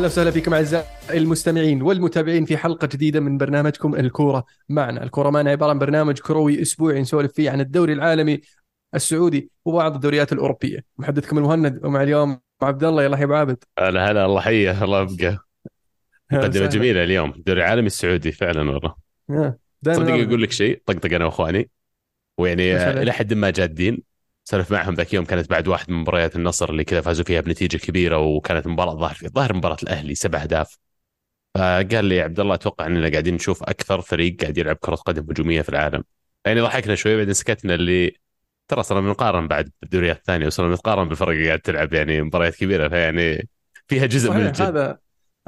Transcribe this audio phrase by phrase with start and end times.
[0.00, 5.50] أهلا وسهلا فيكم أعزائي المستمعين والمتابعين في حلقة جديدة من برنامجكم الكورة معنا، الكورة معنا
[5.50, 8.40] عبارة عن برنامج كروي أسبوعي نسولف فيه عن الدوري العالمي
[8.94, 13.04] السعودي وبعض الدوريات الأوروبية، محدثكم المهند ومع اليوم عبد الله.
[13.04, 13.64] يلا يا أبو عابد.
[13.78, 15.38] هلا هلا الله حيه الله يبقى.
[16.32, 17.30] مقدمة جميلة اليوم.
[17.30, 18.94] الدوري العالمي السعودي فعلا والله.
[19.86, 21.70] صدق أقول لك شيء طقطق أنا وإخواني.
[22.38, 24.02] ويعني إلى حد ما جادين.
[24.44, 27.76] سولف معهم ذاك يوم كانت بعد واحد من مباريات النصر اللي كذا فازوا فيها بنتيجة
[27.76, 30.78] كبيرة وكانت مباراة ظاهر في ظاهر مباراة الأهلي سبع أهداف.
[31.54, 35.62] فقال لي عبد الله أتوقع إننا قاعدين نشوف أكثر فريق قاعد يلعب كرة قدم هجومية
[35.62, 36.04] في العالم.
[36.46, 38.16] يعني ضحكنا شوي بعدين سكتنا اللي
[38.68, 42.88] ترى صرنا بنقارن بعد بالدوريات الثانية وصرنا نتقارن بالفرق اللي قاعد تلعب يعني مباريات كبيرة.
[42.88, 43.48] فيعني
[43.88, 44.98] فيها جزء من الجد هذا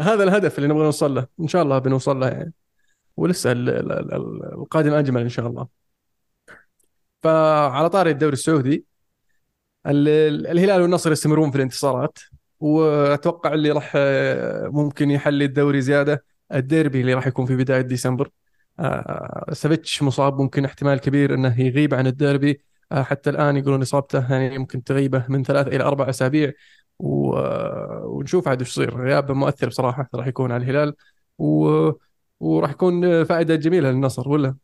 [0.00, 1.26] هذا الهدف اللي نبغى نوصل له.
[1.40, 2.52] إن شاء الله بنوصل له يعني.
[3.16, 5.81] ولسه القادم أجمل إن شاء الله.
[7.22, 8.86] فعلى طاري الدوري السعودي
[9.86, 12.18] الهلال والنصر يستمرون في الانتصارات
[12.60, 18.30] وأتوقع اللي راح آه، ممكن يحلي الدوري زيادة الديربي اللي راح يكون في بداية ديسمبر.
[18.80, 22.60] آه، سافيتش مصاب ممكن احتمال كبير إنه يغيب عن الديربي.
[22.92, 26.52] آه، حتى الآن يقولون إصابته يعني ممكن تغيبه من ثلاث إلى أربع أسابيع.
[26.98, 28.96] ونشوف عاد وش يصير.
[28.96, 30.94] غيابه مؤثر بصراحة راح يكون على الهلال.
[31.38, 31.90] و...
[32.40, 34.56] وراح يكون فائدة جميلة للنصر ولا؟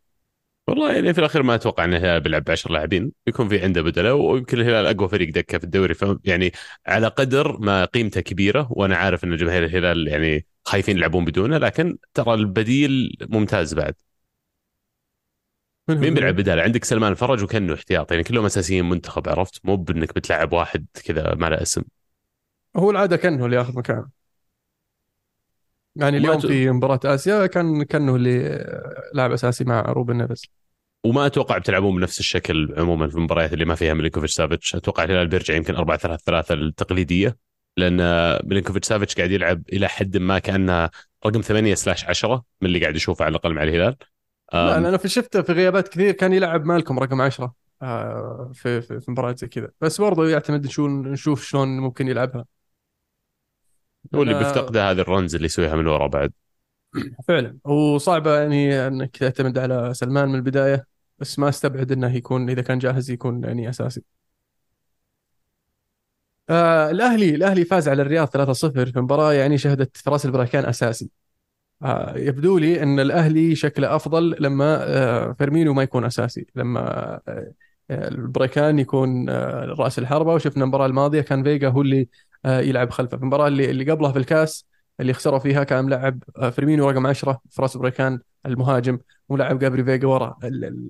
[0.68, 3.12] والله يعني في الأخير ما أتوقع ان الهلال بيلعب ب 10 لاعبين.
[3.26, 5.94] بيكون في عنده بدلة ويمكن الهلال أقوى فريق دكة في الدوري.
[6.24, 6.52] يعني
[6.86, 11.98] على قدر ما قيمته كبيرة وأنا عارف إن جماهير الهلال يعني خايفين يلعبون بدونه لكن
[12.14, 13.94] ترى البديل ممتاز بعد.
[15.88, 18.10] مين بيلعب بداله؟ عندك سلمان الفرج وكأنه احتياط.
[18.10, 21.82] يعني كلهم أساسيين منتخب عرفت؟ مو بإنك بتلعب واحد كذا ما له اسم.
[22.76, 24.17] هو العادة كأنه اللي ياخذ مكانه.
[25.96, 28.66] يعني اليوم في مباراة آسيا كان كأنه اللي
[29.14, 30.46] لاعب أساسي مع روبن نيفز.
[31.04, 34.74] وما أتوقع بتلعبون بنفس الشكل عموما في المباريات اللي ما فيها ميلينكوفيتش سافيتش.
[34.74, 37.36] أتوقع الهلال بيرجع يمكن 4 3 3 التقليدية
[37.76, 37.96] لأن
[38.44, 40.90] ميلينكوفيتش سافيتش قاعد يلعب إلى حد ما كأنه
[41.26, 43.96] رقم 8 slash 10 من اللي قاعد اشوفه على الأقل مع الهلال.
[44.52, 49.00] لا أنا في شفته في غيابات كثير كان يلعب مالكم رقم 10 آه، في في,
[49.00, 49.70] في مباريات زي كذا.
[49.80, 52.44] بس برضه يعتمد شو نشوف شلون ممكن يلعبها.
[54.14, 56.32] هو اللي بيفتقده هذه ال runs اللي يسويها من ورا بعد.
[57.28, 57.58] فعلا.
[57.64, 60.86] وصعبة يعني إنك تعتمد على سلمان من البداية
[61.18, 64.02] بس ما أستبعد إنه يكون إذا كان جاهز يكون يعني أساسي.
[66.50, 71.10] آه الأهلي الأهلي فاز على الرياض 3-0 في مباراة يعني شهدت فراس البركان أساسي.
[71.82, 76.46] آه يبدو لي إن الأهلي شكله أفضل لما آه فيرمينو ما يكون أساسي.
[76.56, 76.80] لما
[77.28, 77.54] آه
[77.90, 82.08] البريكان يكون آه رأس الحربة وشفنا المباراة الماضية كان فيجا هو اللي آه
[82.46, 83.16] يلعب خلفه.
[83.16, 84.66] في المباراة اللي اللي قبلها في الكاس
[85.00, 90.06] اللي خسروا فيها كان ملعب آه، فيرمينو رقم 10 فراس بريكان المهاجم ولعب جابري فيجا
[90.08, 90.38] ورا.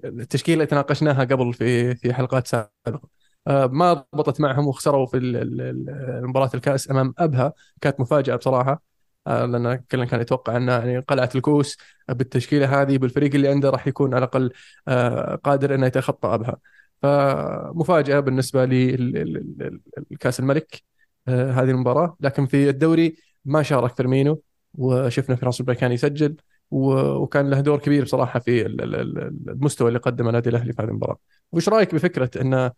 [0.05, 3.09] التشكيلة اللي تناقشناها قبل في في حلقات سابقة.
[3.47, 5.19] آه، ما ضبطت معهم وخسروا في
[6.23, 7.53] مباراة الكاس أمام أبها.
[7.81, 8.83] كانت مفاجأة بصراحة.
[9.27, 11.77] آه، لأن كلنا كان يتوقع ان يعني قلعه الكوس
[12.09, 14.53] بالتشكيلة هذه بالفريق اللي عنده راح يكون على الأقل
[15.45, 16.57] قادر إنه يتخطى أبها.
[17.03, 18.65] فمفاجأة بالنسبة
[20.11, 20.83] لكاس الملك.
[21.29, 24.43] هذه المباراة لكن في الدوري ما شارك فيرمينو
[24.75, 26.37] وشفنا فراس كان يسجل
[26.71, 31.19] وكان له دور كبير بصراحة في المستوى اللي قدمه النادي الأهلي في هذه المباراة.
[31.53, 32.71] وش رأيك بفكرة إن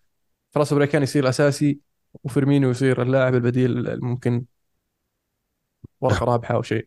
[0.51, 1.81] فراس كان يصير أساسي
[2.25, 4.45] وفيرمينو يصير اللاعب البديل الممكن
[6.01, 6.87] ورقه رابحه أو شيء؟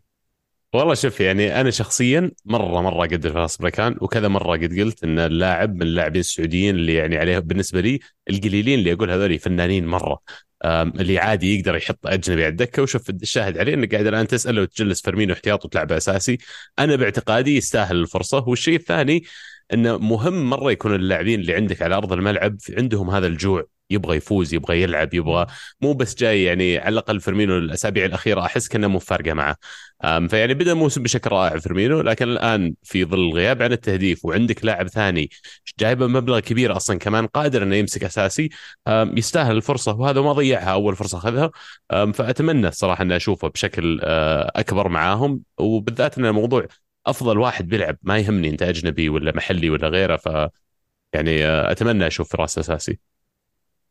[0.73, 5.19] والله شوف يعني أنا شخصيا مرة مرة قد فراس بريكان وكذا مرة قد قلت إن
[5.19, 10.19] اللاعب من اللاعبين السعوديين اللي يعني عليه بالنسبة لي القليلين اللي أقول هذول فنانين مرة
[10.65, 12.81] اللي عادي يقدر يحط أجنبي على الدكة.
[12.83, 16.37] وشوف الشاهد عليه إنك قاعد الآن تساله وتجلس فيرمينو احتياط وتلعبه أساسي.
[16.79, 18.43] أنا باعتقادي يستاهل الفرصة.
[18.47, 19.23] والشيء الثاني
[19.73, 23.72] إنه مهم مرة يكون اللاعبين اللي عندك على أرض الملعب عندهم هذا الجوع.
[23.93, 25.47] يبغى يفوز يبغى يلعب يبغى
[25.81, 29.55] مو بس جاي يعني على الأقل فيرمينو الأسابيع الأخيرة أحس كأنه مو فارقة معه.
[30.03, 34.87] فيعني بدأ الموسم بشكل رائع فيرمينو لكن الآن في ظل الغياب عن التهديف وعندك لاعب
[34.87, 35.29] ثاني
[35.79, 38.49] جايبه مبلغ كبير أصلا كمان قادر إنه يمسك أساسي
[38.89, 41.51] يستاهل الفرصة وهذا ما ضيعها أول فرصة أخذها.
[42.13, 43.99] فأتمنى الصراحة إني أشوفه بشكل
[44.55, 46.67] أكبر معاهم وبالذات إن الموضوع
[47.05, 50.29] أفضل واحد بيلعب ما يهمني انت اجنبي ولا محلي ولا غيره ف
[51.13, 52.91] يعني أتمنى أشوف فراس أساسي.
[52.91, 53.12] آه،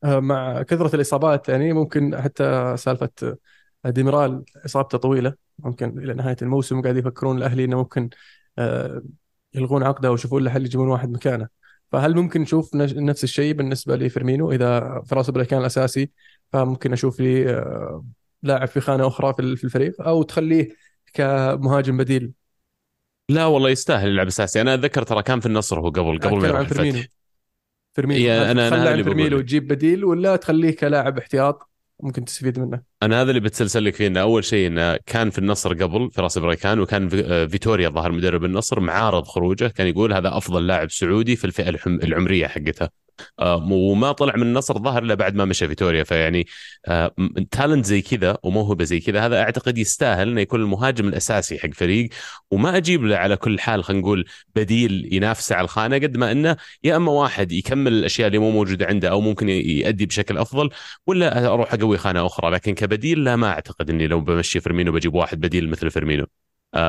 [0.05, 3.37] مع كثرة الإصابات يعني ممكن حتى سالفة
[3.85, 5.35] ديميرال إصابته طويلة.
[5.59, 8.11] ممكن إلى نهاية الموسم قاعد يفكرون الأهلي إنه ممكن
[8.59, 9.03] آه،
[9.55, 11.49] يلغون عقده ويشوفون له حل يجيبون واحد مكانه.
[11.93, 16.11] فهل ممكن نشوف نفس الشيء بالنسبة لفيرمينو؟ إذا فراس كان الأساسي
[16.53, 18.05] فممكن أشوف لي آه،
[18.43, 20.69] لاعب في خانة أخرى في الفريق أو تخليه
[21.15, 22.33] كمهاجم بديل.
[23.29, 26.49] لا والله يستاهل يلعب اساسي أنا أتذكر ترى كان في النصر هو قبل قبل ما
[26.49, 27.03] يروح فيرمينو.
[27.95, 28.33] فيرمينو.
[28.51, 31.71] أنا أنا فيرمينو تجيب بديل ولا تخليه كلاعب احتياط
[32.03, 32.83] ممكن تستفيد منه.
[33.03, 36.39] أنا هذا اللي بتسلسل لك فيه إنه أول شيء إنه كان في النصر قبل فراس
[36.39, 40.91] بريكان وكان في- آه، فيتوريا ظهر مدرب النصر معارض خروجه كان يقول هذا أفضل لاعب
[40.91, 42.85] سعودي في الفئة العمرية حقتها.
[42.85, 43.02] آه،
[43.71, 46.05] وما طلع من النصر ظهر إلا بعد ما مشى فيتوريا.
[46.05, 46.47] فيعني
[46.89, 47.15] آه،
[47.51, 52.09] talent زي كذا وموهبة زي كذا هذا أعتقد يستاهل إنه يكون المهاجم الأساسي حق فريق.
[52.51, 54.25] وما أجيب له على كل حال خلينا نقول
[54.57, 58.87] بديل ينافسه على الخانة قد ما إنه يا أما واحد يكمل الأشياء اللي مو موجودة
[58.87, 60.71] عنده أو ممكن يؤدي بشكل أفضل
[61.07, 62.51] ولا أروح أقوي خانة أخرى.
[62.51, 66.27] لكن كبديل لا ما أعتقد إني لو بمشي فيرمينو بجيب واحد بديل مثل فيرمينو.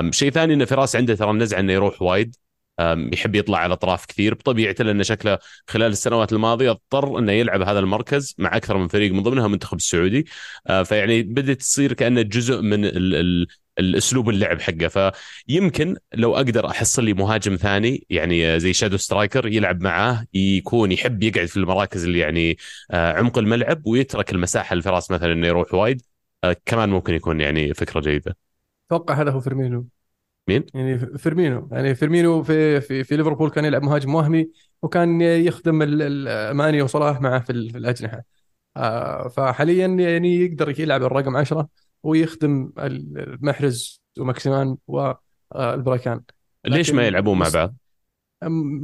[0.10, 2.36] شيء ثاني ان فراس عنده ترى النزعه إنه يروح wide.
[2.80, 4.34] يحب يطلع على الاطراف كثير.
[4.34, 9.12] بطبيعته لأنه شكله خلال السنوات الماضية اضطر إنه يلعب هذا المركز مع أكثر من فريق
[9.12, 10.26] من ضمنها المنتخب السعودي.
[10.68, 13.48] أه، فيعني بدأت تصير كأنه جزء من ال ال
[13.80, 15.12] الأسلوب اللعب حقه.
[15.48, 21.24] فيمكن لو أقدر أحصل لي مهاجم ثاني يعني زي shadow striker يلعب معاه يكون يحب
[21.24, 22.58] يقعد في المراكز اللي يعني
[22.92, 26.02] آه، عمق الملعب ويترك المساحة لفراس مثلا إنه يروح wide.
[26.44, 28.38] آه، كمان ممكن يكون يعني فكرة جيدة.
[28.88, 29.88] أتوقع هذا هو فيرمينو.
[30.48, 34.50] مين؟ يعني فيرمينو يعني فيرمينو في في في ليفربول كان يلعب مهاجم وهمي
[34.82, 35.76] وكان يخدم
[36.58, 38.24] ماني وصلاح معه في ال- في الأجنحة
[38.78, 41.68] آه، فحاليا يعني يقدر يلعب الرقم 10
[42.04, 46.22] ويخدم المحرز وماكسيمان والبراكان
[46.66, 47.76] ليش ما يلعبون مع بعض؟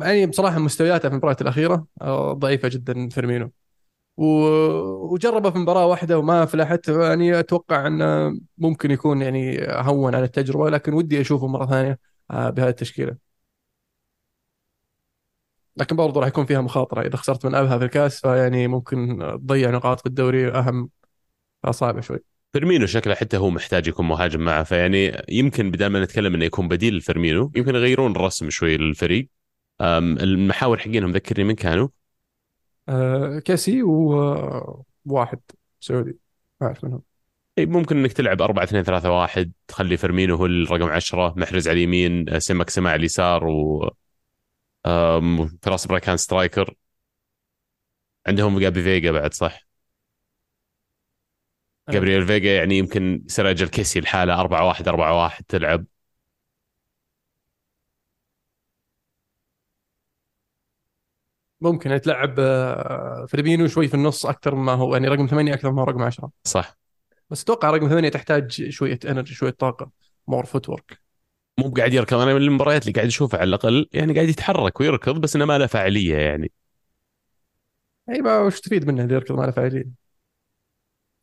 [0.01, 3.51] يعني بصراحة مستوياته في المباريات الأخيرة آه، ضعيفة جدا فيرمينو
[4.19, 6.87] وجربه في مباراة واحدة وما فلحت.
[6.87, 11.99] يعني أتوقع أنه ممكن يكون يعني هون على التجربة لكن ودي أشوفه مرة ثانية
[12.31, 13.15] آه، بهذه التشكيلة.
[15.77, 17.01] لكن برضه راح يكون فيها مخاطرة.
[17.01, 20.89] إذا خسرت من أبها في الكاس فيعني ممكن تضيع نقاط في الدوري أهم
[21.63, 22.19] فصعبه شوي.
[22.53, 24.63] فيرمينو شكله حتى هو محتاج يكون مهاجم معه.
[24.63, 29.29] فيعني يمكن بدل ما نتكلم إنه يكون بديل لفيرمينو يمكن يغيرون الرسم شوي للفريق.
[29.81, 31.87] المحاور حقينهم ذكرني من كانوا.
[32.89, 35.39] آه، كاسي وواحد
[35.79, 36.17] سعودي
[36.61, 37.01] ما اعرف منهم.
[37.57, 41.77] إي، ممكن إنك تلعب 4 2 3 1 تخلي فيرمينو هو الرقم 10 محرز على
[41.77, 43.89] اليمين آه، سمك سماع على اليسار و
[45.61, 46.73] فراس براكان striker.
[48.27, 49.67] عندهم جابي فيجا بعد صح؟
[51.89, 55.85] جابرييل فيجا يعني يمكن يصير أجل كيسي الحالة 4 1 4 1 تلعب.
[61.61, 65.81] ممكن تلعب آه، فيرمينو شوي في النص أكثر ما هو يعني رقم ثمانية أكثر ما
[65.81, 66.77] هو رقم 10 صح.
[67.29, 69.91] بس أتوقع رقم ثمانية تحتاج شوية energy شوية طاقة
[70.27, 71.01] more footwork
[71.59, 72.17] موب قاعد يركض.
[72.17, 75.57] أنا من المباريات اللي قاعد اشوفها على الأقل يعني قاعد يتحرك ويركض بس إنه ما
[75.57, 76.51] له فاعلية يعني.
[78.09, 80.09] أيوا وش تفيد منه إذا يركض ما له فاعلية؟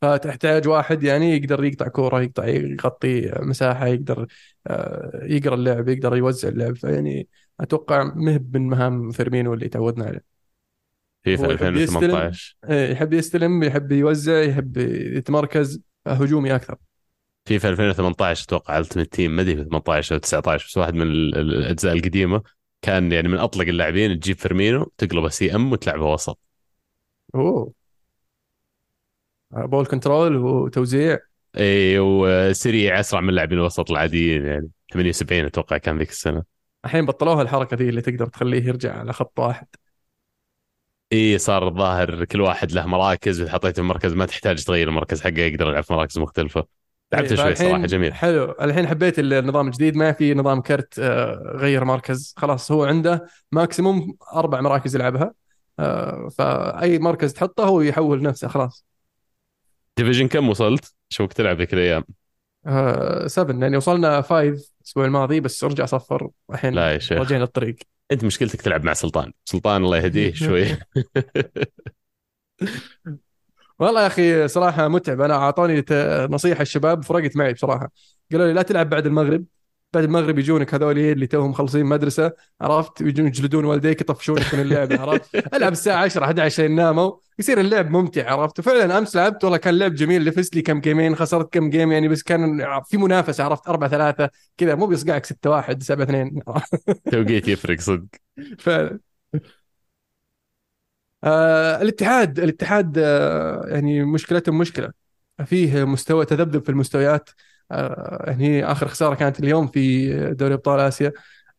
[0.03, 4.27] فتحتاج واحد يعني يقدر يقطع كورة يقطع يغطي مساحة يقدر
[4.67, 6.77] آه، يقرأ اللعب يقدر يوزع اللعب.
[6.77, 7.29] فيعني
[7.61, 10.25] أتوقع مهب من مهام فيرمينو اللي تعودنا عليه.
[11.27, 14.77] يحب يستلم 2018 إيه، يحب يستلم يحب يوزع يحب
[15.17, 16.77] يتمركز هجومي أكثر.
[17.45, 21.55] فيفا 2018 أتوقع Ultimate Team ما أدري 18 أو 19 بس واحد من ال- ال-
[21.55, 22.43] الأجزاء القديمة
[22.83, 26.39] كان يعني من أطلق اللاعبين تجيب فيرمينو تقلبه CM وتلعبه وسط.
[27.35, 27.73] أوه.
[29.51, 31.19] ball control وتوزيع.
[31.59, 36.56] اي وسريع أسرع من اللاعبين الوسط العاديين يعني 78 أتوقع كان ذيك السنة.
[36.87, 39.67] الحين بطلوها الحركة ذي اللي تقدر تخليه يرجع على خط واحد.
[41.13, 45.21] إي صار الظاهر كل واحد له مراكز واذا حطيته في مركز ما تحتاج تغير المركز
[45.21, 46.67] حقه يقدر يلعب في مراكز مختلفة.
[47.13, 48.15] لعبته شوي صراحة جميل.
[48.15, 48.45] حلو.
[48.61, 52.35] الحين حبيت النظام الجديد ما في نظام كرت آه، غير مركز.
[52.37, 55.33] خلاص هو عنده maximum أربع مراكز يلعبها
[55.79, 58.87] آه، فأي مركز تحطه هو يحول نفسه خلاص.
[59.97, 62.05] division كم وصلت؟ شوك تلعب ذيك الأيام؟
[63.27, 67.19] 7 يعني وصلنا 5 الأسبوع الماضي بس رجع صفر الحين لا يا شيخ.
[67.19, 67.77] رجعنا الطريق
[68.13, 69.33] أنت مشكلتك تلعب مع سلطان.
[69.45, 70.67] سلطان الله يهديه شوي.
[73.79, 75.21] والله يا أخي صراحة متعب.
[75.21, 75.85] أنا أعطوني
[76.31, 77.91] نصيحة الشباب فرقت معي بصراحة.
[78.33, 79.45] قالوا لي لا تلعب بعد المغرب.
[79.93, 84.93] بعد المغرب يجونك هذول اللي توهم مخلصين مدرسة عرفت؟ يجون يجلدون والديك يطفشونك من اللعب
[84.93, 89.59] عرفت؟ ألعب الساعة 10 11 عشان ناموا يصير اللعب ممتع عرفت؟ وفعلا أمس لعبت والله
[89.59, 93.45] كان لعب جميل لفزت لي كم جيمين خسرت كم جيم يعني بس كان في منافسة
[93.45, 96.41] عرفت؟ 4 3 كذا مو بيصقعك 6 1 7 2
[97.13, 98.07] توقيت يفرق صدق.
[98.59, 98.99] فعلا.
[101.25, 104.93] آه الاتحاد الاتحاد آه يعني مشكلتهم مشكلة.
[105.45, 107.31] فيه مستوى تذبذب في المستويات.
[107.73, 111.13] آه يعني آخر خسارة كانت اليوم في دوري أبطال آسيا.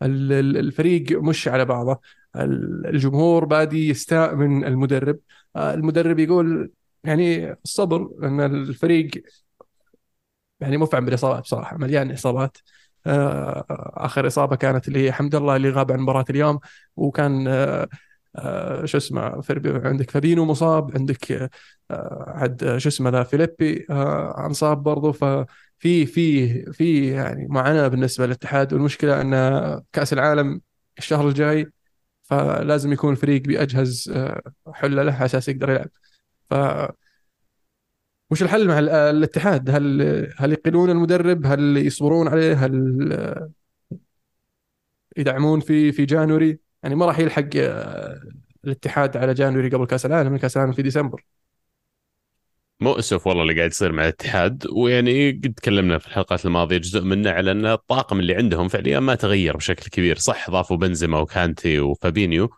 [0.03, 1.99] ال- ال- الفريق مش على بعضه.
[2.35, 5.19] ال- الجمهور بادي يستاء من المدرب.
[5.55, 6.71] آه المدرب يقول
[7.03, 9.11] يعني الصبر ان الفريق
[10.59, 12.57] يعني مفعم بالإصابات بصراحة مليان إصابات.
[13.07, 13.65] آه،
[13.97, 16.59] آخر إصابة كانت اللي هي حمد الله اللي غاب عن مباراة اليوم
[16.95, 17.47] وكان
[18.85, 19.41] شو اسمه
[19.85, 21.49] عندك فابينو مصاب عندك
[22.27, 23.85] عد شو اسمه ذا فيليبي
[24.45, 25.11] أنصاب برضو.
[25.11, 25.45] ففي
[25.77, 26.05] في
[26.73, 29.31] في يعني معاناة بالنسبة للاتحاد والمشكلة أن
[29.93, 30.61] كأس العالم
[30.97, 31.71] الشهر الجاي
[32.23, 34.41] فلازم يكون الفريق بأجهز آه،
[34.73, 35.89] حلة له على أساس يقدر يلعب.
[36.49, 36.53] ف
[38.31, 40.01] وش الحل مع ال- الاتحاد؟ هل
[40.37, 43.49] هل يقيلون المدرب؟ هل يصبرون عليه؟ هل آه،
[45.17, 48.21] يدعمون في في جانوري؟ يعني ما راح يلحق آه،
[48.65, 50.37] الاتحاد على جانوري قبل كأس العالم.
[50.37, 51.25] كأس العالم في ديسمبر.
[52.79, 57.29] مؤسف والله اللي قاعد يصير مع الاتحاد ويعني قد تكلمنا في الحلقات الماضية جزء منه
[57.31, 62.49] على إن الطاقم اللي عندهم فعليا ما تغير بشكل كبير صح ضافوا بنزيما وكانتي وفابينيو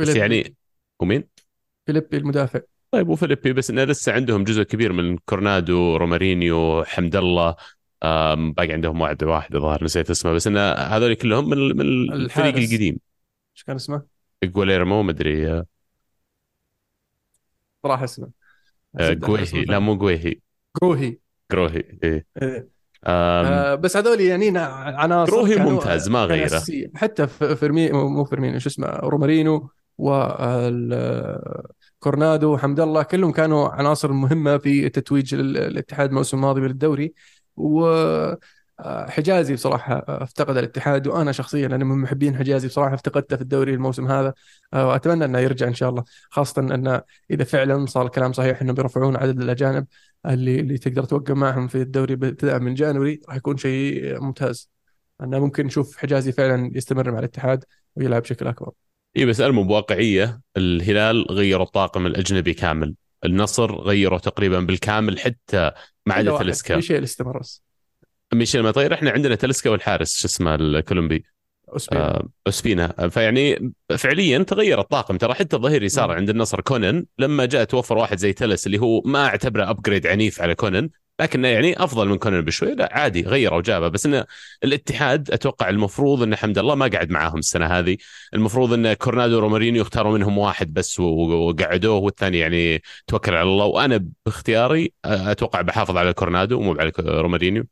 [0.00, 0.16] بس.
[0.16, 0.54] يعني
[1.00, 1.24] ومين؟
[1.86, 7.56] فيليبي المدافع طيب وفيليبي بس إنه لسه عندهم جزء كبير من كورنادو رومارينيو حمد الله
[8.34, 11.80] باقي عندهم واحد واحد الظاهر نسيت اسمه بس إنه هذول كلهم من من
[12.12, 12.72] الفريق الحارس.
[12.72, 12.98] القديم
[13.56, 14.02] إيش كان اسمه؟
[14.44, 15.64] جوليرمو مدري
[17.84, 18.43] راح اسمه
[19.14, 20.34] جويهي لا مو جويهي
[20.72, 21.18] كروهي
[21.52, 22.26] جروهي إيه.
[22.42, 22.68] إيه.
[23.04, 24.66] آه بس هذول يعني نا-
[24.98, 26.62] عناصر كانوا- ممتاز، ما غيره.
[26.94, 31.12] حتى فيرمي مو فيرمينو شو اسمه رومارينو وكورنادو
[32.54, 37.14] وحمد الله كلهم كانوا عناصر مهمة في تتويج ال- الاتحاد الموسم الماضي بالدوري
[37.56, 38.38] و آه،
[38.80, 44.06] حجازي بصراحة افتقد الاتحاد وأنا شخصيا أنا من محبين حجازي بصراحة افتقدته في الدوري الموسم
[44.06, 44.34] هذا
[44.74, 46.04] آه، وأتمنى أنه يرجع إن شاء الله.
[46.30, 49.86] خاصة أنه إذا فعلا صار الكلام صحيح أنه بيرفعون عدد الأجانب
[50.26, 54.70] اللي اللي تقدر توقف معهم في الدوري ابتداء من January راح يكون شيء ممتاز.
[55.20, 57.64] أنه ممكن نشوف حجازي فعلا يستمر مع الاتحاد
[57.96, 58.72] ويلعب بشكل أكبر.
[59.16, 62.94] إي بس المو بواقعية الهلال غيروا الطاقم الأجنبي كامل.
[63.24, 65.70] النصر غيروا تقريبا بالكامل حتى
[66.06, 66.38] ما عدا.
[66.38, 67.04] تاليسكا في شيء اللي
[68.34, 71.24] ميشيل مطير إحنا عندنا تاليسكا والحارس شو اسمه الكولومبي.
[71.92, 75.16] آه، أوسبينا فيعني فعليا تغير الطاقم.
[75.16, 76.14] ترى حتى الظهير يسار مم.
[76.14, 80.42] عند النصر كونن لما جاء توفر واحد زي تلس اللي هو ما أعتبره upgrade عنيف
[80.42, 82.74] على كونن لكنه يعني أفضل من كونن بشوي.
[82.74, 83.88] لا عادي غيره وجابه.
[83.88, 84.24] بس إنه
[84.64, 87.96] الاتحاد أتوقع المفروض ان حمد الله ما قعد معاهم السنة هذه.
[88.34, 93.64] المفروض إن كورنادو ورومارينيو يختاروا منهم واحد بس وقعدوه والثاني يعني توكل على الله.
[93.64, 97.64] وأنا باختياري أتوقع بحافظ على كورنادو مو على رومارينيو.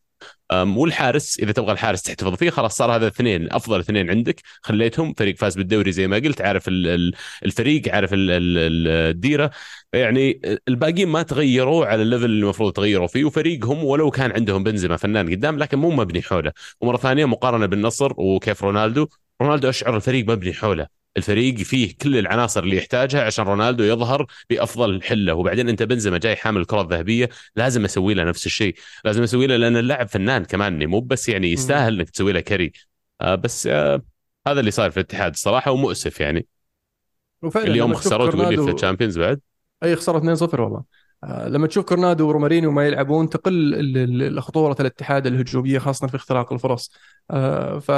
[0.77, 4.41] والحارس إذا تبغى الحارس تحتفظ فيه خلاص صار هذا اثنين أفضل اثنين عندك.
[4.63, 8.89] خليتهم فريق فاز بالدوري زي ما قلت عارف ال- ال- الفريق عارف ال- ال- ال-
[8.89, 9.51] الديرة.
[9.93, 14.65] يعني الباقيين ما تغيروا على ال level اللي المفروض تغيروا فيه وفريقهم ولو كان عندهم
[14.65, 16.53] بنزيما فنان قدام لكن مو مبني حوله.
[16.81, 19.07] ومرة ثانية مقارنة بالنصر وكيف رونالدو
[19.43, 21.02] رونالدو أشعر الفريق مبني حوله.
[21.17, 25.35] الفريق فيه كل العناصر اللي يحتاجها عشان رونالدو يظهر بأفضل حلة.
[25.35, 28.75] وبعدين أنت بنزيما جاي حامل الكره الذهبيه لازم أسوي له نفس الشيء.
[29.05, 32.73] لازم أسوي له لأن اللاعب فنان كمان مو بس يعني يستاهل إنك تسوي له carry.
[33.21, 34.03] آه بس آه
[34.47, 36.47] هذا اللي صار في الاتحاد الصراحه ومؤسف يعني.
[37.43, 39.41] وفعلا اليوم خسروا تقول لي في ال Champions بعد؟
[39.83, 40.83] أي خساره 2-0 والله.
[41.25, 46.93] آه، لما تشوف كورنادو ورومارينيو ما يلعبون تقل خطورة الاتحاد الهجومية خاصة في اختراق الفرص.
[47.81, 47.91] ف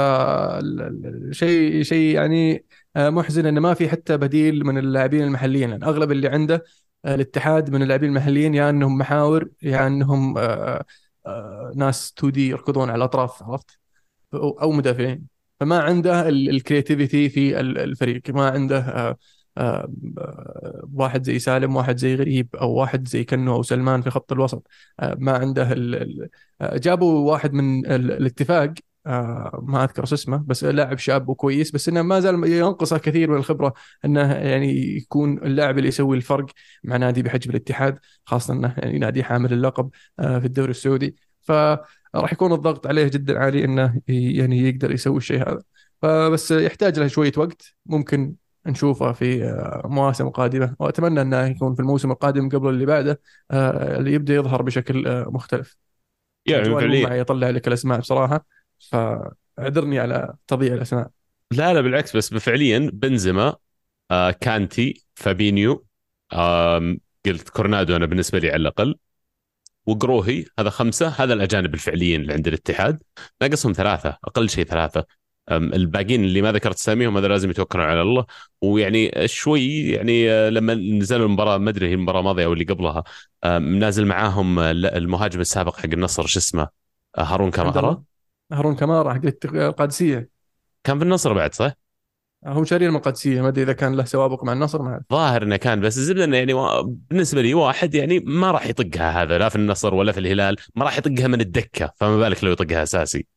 [1.31, 2.59] شيء شيء يعني آه،
[2.97, 5.69] محزن إنه ما في حتى بديل من اللاعبين المحليين.
[5.69, 6.63] يعني أغلب اللي عنده
[7.05, 10.85] آه، الاتحاد من اللاعبين المحليين يا إنهم محاور يا إنهم آه،
[11.25, 13.79] آه، ناس 2 دي يركضون على الأطراف عرفت؟
[14.33, 15.27] أو مدافعين.
[15.59, 18.29] فما عنده الكرياتيفيتي في ال- الفريق.
[18.29, 19.17] ما عنده آه،
[19.57, 24.09] آه، آه، واحد زي سالم واحد زي غريب أو واحد زي كنو أو سلمان في
[24.09, 24.67] خط الوسط.
[24.99, 26.29] آه، ما عنده ال...
[26.61, 28.11] آه، جابوا واحد من ال...
[28.11, 28.73] الاتفاق.
[29.07, 33.31] آه، ما أذكر شو اسمه بس لاعب شاب وكويس بس إنه ما زال ينقصه كثير
[33.31, 33.73] من الخبرة
[34.05, 36.45] إنه يعني يكون اللاعب اللي يسوي الفرق
[36.83, 41.15] مع نادي بحجم الاتحاد خاصة إنه يعني نادي حامل اللقب آه، في الدوري السعودي.
[41.41, 45.61] فراح يكون الضغط عليه جدا عالي إنه يعني يقدر يسوي الشيء هذا.
[46.01, 48.35] فبس يحتاج له شوية وقت ممكن
[48.65, 50.75] نشوفه في آه، مواسم قادمة.
[50.79, 53.21] وأتمنى إنه يكون في الموسم القادم قبل اللي بعده
[53.51, 55.77] اللي يبدأ يظهر بشكل مختلف.
[56.45, 58.45] يعني فعليا يطلع لك الأسماء بصراحة.
[58.79, 61.09] فاعذرني على تضييع الاسماء
[61.51, 63.55] لا لا بالعكس بس فعليا بنزيما
[64.11, 65.85] آه كانتي فابينيو
[66.33, 68.95] آم، قلت كورنادو أنا بالنسبة لي على الأقل
[69.85, 73.03] وقروهي هذا خمسة هذا الأجانب الفعليين اللي عند الاتحاد.
[73.41, 75.05] ناقصهم ثلاثة أقل شيء ثلاثة.
[75.51, 78.25] الباقيين اللي ما ذكرت أساميهم هذا لازم يتوكلون على الله.
[78.61, 83.03] ويعني شوي يعني آه، لما نزلوا المباراة ما أدري هي المباراة الماضيه أو اللي قبلها
[83.59, 86.67] نازل معاهم آه، المهاجم السابق حق النصر شو اسمه؟
[87.17, 88.14] آه، هارون كمارا الله.
[88.51, 90.29] هارون كمارا حق القادسية.
[90.83, 91.71] كان في النصر بعد صح؟
[92.45, 93.41] هم شارين من القادسية.
[93.41, 96.23] ما أدري إذا كان له سوابق مع النصر ما اعرف ظاهر إنه كان بس الزبدة
[96.23, 100.19] إنه يعني بالنسبة لي واحد يعني ما راح يطقها هذا لا في النصر ولا في
[100.19, 103.27] الهلال ما راح يطقها من الدكة فما بالك لو يطقها أساسي.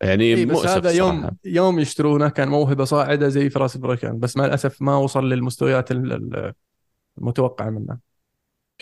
[0.00, 1.36] يعني اي بس مؤسف هذا يوم الصراحة.
[1.44, 6.12] يوم يشترونه كان موهبة صاعدة زي فراس البركان بس مع الأسف ما وصل للمستويات ال-
[6.12, 6.52] ال-
[7.18, 7.98] المتوقعة منه.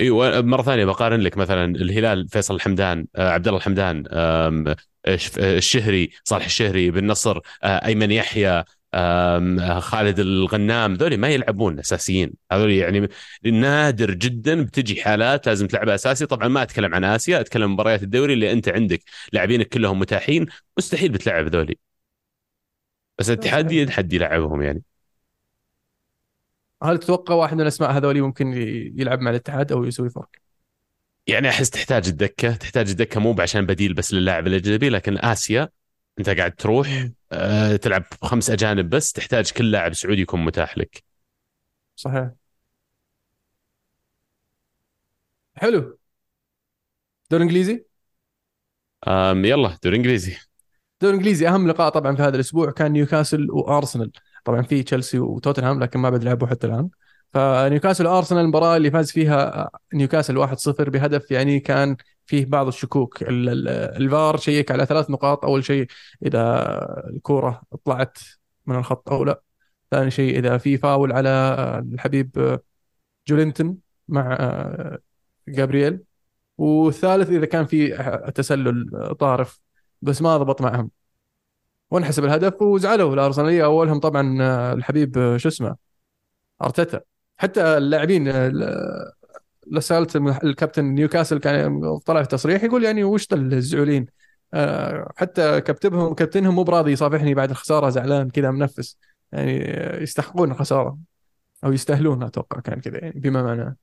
[0.00, 4.04] إيوه مرة ثانية بقارن لك مثلا الهلال فيصل الحمدان آه، عبد الله الحمدان
[5.38, 8.64] الشهري صالح الشهري بن نصر آه، أيمن يحيى
[9.78, 12.32] خالد الغنام ذولي ما يلعبون أساسيين.
[12.52, 13.08] هذول يعني
[13.44, 16.26] نادر جدا بتجي حالات لازم تلعبها أساسي.
[16.26, 20.46] طبعا ما أتكلم عن آسيا أتكلم مباريات الدوري اللي أنت عندك لاعبينك كلهم متاحين
[20.78, 21.78] مستحيل بتلعب ذولي
[23.18, 23.72] بس الاتحاد.
[23.72, 24.82] يتحدي يلعبهم يعني.
[26.82, 28.52] هل تتوقع واحد من الأسماء هذولي ممكن
[28.96, 30.28] يلعب مع الاتحاد أو يسوي فرق؟
[31.26, 35.68] يعني أحس تحتاج الدكة تحتاج الدكة مو عشان بديل بس للاعب الأجنبي لكن آسيا
[36.18, 41.04] أنت قاعد تروح آه، تلعب خمس أجانب بس تحتاج كل لاعب سعودي يكون متاح لك.
[41.96, 42.30] صحيح.
[45.54, 45.98] حلو.
[47.30, 47.84] دوري إنجليزي؟
[49.44, 50.36] يلا دوري إنجليزي.
[51.00, 54.12] دوري إنجليزي أهم لقاء طبعا في هذا الأسبوع كان نيوكاسل وأرسنال.
[54.44, 56.88] طبعا في تشيلسي وتوتنهام لكن ما بيلعبوا حتى الان
[57.34, 61.96] فنيوكاسل وارسنال المباراة اللي فاز فيها نيوكاسل 1-0 بهدف يعني كان
[62.26, 63.22] فيه بعض الشكوك.
[63.22, 65.44] ال- ال- الفار شيك على ثلاث نقاط.
[65.44, 65.86] أول شيء
[66.26, 66.66] إذا
[67.10, 68.18] الكورة طلعت
[68.66, 69.42] من الخط أو لا.
[69.90, 71.28] ثاني شيء إذا في فاول على
[71.92, 72.58] الحبيب
[73.28, 73.76] جولينتون
[74.08, 74.38] مع
[75.48, 76.00] جابرييل.
[76.58, 77.88] والثالث إذا كان في
[78.34, 79.60] تسلل طارف.
[80.02, 80.90] بس ما ضبط معهم.
[81.92, 83.14] وانحسب الهدف وزعلوا.
[83.14, 84.38] الأرسنالية أولهم طبعا
[84.72, 85.76] الحبيب شو اسمه
[86.62, 87.00] أرتيتا.
[87.38, 89.12] حتى اللاعبين ال-
[89.66, 94.06] لسالت الكابتن نيوكاسل كان طلع في تصريح يقول يعني وش الزعولين
[94.54, 98.98] آه، حتى كابتنهم كابتنهم مو براضي يصافحني بعد الخسارة زعلان كذا منفس.
[99.32, 99.58] يعني
[100.02, 100.98] يستحقون الخسارة
[101.64, 103.76] أو يستاهلون أتوقع كان كذا يعني بما معناه.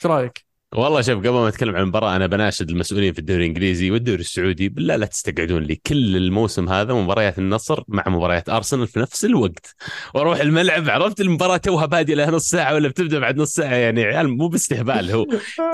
[0.00, 3.90] إيش رأيك؟ والله شوف قبل ما اتكلم عن المباراة أنا بناشد المسؤولين في الدوري الإنجليزي
[3.90, 4.68] والدوري السعودي.
[4.68, 9.74] بالله لا تستقعدون لي كل الموسم هذا مباريات النصر مع مباريات أرسنال في نفس الوقت.
[10.14, 14.04] وأروح الملعب عرفت المباراة توها بادية لها نص ساعة ولا بتبدأ بعد نص ساعة؟ يعني
[14.04, 15.24] عيال موب استهبال هو.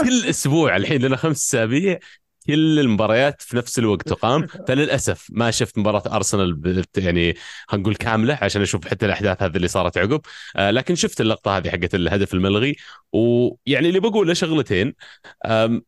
[0.01, 1.99] كل أسبوع الحين لنا خمس أسابيع
[2.47, 4.47] كل المباريات في نفس الوقت تقام.
[4.69, 7.35] فللأسف ما شفت مباراة أرسنال يعني
[7.69, 10.21] خلينا نقول كاملة عشان أشوف حتى الأحداث هذه اللي صارت عقب.
[10.57, 12.77] آه لكن شفت اللقطة هذه حقت الهدف الملغي.
[13.13, 14.95] ويعني اللي بقوله شغلتين.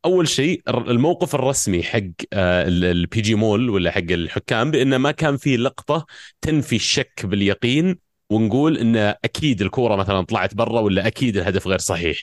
[0.04, 6.06] أول شيء الموقف الرسمي حق ال PGMOL ولا حق الحكام بانه ما كان في لقطة
[6.40, 7.98] تنفي الشك باليقين
[8.30, 12.22] ونقول إن أكيد الكورة مثلا طلعت برا ولا أكيد الهدف غير صحيح.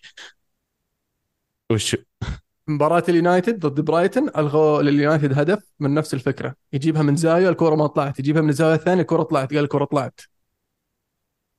[1.71, 1.95] وش
[2.67, 6.55] مباراة اليونايتد ضد برايتن الغوا لليونايتد هدف من نفس الفكرة.
[6.73, 8.19] يجيبها من زاوية الكرة ما طلعت.
[8.19, 9.53] يجيبها من الزاوية الثانية الكرة طلعت.
[9.53, 10.21] قال الكرة طلعت.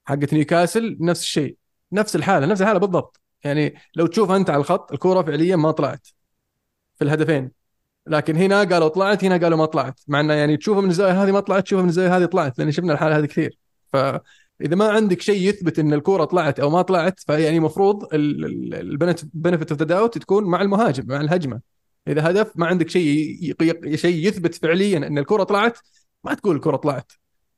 [0.04, 1.56] حقت نيوكاسل نفس الشيء.
[1.92, 3.20] نفس الحالة نفس الحالة بالضبط.
[3.44, 6.06] يعني لو تشوف أنت على الخط الكرة فعليا ما طلعت
[6.96, 7.50] في الهدفين.
[8.06, 10.00] لكن هنا قالوا طلعت هنا قالوا ما طلعت.
[10.08, 12.72] مع إنه يعني تشوفها من الزاويه هذه ما طلعت تشوفها من الزاويه هذه طلعت لأن
[12.72, 13.58] شفنا الحالة هذه كثير.
[14.60, 19.70] فاذا ما عندك شيء يثبت إن الكورة طلعت أو ما طلعت فيعني المفروض ال benefit
[19.70, 21.60] of the doubt تكون مع المهاجم مع الهجمة.
[22.08, 23.54] إذا هدف ما عندك شيء
[23.94, 25.78] شيء يثبت فعليا إن الكره طلعت
[26.24, 27.12] ما تقول الكره طلعت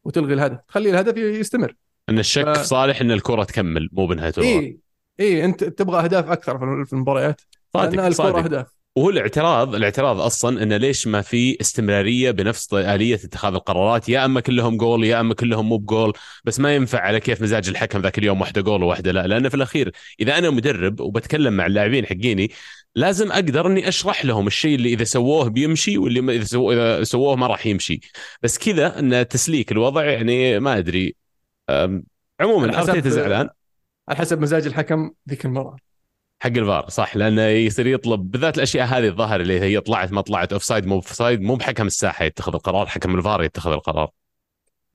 [0.05, 1.75] وتلغي الهدف تخلي الهدف يستمر.
[2.09, 4.61] إن الشك ف- في صالح إن الكره تكمل مو بنهاية المباراة.
[4.61, 4.79] اي
[5.21, 7.41] اي أنت تبغى أهداف أكثر في- المباريات.
[7.75, 8.37] صادق الكره صادق.
[8.39, 8.67] أهداف.
[8.97, 14.41] وهو الاعتراض الاعتراض أصلا انه ليش ما في استمرارية بنفس آلية اتخاذ القرارات؟ يا أما
[14.41, 16.13] كلهم جول يا أما كلهم مو بجول
[16.45, 19.27] بس ما ينفع على كيف مزاج الحكم ذاك اليوم واحدة جول وواحدة لا.
[19.27, 22.51] لأن في الأخير إذا أنا مدرب وبتكلم مع اللاعبين حقيني
[22.95, 27.05] لازم أقدر إني أشرح لهم الشيء اللي إذا سووه بيمشي واللي ما- إذا سووه إذا
[27.05, 28.01] سووه ما راح يمشي.
[28.43, 31.17] بس كذا إن تسليك الوضع يعني ما أدري.
[32.41, 33.49] عموما ارتيتا زعلان.
[34.09, 35.77] على حسب مزاج الحكم ذيك المباراه
[36.47, 40.53] حق الفار صح لأنه يصير يطلب بالذات الأشياء هذه الظاهر اللي هي طلعت ما طلعت
[40.53, 44.11] offside مو offside مو بحكم الساحة يتخذ القرار حكم الفار يتخذ القرار.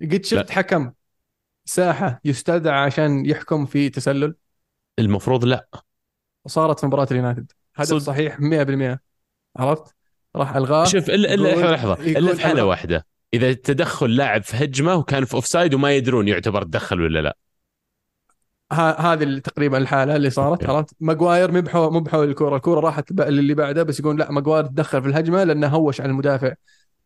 [0.02, 0.92] قد شفت حكم
[1.66, 4.36] ساحة يستدعى عشان يحكم في تسلل؟
[5.00, 5.68] المفروض لا.
[6.46, 7.52] وصارت في مباراة اليونايتد.
[7.82, 7.98] صدق.
[7.98, 9.00] صحيح 100%
[9.58, 9.96] عرفت؟
[10.36, 13.08] راح ألغاه شوف الا إلا لحظة إلا في حالة واحدة.
[13.34, 17.38] إذا تدخل لاعب في هجمة وكان في offside وما يدرون يعتبر تدخل ولا لا.
[18.74, 20.78] هذه تقريبا الحالة اللي صارت أوكي.
[20.78, 24.66] عرفت؟ ماجواير مب هو مب هو الكره الكره راحت للي بعده بس يقول لا ماجواير
[24.66, 26.54] تدخل في الهجمة لأنه هوش على المدافع.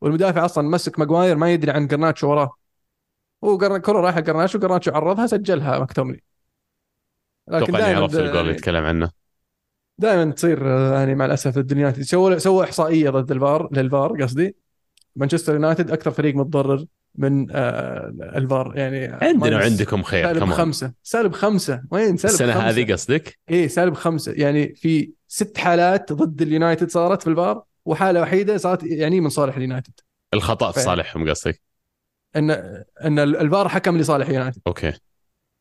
[0.02, 2.56] والمدافع أصلا مسك ماجواير ما يدري عن قرناتشو وراه.
[3.44, 6.22] هو الكره رايحة قرناتشو قرناتشو عرضها سجلها مكتوميناي
[7.48, 9.12] لكن دائما عرفت الجول اللي يتكلم عنه.
[9.98, 11.92] دائما تصير آه، يعني مع الأسف الدنيا.
[11.92, 14.56] سووا سووا إحصائية ضد الفار للفار قصدي.
[15.16, 16.86] مانشستر يونايتد أكثر فريق متضرر.
[17.18, 20.94] من آه، الفار يعني عندنا وعندكم خير سالب كمان خمسة.
[21.04, 21.84] سالب خمسة.
[21.92, 24.32] وين؟ سالب السنة خمسة؟ هذه قصدك؟ إيه سالب خمسة.
[24.32, 29.56] يعني في ست حالات ضد اليونايتد صارت في الفار وحالة وحيدة صارت يعني من صالح
[29.56, 29.94] اليونايتد.
[30.34, 31.62] الخطأ في صالحهم قصدك؟
[32.36, 32.52] إن
[33.06, 34.94] إن الفار حكم لصالح يونايتد أوكي.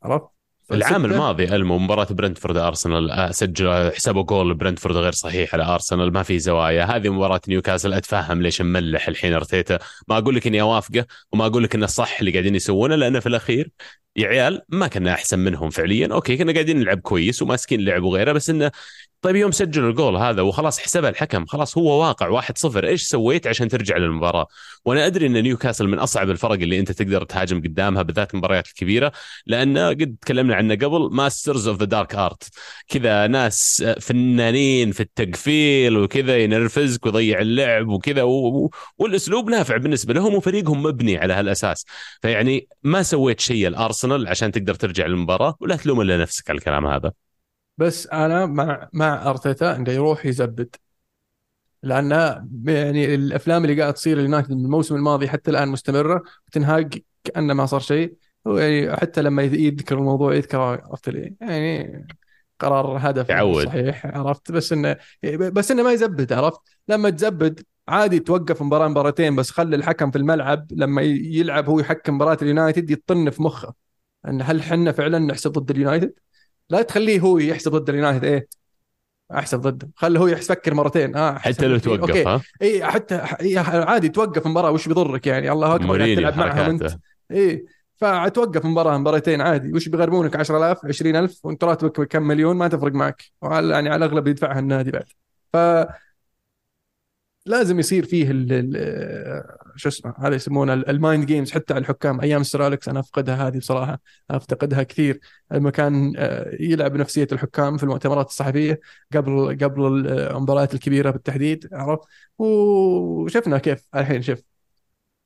[0.03, 0.34] عرفت؟
[0.73, 6.13] العام الماضي علمه مباراة برنتفورد أرسنال آه، سجل حسبوا جول برنتفورد غير صحيح على أرسنال
[6.13, 6.85] ما في زوايا.
[6.85, 9.79] هذه مباراة نيوكاسل أتفهم ليش مملح الحين أرتيتا.
[10.09, 13.27] ما أقول لك إني أوافقه وما أقول لك إنه صح اللي قاعدين يسوونه لأنه في
[13.27, 13.71] الأخير
[14.17, 16.09] يا عيال ما كنا أحسن منهم فعليا.
[16.13, 18.71] أوكي كنا قاعدين نلعب كويس وماسكين اللعب وغيره بس إنه
[19.25, 23.69] طيب يوم سجلوا الجول هذا وخلاص حسبها الحكم خلاص هو واقع 1-0 إيش سويت عشان
[23.69, 24.47] ترجع للمباراة؟
[24.85, 29.13] وأنا أدري إن نيوكاسل من أصعب الفرق اللي أنت تقدر تهاجم قدامها بالذات المباريات الكبيرة
[29.47, 32.49] لأن قد تكلمنا عنه قبل masters of the dark art
[32.89, 38.71] كذا ناس فنانين في التقفيل وكذا ينرفزك ويضيع اللعب وكذا و...
[38.99, 41.87] والأسلوب نافع بالنسبة لهم وفريقهم مبني على هالأساس.
[42.23, 46.87] فيعني ما سويت شيء الأرسنال عشان تقدر ترجع للمباراة ولا تلوم إلا نفسك على الكلام
[46.87, 47.24] هذا.
[47.79, 50.77] بس أنا مع مع أرتيتا إنه يروح يزبد.
[51.83, 52.11] لأن
[52.67, 57.67] يعني الأفلام اللي قاعد تصير اليونايتد من الموسم الماضي حتى الآن مستمرة تنهاج كأنه ما
[57.67, 58.17] صار شيء.
[58.47, 62.07] يعني حتى لما يذكر الموضوع يذكر عرفت لي؟ يعني
[62.61, 63.65] قرار هدف يعود.
[63.65, 69.37] صحيح عرفت؟ بس إنه بس إنه ما يزبد عرفت؟ لما تزبد عادي توقف مباراة مباراتين
[69.37, 70.67] بس خلي الحكم في الملعب.
[70.71, 73.75] لما يلعب هو يحكم مباراة اليونايتد يطن في مخه.
[74.29, 76.15] إن هل حنا فعلا نحسب ضد اليونايتد؟
[76.71, 78.49] لا تخليه هو يحسب ضد اليونايتد إيه.
[79.35, 79.91] أحسب ضده.
[79.97, 81.17] خله هو يفكر مرتين.
[81.17, 82.25] آه حتى لو توقف أوكي.
[82.25, 83.15] ها؟ إي حتى
[83.69, 86.97] عادي توقف المباراة وش بيضرك يعني؟ الله أكبر تلعب معهم أنت.
[87.33, 89.73] إي فتوقف مباراه مباراتين عادي.
[89.73, 93.23] وش بيغرمونك؟ 10000 20000 وأنت راتبك كم مليون ما تفرق معك.
[93.43, 95.07] وعلى يعني على الأغلب يدفعها النادي بعد.
[95.53, 95.57] ف
[97.47, 98.25] لازم يصير فيه
[99.77, 102.21] شو اسمه هذا يسمونه ال mind games حتى على الحكام.
[102.21, 105.21] أيام سير اليكس أنا أفقدها هذه بصراحة أفتقدها كثير.
[105.53, 108.81] لما كان آه، يلعب نفسيه الحكام في المؤتمرات الصحفية
[109.15, 114.43] قبل قبل المباريات الكبيرة بالتحديد عرفت؟ وشفنا كيف الحين شوف.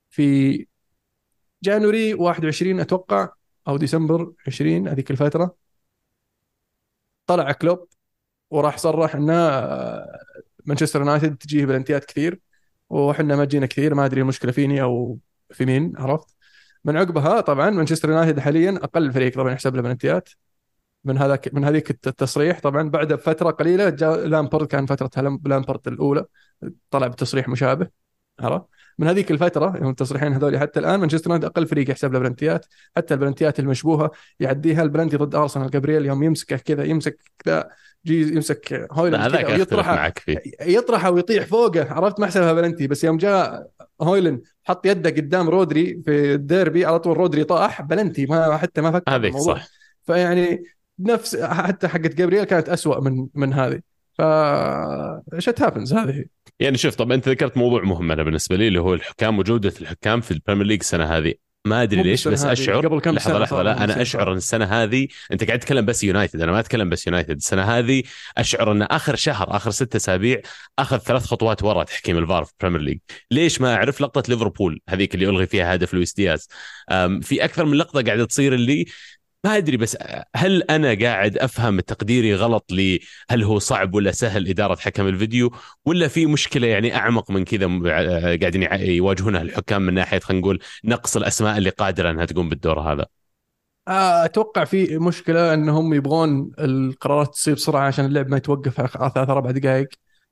[0.09, 0.67] في
[1.63, 3.29] January 21 أتوقع
[3.67, 5.55] أو ديسمبر 20 هذيك الفترة
[7.27, 7.87] طلع كلوب
[8.51, 10.19] وراح صرح إنه آه،
[10.69, 12.39] مانشستر يونايتد تجيه بلنتيات كثير
[12.89, 15.19] وحنا ما جينا كثير ما أدري المشكلة فيني أو
[15.51, 16.35] في مين عرفت؟
[16.85, 20.29] من عقبها طبعا مانشستر يونايتد حاليا أقل فريق طبعا يحسب له بلنتيات.
[21.05, 26.25] من هذاك من هذيك التصريح طبعا بعد فترة قليلة جاء لامبرد كان فترة لامبرد الأولى
[26.91, 27.89] طلع بتصريح مشابه
[28.39, 28.65] عرفت؟
[28.99, 32.65] من هذيك الفترة يوم التصريحين هذول حتى الآن مانشستر يونايتد أقل فريق يحسب له بلنتيات.
[32.97, 37.69] حتى البلنتيات المشبوهة يعديها البلنتي ضد ارسنال جابرييل يوم يمسكه كذا يمسك كذا.
[38.05, 40.41] جا يمسك لا هويلاند هذاك ويطرحه معك فيه.
[40.61, 41.93] يطرحه ويطيح فوقه.
[41.93, 43.67] عرفت؟ ما حسبها بلنتي بس يوم جاء
[44.01, 48.91] هويلن حط يده قدام رودري في الديربي على طول رودري طاح بلنتي ما حتى ما
[48.91, 49.37] فكر هذيك.
[49.37, 49.67] صح.
[50.03, 50.63] فيعني
[50.99, 53.81] نفس حتى حقت جابرييل كانت أسوأ من من هذه.
[54.17, 54.21] ف
[55.37, 56.25] shit happens هذه
[56.59, 60.21] يعني شوف طب أنت ذكرت موضوع مهم أنا بالنسبة لي اللي هو الحكام وجودة الحكام
[60.21, 61.33] في البريمير ليج السنة هذه.
[61.65, 62.87] ما أدري ليش بس أشعر.
[62.87, 64.01] قبل كم لحظة لحظة لا أنا.
[64.01, 67.35] أشعر إن السنة هذه أنت قاعد تتكلم بس يونايتد أنا ما أتكلم بس يونايتد.
[67.35, 68.03] السنة هذه
[68.37, 70.41] أشعر إن آخر شهر آخر ستة أسابيع
[70.79, 72.99] أخذ ثلاث خطوات ورا تحكيم الفار في البريمير ليج
[73.31, 76.47] ليش ما أعرف؟ لقطة ليفربول هذيك اللي ألغي فيها هدف لويس دياز.
[77.21, 78.85] في أكثر من لقطة قاعدة تصير اللي
[79.43, 79.97] ما أدري بس
[80.35, 82.99] هل أنا قاعد أفهم تقديري غلط لي
[83.29, 85.51] هل هو صعب ولا سهل إدارة حكم الفيديو
[85.85, 87.67] ولا في مشكلة يعني أعمق من كذا
[88.41, 93.05] قاعدين يواجهونها الحكام من ناحية خلينا نقول نقص الأسماء اللي قادرة إنها تقوم بالدور هذا
[93.87, 99.51] آه، أتوقع في مشكلة إنهم يبغون القرارات تصير بسرعة عشان اللعب ما يتوقف ثلاث أربع
[99.51, 99.89] دقائق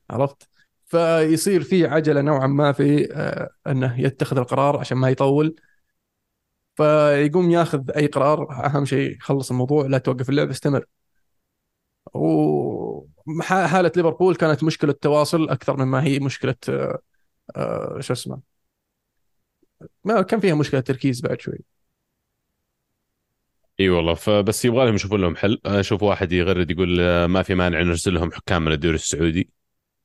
[0.09, 0.49] عرفت؟
[0.85, 5.55] فيصير في عجلة نوعا ما في آه، إنه يتخذ القرار عشان ما يطول
[6.77, 10.85] فيقوم ياخذ أي قرار أهم شيء يخلص الموضوع لا توقف اللعب استمر
[12.13, 16.99] وحالة ليفربول كانت مشكلة تواصل أكثر مما هي مشكلة آه،
[17.55, 18.39] آه، شو اسمه
[20.03, 21.59] ما كان فيها مشكلة تركيز بعد شوي.
[23.79, 25.61] إي والله فبس يبغى لهم يشوفون لهم حل.
[25.65, 29.49] أشوف واحد يغرد يقول آه، ما في مانع نرسل لهم حكام من الدوري السعودي.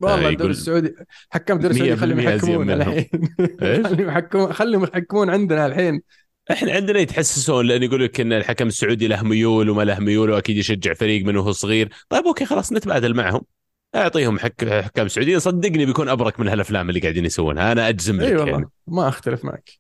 [0.01, 0.95] والله الدوري السعودي
[1.31, 2.71] حكام الدوري السعودي 100% خليهم يحكمون.
[2.71, 3.09] الحين؟
[3.87, 6.03] خليهم يحكمون خليهم يحكمون عندنا الحين.
[6.51, 10.57] إحنا عندنا يتحسسون لأن يقول لك إن الحكم السعودي له ميول وما له ميول وأكيد
[10.57, 11.93] يشجع فريق من وهو صغير.
[12.09, 13.43] طيب okay خلاص نتبادل معهم.
[13.95, 14.69] أعطيهم حك...
[14.69, 15.39] حكام سعوديين.
[15.39, 17.73] صدقني بيكون أبرك من هالأفلام اللي قاعدين يسوونها.
[17.73, 18.53] أنا أجزم لك اي يعني.
[18.53, 19.71] والله ما أختلف معك.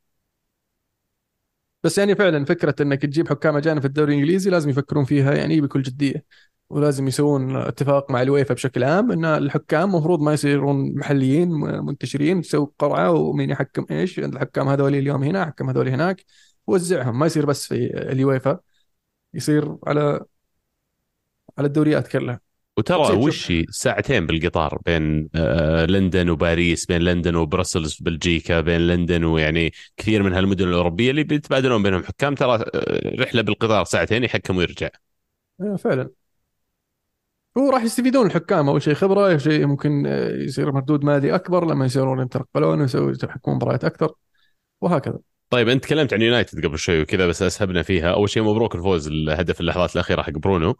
[1.85, 5.61] بس يعني فعلا فكرة إنك تجيب حكام أجانب في الدوري الإنجليزي لازم يفكرون فيها يعني
[5.61, 6.25] بكل جدية.
[6.70, 11.51] ولازم يسوون اتفاق مع الويفا بشكل عام إن الحكام المفروض ما يصيرون محليين
[11.85, 14.18] منتشرين تسوي قرعة ومين يحكم إيش.
[14.18, 16.25] الحكام هذول اليوم هنا حكم هذول هناك.
[16.66, 17.75] وزعهم ما يصير بس في
[18.12, 18.61] الويفا
[19.35, 20.25] يصير على
[21.59, 22.40] على الدوريات كلها.
[22.79, 29.25] وترى وش ساعتين بالقطار بين آه، لندن وباريس بين لندن وبروسلز في بلجيكا بين لندن
[29.25, 32.35] ويعني كثير من هالمدن الأوروبية اللي بيتبادلون بينهم حكام.
[32.35, 34.88] ترى آه، رحلة بالقطار ساعتين يحكم ويرجع.
[35.61, 36.11] آه، فعلا.
[37.59, 42.20] هو راح يستفيدون الحكام أول شيء خبرة شيء ممكن يصير مردود مالي أكبر لما يصيرون
[42.20, 44.14] يتنقلون ويسوي يحكمون مباريات أكثر
[44.81, 45.18] وهكذا.
[45.52, 48.12] طيب أنت تكلمت عن يونايتد قبل شوي وكذا بس أسهبنا فيها.
[48.12, 50.76] أول شيء مبروك الفوز الهدف اللحظات الأخيرة حق برونو.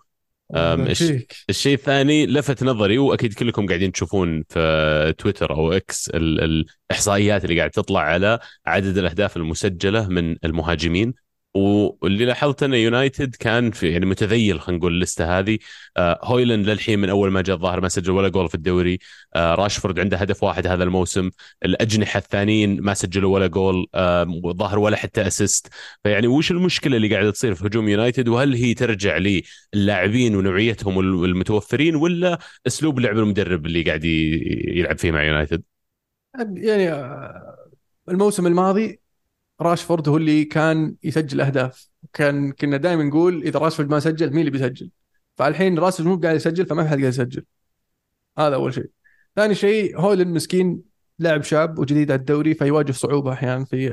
[1.51, 7.59] الشيء الثاني لفت نظري وأكيد كلكم قاعدين تشوفون في تويتر أو إكس ال- الإحصائيات اللي
[7.59, 11.15] قاعد تطلع على عدد الأهداف المسجلة من المهاجمين.
[11.55, 15.59] واللي لاحظت أن يونايتد كان في يعني متذيل خلينا نقول الليستة هذه.
[15.97, 18.99] آه هويلاند للحين من أول ما جاء الظاهر ما سجل ولا جول في الدوري.
[19.35, 21.31] آه راشفورد عنده هدف واحد هذا الموسم.
[21.65, 25.69] الأجنحة الثانيين ما سجلوا ولا جول آه ظاهر ولا حتى assist
[26.05, 29.19] فيعني وش المشكلة اللي قاعدة تصير في هجوم يونايتد وهل هي ترجع
[29.75, 35.63] للاعبين ونوعيتهم المتوفرين ولا أسلوب لعب المدرب اللي قاعد يلعب فيه مع يونايتد
[36.57, 37.57] يعني آه،
[38.09, 39.02] الموسم الماضي
[39.63, 41.89] راشفورد هو اللي كان يسجل أهداف.
[42.13, 44.91] كان كنا دائما نقول إذا راشفورد ما سجل مين اللي بيسجل؟
[45.37, 47.45] فالحين راشفورد مو قاعد يسجل فما في حد قاعد يسجل.
[48.39, 48.91] هذا أول شيء.
[49.37, 50.83] ثاني شيء هويلاند مسكين
[51.19, 53.89] لاعب شاب وجديد على الدوري فيواجه صعوبة أحيانا في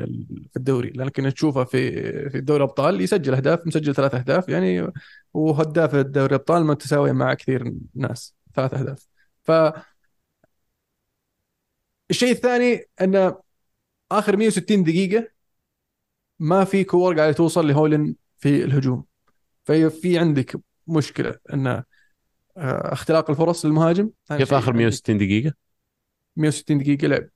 [0.52, 0.90] في الدوري.
[0.90, 1.92] لأن كنا نشوفه في
[2.30, 4.50] في دوري الأبطال يسجل أهداف مسجل ثلاث أهداف.
[4.50, 4.92] يعني
[5.34, 8.36] وهداف دوري الأبطال متساوية مع كثير ناس.
[8.56, 9.08] ثلاث أهداف.
[9.44, 9.52] ف
[12.10, 13.34] الشيء الثاني إن
[14.12, 15.28] آخر 160 دقيقة
[16.40, 19.06] ما في كور قاعدة توصل لهولن في الهجوم.
[19.66, 21.84] في عندك مشكلة إن آه،
[22.94, 24.10] اختلاق الفرص للمهاجم.
[24.30, 25.54] كيف آخر عندك 160 دقيقة؟
[26.36, 27.30] 160 دقيقة لعب.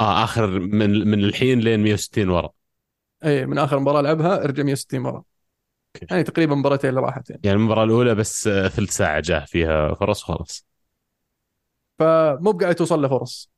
[0.00, 2.50] آه آخر من من الحين لين 160 ورا.
[3.24, 5.24] اي من آخر مباراة لعبها ارجع 160 مره
[5.96, 6.06] أوكي.
[6.10, 9.94] يعني تقريبا مباراتين اللي راحت يعني يعني المباراة الأولى بس آه، ثلث ساعة جاه فيها
[9.94, 10.66] فرص وخلاص.
[11.98, 13.50] فمو قاعد توصل له فرص.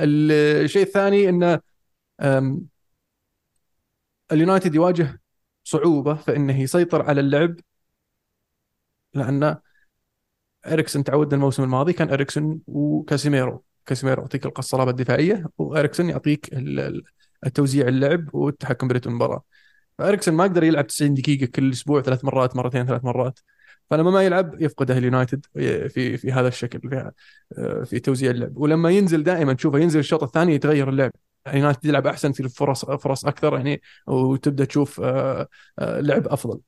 [0.00, 1.60] الشيء الثاني انه
[4.32, 5.20] اليونايتد يواجه
[5.64, 7.56] صعوبة في انه يسيطر على اللعب
[9.14, 9.56] لأن
[10.66, 13.64] اريكسن تعودنا الموسم الماضي كان اريكسن وكاسيميرو.
[13.86, 17.02] كاسيميرو يعطيك الصلابه الدفاعية واريكسن يعطيك ال- ال-
[17.46, 19.42] التوزيع اللعب والتحكم برتم المباراة.
[19.98, 23.38] فاريكسن ما يقدر يلعب 90 دقيقة كل أسبوع ثلاث مرات مرتين ثلاث مرات.
[23.90, 27.12] فلما ما يلعب يفقده اليونايتد في في هذا الشكل في
[27.84, 28.56] في توزيع اللعب.
[28.56, 31.12] ولما ينزل دائما تشوفه ينزل الشوط الثاني يتغير اللعب.
[31.54, 36.60] يونايتد يلعب أحسن في الفرص فرص أكثر يعني وتبدأ تشوف آه، آه، لعب أفضل.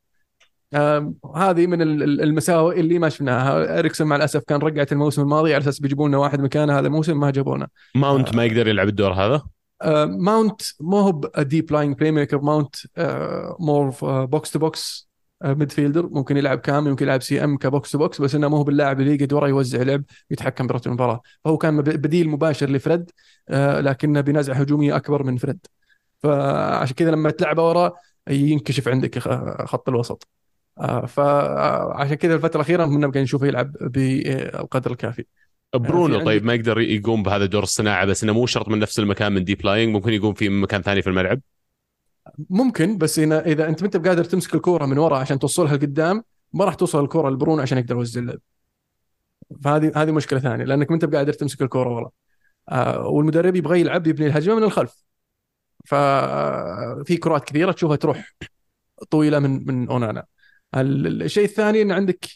[1.37, 3.79] هذه من ال- ال- المساوئ اللي ما شفناها.
[3.79, 7.21] إريكسن مع الأسف كان رجعت الموسم الماضي على أساس بيجيبون لنا واحد مكانه هذا الموسم
[7.21, 9.43] ما جابونا ماونت ما يقدر يلعب الدور هذا؟
[9.83, 12.77] آه، ماونت ما هو deep-lying playmaker ماونت
[13.61, 15.08] more box to box
[15.45, 18.65] midfielder ممكن يلعب كامل ممكن يلعب CM ك box to box بس إنه ما هو
[18.65, 21.21] باللاعب اللي يقعد ورا يوزع لعب يتحكم برتم المباراة.
[21.45, 23.11] فهو كان بديل مباشر لفريد
[23.49, 25.67] آه، لكنه بنزعه هجومية أكبر من فريد.
[26.19, 27.93] فعشان كذا لما تلعبه ورا
[28.31, 29.19] ينكشف عندك
[29.65, 30.29] خط الوسط.
[30.79, 35.25] آه، فعشان كذا الفترة الأخيرة كنا قاعدين نشوفه يلعب بالقدر الكافي.
[35.75, 39.33] برونو طيب ما يقدر يقوم بهذا دور الصناعة بس إنه مو شرط من نفس المكان
[39.33, 41.41] من deep-lying ممكن يقوم في مكان ثاني في الملعب؟
[42.51, 46.25] ممكن بس إذا إذا أنت ما انت بقادر تمسك الكورة من ورا عشان توصلها لقدام
[46.53, 48.39] ما راح توصل الكورة لبرونو عشان يقدر يوزع اللعب.
[49.65, 52.11] فهذه هذه مشكلة ثانية لأنك ما انت بقادر تمسك الكورة ورا.
[52.69, 55.05] آه والمدرب يبغى يلعب يبني الهجمة من الخلف.
[55.87, 58.33] ففي كرات كثيرة تشوفها تروح
[59.11, 60.25] طويلة من من أونانا.
[60.75, 62.27] ال- الشيء الثاني إن عندك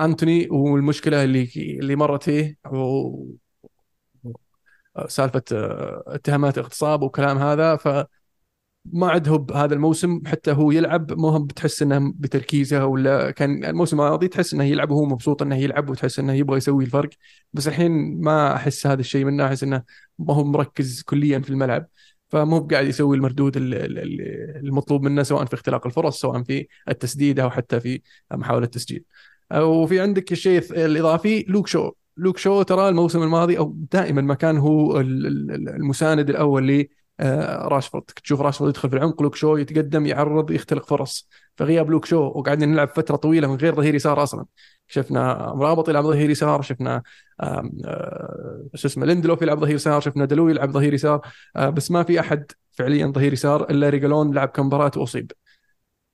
[0.00, 3.26] أنتوني والمشكلة اللي اللي مرت فيه و
[5.08, 7.76] سالفة آه، اتهامات اغتصاب وكلام هذا.
[7.76, 7.88] ف
[8.84, 14.00] ما عاد هو بهذا الموسم حتى هو يلعب هم بتحس انه بتركيزه ولا كان الموسم
[14.00, 17.10] الماضي تحس إنه يلعب وهو مبسوط إنه يلعب وتحس إنه يبغى يسوي الفرق.
[17.52, 19.82] بس الحين ما أحس هذا الشيء منه أحس إنه
[20.18, 21.86] ما هو مركز كليا في الملعب.
[22.28, 26.66] فمو قاعد يسوي المردود ال- ال- ال- المطلوب منه سواء في اختلاق الفرص سواء في
[26.88, 28.00] التسديد أو حتى في
[28.32, 29.04] محاولة التسجيل.
[29.54, 31.90] وفي عندك الشيء الإضافي لوك شو.
[32.16, 36.86] لوك شو ترى الموسم الماضي أو دائما ما كان هو ال- ال- المساند الأول
[37.68, 38.04] راشفورد.
[38.04, 41.28] تشوف راشفورد يدخل في العمق لوك شو يتقدم يعرض يختلق فرص.
[41.56, 44.46] فغياب لوك شو وقعدنا نلعب فترة طويلة من غير ظهير يسار أصلا.
[44.86, 47.02] شفنا امرابط يلعب ظهير يسار شفنا
[47.40, 47.70] آه،
[48.74, 51.20] شو اسمه ليندلوف يلعب ظهير يسار شفنا دالو يلعب ظهير يسار.
[51.56, 55.32] آه، بس ما في أحد فعليا ظهير يسار إلا ريجيلون لعب كم مباراة وأصيب.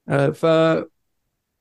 [0.08, 0.46] آه، ف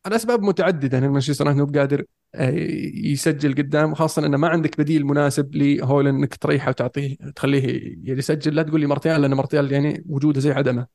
[0.07, 0.97] الاسباب متعددة.
[0.97, 2.49] ان مانشستر يونايتد مو بقادر آه،
[2.93, 8.55] يسجل قدام خاصة انه ما عندك بديل مناسب لهويلاند إنك تريحه وتعطيه تخليه يسجل.
[8.55, 10.87] لا تقول لي مارتيال لأن مارتيال يعني وجوده زي عدمه.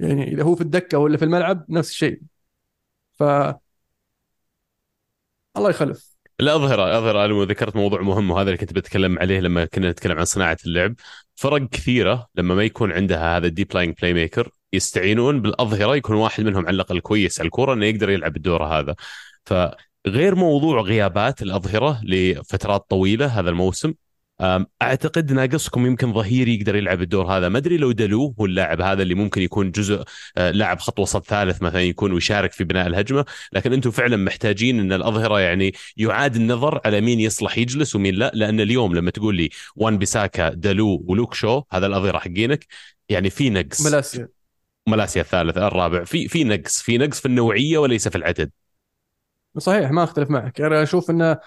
[0.00, 2.20] يعني إذا هو في الدكة ولا في الملعب نفس الشيء.
[3.14, 3.22] ف
[5.56, 6.18] الله يخلف.
[6.40, 10.24] الاظهره اظهره أنا ذكرت موضوع مهم وهذا اللي كنت بتكلم عليه لما كنا نتكلم عن
[10.24, 10.94] صناعة اللعب.
[11.34, 16.66] فرق كثيرة لما ما يكون عندها هذا ال deep-lying playmaker يستعينون بالأظهرة يكون واحد منهم
[16.66, 18.94] على الأقل كويس على الكورة إنه يقدر يلعب الدور هذا.
[19.46, 23.94] فغير موضوع غيابات الأظهرة لفترات طويلة هذا الموسم
[24.82, 27.48] أعتقد ناقصكم يمكن ظهير يقدر يلعب الدور هذا.
[27.48, 30.04] ما أدري لو دالو هو اللاعب هذا اللي ممكن يكون جزء
[30.36, 34.80] آه، لاعب خط وسط ثالث مثلا يكون ويشارك في بناء الهجمة لكن أنتم فعلا محتاجين
[34.80, 38.30] إن الأظهرة يعني يعاد النظر على مين يصلح يجلس ومين لا.
[38.34, 42.66] لأن اليوم لما تقول لي وان بيساكا دلو ولوك شو هذا الأظهرة حقينك
[43.08, 43.82] يعني في نقص.
[44.90, 46.04] ملاسيا الثالث الرابع.
[46.04, 48.50] في في نقص في نقص في النوعية وليس في العدد.
[49.58, 50.60] صحيح ما أختلف معك.
[50.60, 51.38] أنا أشوف إنه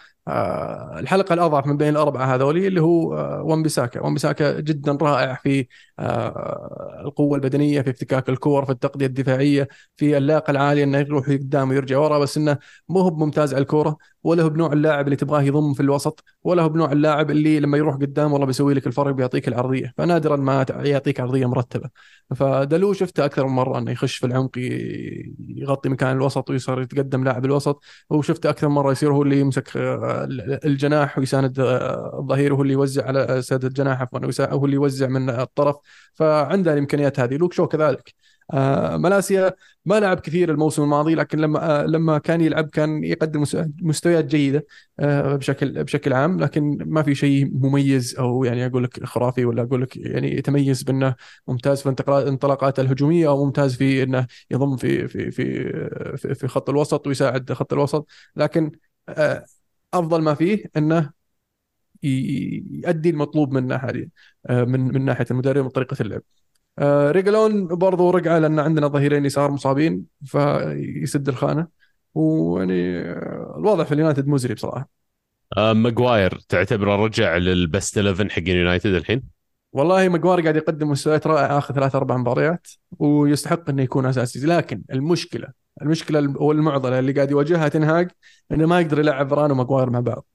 [0.99, 5.35] الحلقة الأضعف من بين الأربعة هذولي اللي هو آه، وان بيساكا وان بيساكا جدا رائع
[5.35, 5.67] في
[5.99, 11.69] آه، القوة البدنية في افتكاك الكور في التغطية الدفاعية في اللياقه العاليه إنه يروح قدام
[11.69, 12.57] ويرجع ورا بس إنه
[12.89, 16.63] مو هو ممتاز على الكورة ولا هو بنوع اللاعب اللي تبغاه يضم في الوسط ولا
[16.63, 19.93] هو بنوع اللاعب اللي لما يروح قدام والله بيسوي لك الفرق بيعطيك العرضية.
[19.97, 21.89] فنادرا ما يعطيك عرضية مرتبة.
[22.35, 24.51] فدلو شفته أكثر من مرة إنه يخش في العمق
[25.39, 29.77] يغطي مكان الوسط ويصير يتقدم لاعب الوسط وشفته أكثر مرة يصير هو اللي يمسك
[30.65, 35.29] الجناح ويساند آه، الظهير وهو اللي يوزع على سد الجناح عفوا هو اللي يوزع من
[35.29, 35.75] الطرف.
[36.13, 37.37] فعنده الإمكانيات هذه.
[37.37, 38.13] لوك شو كذلك؟
[38.53, 39.53] آه، ملاسيا
[39.85, 43.43] ما لعب كثير الموسم الماضي لكن لما آه، لما كان يلعب كان يقدم
[43.81, 44.65] مستويات جيدة
[44.99, 46.39] بشكل بشكل عام.
[46.39, 50.83] لكن ما في شيء مميز أو يعني أقول لك خرافي ولا أقول لك يعني يتميز
[50.83, 51.15] بأنه
[51.47, 57.07] ممتاز في الانطلاقات الهجومية أو ممتاز في أنه يضم في في في في خط الوسط
[57.07, 58.07] ويساعد خط الوسط.
[58.35, 58.71] لكن
[59.93, 61.11] أفضل ما فيه إنه
[62.03, 64.09] يؤدي المطلوب منه حاليا
[64.49, 66.21] آه، من من ناحية المدرب وطريقة اللعب.
[66.79, 71.67] آه، ريجيلون برضو رجعه لأن عندنا ظهيرين يسار مصابين فيسد الخانة
[72.13, 74.89] ويعني آه، الوضع في اليونايتد مزري بصراحة.
[75.57, 79.23] ماجواير تعتبره رجع لل best 11 حق اليونايتد الحين؟
[79.73, 82.67] والله ماجواير قاعد يقدم مستويات رائعة آخر ثلاث أربع مباريات
[82.99, 85.47] ويستحق إنه يكون أساسي لكن المشكلة
[85.81, 88.11] المشكلة والمعضله اللي قاعد يواجهها تين هاج
[88.51, 90.25] إنه ما يقدر يلعب فران وماجواير مع بعض.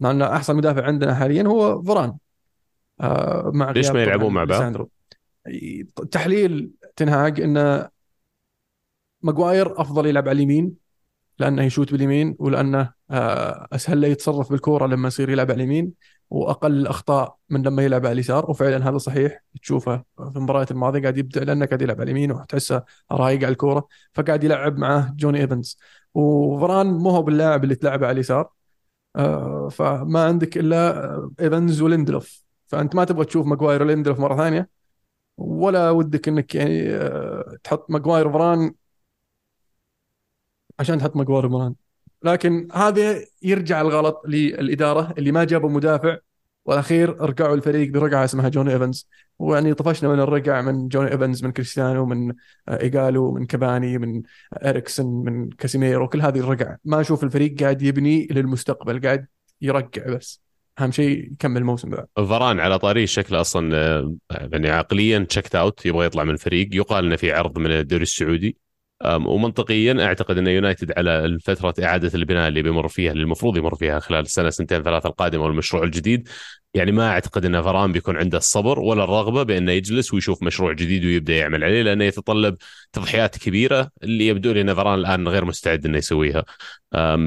[0.00, 2.16] مع إنه أحسن مدافع عندنا حاليا هو فران
[3.00, 4.88] آه مع ليش ما يلعبون مع بعض؟
[6.10, 7.88] تحليل تنهاج إنه
[9.22, 10.87] ماجواير أفضل يلعب على اليمين.
[11.38, 15.92] لأنه يشوت باليمين ولأنه آه، أسهل له يتصرف بالكورة لما يصير يلعب على اليمين
[16.30, 18.50] وأقل الأخطاء من لما يلعب على اليسار.
[18.50, 19.42] وفعلا هذا صحيح.
[19.62, 23.88] تشوفه في المباريات الماضية قاعد يبدع لأنه قاعد يلعب على اليمين وتحسه رايق على الكورة
[24.14, 25.78] فقاعد يلعب معاه جوني إيفنز.
[26.14, 28.50] وفران مو هو باللاعب اللي تلعبه على اليسار.
[29.16, 34.68] آه، فما عندك إلا إيفنز وليندلوف فأنت ما تبغى تشوف ماجواير وليندلوف مرة ثانية
[35.38, 38.74] ولا ودك إنك يعني آه، تحط ماجواير وفران
[40.80, 41.74] عشان تحط ماجواير وفران
[42.22, 46.16] لكن هذا يرجع الغلط للإدارة اللي ما جابوا مدافع.
[46.64, 49.08] والأخير رجعوا الفريق برقعة اسمها جوني إيفنز.
[49.38, 52.32] ويعني طفشنا من الرقع من جوني إيفنز من كريستيانو من
[52.68, 54.22] إيجالو من كباني من
[54.64, 56.76] إريكسن من كاسيميرو كل هذه الرقع.
[56.84, 59.26] ما أشوف الفريق قاعد يبني للمستقبل قاعد
[59.60, 60.42] يرقع بس.
[60.80, 62.06] أهم شيء يكمل الموسم بعد.
[62.16, 66.68] فران على طاري شكله أصلا آه، يعني عقليا checked out يبغى يطلع من الفريق.
[66.74, 68.56] يقال إنه في عرض من الدوري السعودي.
[69.06, 73.98] ومنطقيا أعتقد أن يونايتد على فتره إعادة البناء اللي بيمر فيها اللي المفروض يمر فيها
[73.98, 76.28] خلال السنة سنتين ثلاثة القادمة والمشروع الجديد
[76.74, 81.04] يعني ما أعتقد أن فران بيكون عنده الصبر ولا الرغبة بأنه يجلس ويشوف مشروع جديد
[81.04, 82.56] ويبدأ يعمل عليه لأنه يتطلب
[82.92, 86.44] تضحيات كبيرة اللي يبدو لي أن فران الآن غير مستعد أنه يسويها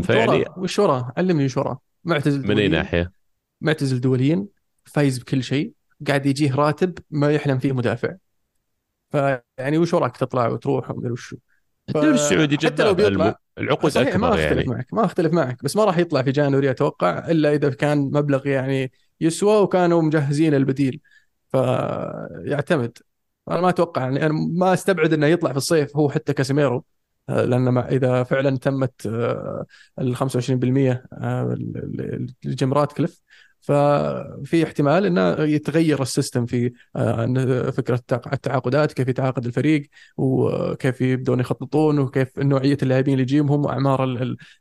[0.03, 3.11] فيعني وش وراه؟ علمني وش وراه؟ معتزل من أي ناحية؟
[3.61, 4.45] معتزل دوليا
[4.85, 5.71] فايز بكل شيء
[6.07, 8.13] قاعد يجيه راتب ما يحلم فيه مدافع
[9.11, 11.37] فيعني وش وراك تطلع وتروح ومدري وشو
[11.95, 14.69] الدوري السعودي جدا حتى لو بيطلع العقود أكبر ما أختلف يعني.
[14.69, 15.63] معك ما أختلف معك.
[15.63, 18.91] بس ما راح يطلع في January أتوقع إلا إذا كان مبلغ يعني
[19.21, 21.01] يسوى وكانوا مجهزين البديل.
[21.51, 22.97] فيعتمد
[23.51, 26.83] أنا ما أتوقع يعني أنا ما أستبعد إنه يطلع في الصيف هو حتى كاسيميرو.
[27.29, 29.65] آه، لأن إذا فعلا تمت آه،
[29.99, 31.55] ال 25% آه،
[32.45, 33.21] لجيم راتكليف
[33.61, 38.01] ففي احتمال إنه يتغير ال system في آه، فكرة
[38.33, 44.03] التعاقدات كيف يتعاقد الفريق وكيف يبدون يخططون وكيف نوعية اللاعبين اللي يجيبهم واعمار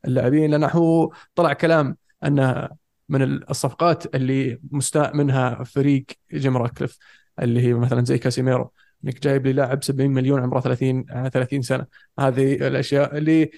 [0.05, 0.51] اللاعبين.
[0.51, 2.68] لأنه هو طلع كلام انه
[3.09, 6.98] من الصفقات اللي مستاء منها فريق جيم راتكليف
[7.42, 8.72] اللي هي مثلا زي كاسيميرو
[9.05, 11.86] إنك جايب لي لاعب 70 مليون عمره 30 30 سنة.
[12.18, 13.51] هذه الأشياء اللي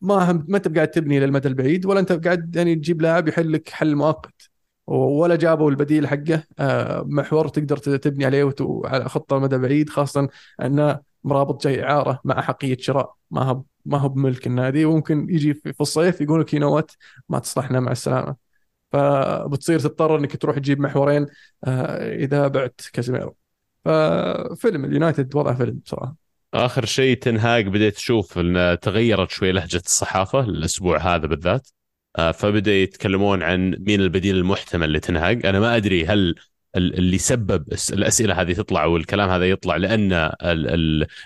[0.00, 3.68] ما ما أنت قاعد تبني للمدى البعيد ولا أنت قاعد يعني تجيب لاعب يحل لك
[3.68, 4.51] حل مؤقت.
[4.86, 6.44] ولا جابوا البديل حقه.
[6.58, 8.54] آه، محور تقدر تبني عليه
[8.84, 10.28] على خطة مدى بعيد خاصة
[10.62, 13.14] أن مرابط جاي اعاره مع حقية شراء.
[13.30, 14.84] ما هو ما هو بملك النادي.
[14.84, 16.96] وممكن يجي في الصيف يقول لك ينوت
[17.28, 18.36] ما تصلحنا مع السلامة.
[18.92, 21.26] فبتصير تضطر إنك تروح تجيب محورين
[21.64, 23.36] آه، إذا بعت كازيميرو.
[23.84, 26.14] ففيلم اليونايتد وضع فيلم بصراحة.
[26.54, 31.68] آخر شيء تنهاج بديت تشوف إن تغيرت شوي لهجة الصحافة الأسبوع هذا بالذات.
[32.34, 35.46] فبدأ يتكلمون عن مين البديل المحتمل لتنهاج.
[35.46, 36.34] أنا ما أدري هل
[36.76, 40.32] اللي سبب الأسئلة هذه تطلع والكلام هذا يطلع لأن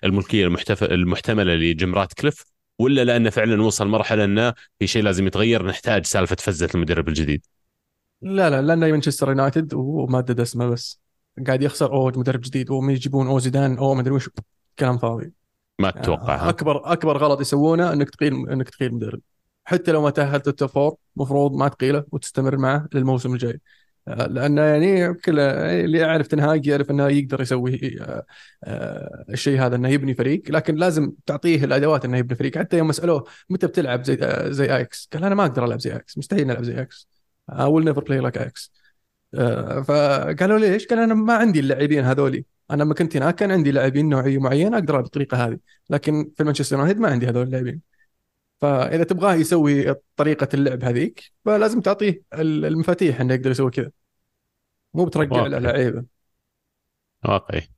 [0.04, 0.46] الملكية
[0.82, 2.44] المحتملة لجيم راتكليف
[2.78, 7.46] ولا لأنه فعلا وصل مرحلة انه في شيء لازم يتغير نحتاج سالفة فزة المدرب الجديد.
[8.22, 11.00] لا لا لأنه مانشستر يونايتد ومادة اسمه بس.
[11.46, 14.30] قاعد يخسر أوه مدرب جديد اوه يجيبون أوه زيدان أوه ما أدري وش
[14.78, 15.32] كلام فاضي.
[15.78, 19.20] ما تتوقع أكبر أكبر غلط يسوونه إنك تقيل إنك تقيل مدرب.
[19.66, 23.60] حتى لو ما تأهلت ال top four المفروض ما تقيله وتستمر معه للموسم الجاي.
[24.06, 28.26] لأنه يعني كل اللي يعرف تنهاج يعرف إنه يقدر يسوي آه،
[28.64, 30.42] آه، الشيء هذا إنه يبني فريق.
[30.50, 32.58] لكن لازم تعطيه الأدوات إنه يبني فريق.
[32.58, 35.96] حتى يوم سألوه متى بتلعب زي آه، زي أياكس قال أنا ما أقدر ألعب زي
[35.96, 37.08] أياكس مستحيل ألعب زي أياكس
[37.52, 38.72] I will never play like أياكس
[39.86, 42.44] فقالوا ليش؟ قال أنا ما عندي اللاعبين هذولي.
[42.70, 45.58] أنا لما كنت هناك كان عندي لاعبين نوعية معينة أقدر بالطريقة هذه.
[45.90, 47.95] لكن في مانشستر يونايتد ما عندي هذول اللاعبين.
[48.60, 53.90] فإذا تبغاه يسوي طريقة اللعب هذيك فلازم تعطيه المفاتيح إنه يقدر يسوي كذا.
[54.94, 56.04] مو بترجع له لعيبه
[57.24, 57.68] واقعي.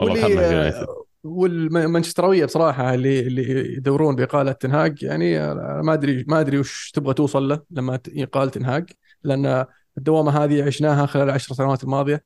[0.00, 0.86] واللي
[1.24, 7.48] والمانشستراوية بصراحة اللي اللي يدورون بإقالة تنهاج يعني ما أدري ما أدري وش تبغى توصل
[7.48, 8.90] له لما يقال تنهاج
[9.22, 9.64] لأن
[9.98, 12.24] الدوامة هذه عشناها خلال العشر سنوات الماضية.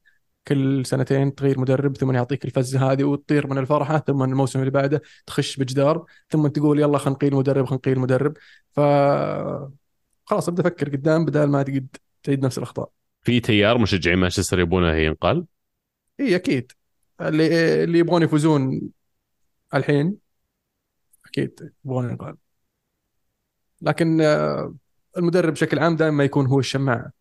[0.48, 5.02] كل سنتين تغير مدرب ثم يعطيك الفزه هذه وتطير من الفرحة ثم الموسم اللي بعده
[5.26, 8.36] تخش بجدار ثم تقول يلا خلينا نقيل مدرب خلينا نقيل مدرب.
[8.72, 8.80] ف
[10.24, 12.90] خلاص أبدأ أفكر قدام بدل ما تقعد تعيد نفس الأخطاء.
[13.22, 15.46] في تيار مشجعين مانشستر يبونه ينقال؟
[16.20, 16.72] إي أكيد.
[17.20, 18.80] اللي اللي يبغون يفوزون
[19.74, 20.16] الحين
[21.26, 22.36] أكيد يبغون ينقال.
[23.82, 24.74] لكن آه،
[25.16, 27.19] المدرب بشكل عام دائما يكون هو الشماعة.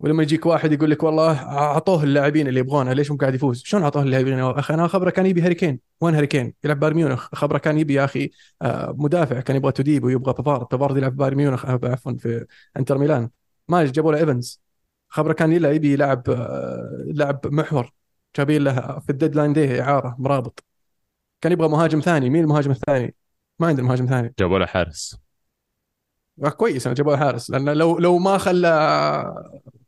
[0.00, 3.82] ولما يجيك واحد يقول لك والله أعطوه اللاعبين اللي يبغونه ليش مو قاعد يفوز؟ شلون
[3.82, 7.28] أعطوه اللاعبين أخي أنا خبري كان يبي هاري كين، وين هاري كين؟ يلعب بايرن ميونخ،
[7.34, 8.30] خبري كان يبي يا أخي
[8.62, 12.98] آه، مدافع كان يبغى توديبو ويبغى بافارد، بافارد يلعب بايرن ميونخ آه، عفوا في إنتر
[12.98, 13.30] ميلان
[13.68, 14.62] ما جابوا له إيفنز
[15.08, 17.92] خبري كان يبي يلعب آه، لعب محور
[18.36, 20.64] جايبين له في ال deadline day إعارة أمرابط
[21.40, 23.14] كان يبغى مهاجم ثاني مين المهاجم الثاني؟
[23.58, 25.16] ما عنده مهاجم ثاني جابوا له حارس
[26.56, 28.68] كويس أنا جابوا له حارس لأن لو لو ما خلى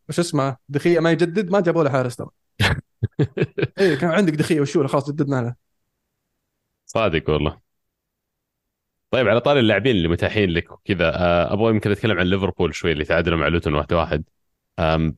[0.09, 2.29] وش اسمه؟ دي خيا ما يجدد ما جابوا له حارس ترى.
[3.81, 5.55] اي كان عندك دي خيا وشو خلاص جددنا له.
[6.87, 7.61] صادق والله.
[9.11, 12.93] طيب على طاري اللاعبين اللي متاحين لك وكذا آه، أبغى يمكن أتكلم عن ليفربول شوي
[12.93, 14.25] اللي تعادلوا مع لوتون واحد واحد.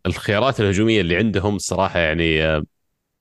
[0.06, 2.40] الخيارات الهجومية اللي عندهم الصراحه يعني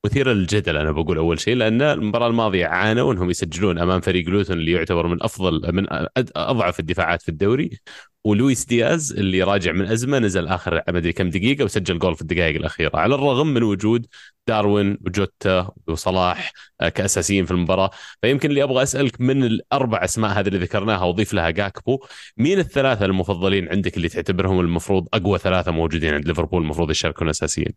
[0.06, 4.58] مثيرة للجدل أنا بقول أول شيء لأن المباراة الماضية عانوا أنهم يسجلون أمام فريق لوتون
[4.58, 5.88] اللي يعتبر من أفضل من
[6.38, 7.80] أضعف الدفاعات في الدوري.
[8.24, 12.22] ولويس دياز اللي راجع من أزمة نزل آخر ما أدري كم دقيقة وسجل جول في
[12.22, 14.06] الدقائق الأخيرة على الرغم من وجود
[14.48, 17.90] داروين وجوتا وصلاح آه، كاساسيين في المباراة.
[18.22, 22.00] فيمكن اللي أبغى أسألك من الأربع أسماء هذه اللي ذكرناها وأضيف لها جاكبو
[22.38, 27.74] مين الثلاثة المفضلين عندك اللي تعتبرهم المفروض أقوى ثلاثة موجودين عند ليفربول المفروض يشاركون أساسيين؟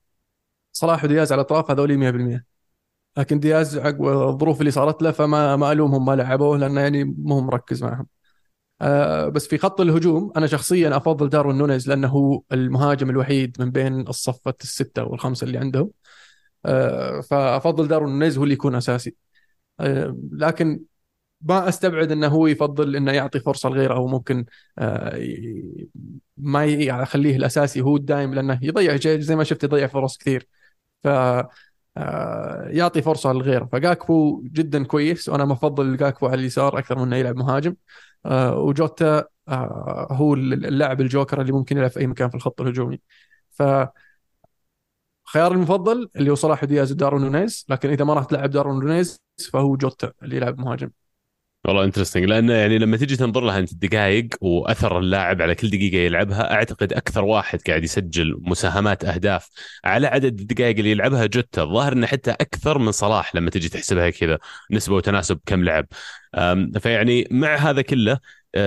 [0.72, 2.44] صلاح ودياز على الأطراف هذول 100%
[3.16, 7.40] لكن دياز عقب الظروف اللي صارت له فما ما ألومهم ما لعبوه لأنه يعني مو
[7.40, 8.06] مركز معهم.
[8.82, 13.70] آه بس في خط الهجوم أنا شخصيا أفضل داروين نونيز لأنه هو المهاجم الوحيد من
[13.70, 15.90] بين الصفه الستة والخمسة اللي عندهم.
[16.66, 19.16] آه فأفضل داروين نونيز هو اللي يكون أساسي.
[19.80, 20.80] آه لكن
[21.40, 24.46] ما أستبعد إنه هو يفضل إنه يعطي فرصة لغيره أو ممكن
[26.36, 30.48] ما يخليه الأساسي هو الدائم لأنه يضيع زي ما شفت يضيع فرص كثير.
[31.04, 31.08] ف
[32.66, 33.66] يعطي فرصة للغير.
[33.66, 37.76] فجاكبو جدا كويس وأنا مفضل جاكبو على اليسار أكثر من إنه يلعب مهاجم.
[38.26, 43.00] آه، وجوتا آه، هو اللاعب الجوكر اللي ممكن يلعب في أي مكان في الخط الهجومي.
[43.50, 43.62] ف
[45.32, 49.20] خيار المفضل اللي هو صلاح دياز ودارون نونيز لكن إذا ما راح تلعب دارون نونيز
[49.52, 50.90] فهو جوتا اللي يلعب مهاجم.
[51.64, 55.96] والله interesting لأنه يعني لما تجي تنظر لها انت الدقائق وأثر اللاعب على كل دقيقة
[55.96, 59.50] يلعبها أعتقد أكثر واحد قاعد يسجل مساهمات أهداف
[59.84, 61.62] على عدد الدقائق اللي يلعبها جوتا.
[61.62, 64.38] الظاهر إنه حتى أكثر من صلاح لما تجي تحسبها كذا
[64.70, 65.86] نسبة وتناسب كم لعب.
[66.80, 68.18] فيعني مع هذا كله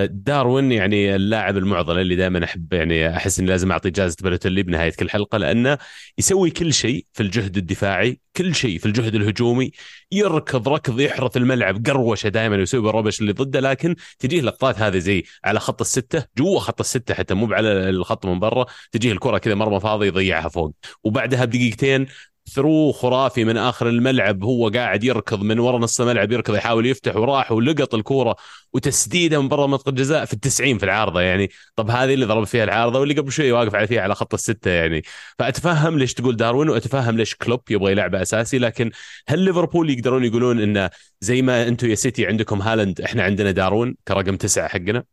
[0.06, 4.92] داروين يعني اللاعب المعضلة اللي دائما أحب يعني أحس إني لازم أعطي جائزه بلوتيلي بنهاية
[4.92, 5.78] كل حلقة لأنه
[6.18, 9.72] يسوي كل شيء في الجهد الدفاعي، كل شيء في الجهد الهجومي،
[10.12, 15.24] يركض ركض يحرث الملعب قروشة دائما ويسوي الربش اللي ضده لكن تجيه لقطات هذه زي
[15.46, 19.56] على خط الستة جوا خط الستة حتى مو على الخط من برا تجيه الكرة كذا
[19.56, 20.76] مرمى فاضي يضيعها فوق.
[21.04, 22.08] وبعدها بدقيقتين
[22.50, 27.16] ثرو خرافي من آخر الملعب هو قاعد يركض من ورا نص الملعب يركض يحاول يفتح
[27.16, 28.36] وراح ولقط الكورة
[28.74, 32.64] وتسديده من برا منطقة الجزاء في التسعين في العارضة يعني طب هذه اللي ضرب فيها
[32.64, 35.02] العارضة واللي قبل شوي واقف على فيها على خط الستة يعني
[35.40, 38.92] فأتفهم ليش تقول داروين وأتفهم ليش كلوب يبغى يلعبه أساسي لكن
[39.28, 40.90] هل ليفربول يقدرون يقولون انه
[41.22, 45.04] زي ما أنتم يا سيتي عندكم هالاند إحنا عندنا داروين كرقم تسعة حقنا؟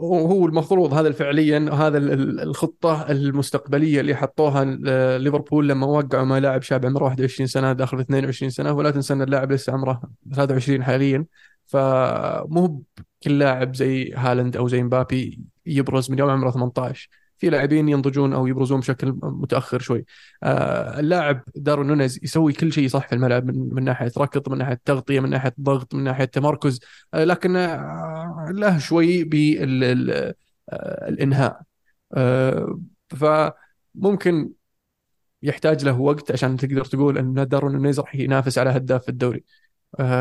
[0.00, 1.98] هو المفروض هذا فعليا هذا
[2.42, 4.64] الخطة المستقبلية اللي حطوها
[5.18, 9.14] ليفربول لما وقعوا مع لاعب شاب عمره 21 سنة داخل في 22 سنة ولا تنسى
[9.14, 10.02] إن اللاعب لسه عمره
[10.34, 11.26] 23 حاليا.
[11.66, 12.82] فمو
[13.22, 17.08] كل لاعب زي هالاند أو زي مبابي يبرز من يوم عمره 18
[17.38, 20.04] في لاعبين ينضجون أو يبرزون بشكل متأخر شوي.
[20.42, 24.58] آه اللاعب دارون نونيز يسوي كل شيء صح في الملعب من, من ناحية ركض من
[24.58, 26.80] ناحية تغطية من ناحية ضغط من ناحية تمركز
[27.14, 30.36] آه لكن آه له شوي بالانهاء
[33.10, 34.52] فممكن
[35.42, 39.44] يحتاج له وقت عشان تقدر تقول إن دارون نونيز راح ينافس على هداف الدوري.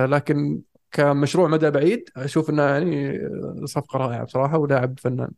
[0.05, 0.61] لكن
[0.91, 3.19] كمشروع مدى بعيد أشوف إنه يعني
[3.65, 5.31] صفقة رائعة بصراحة ولاعب فنان.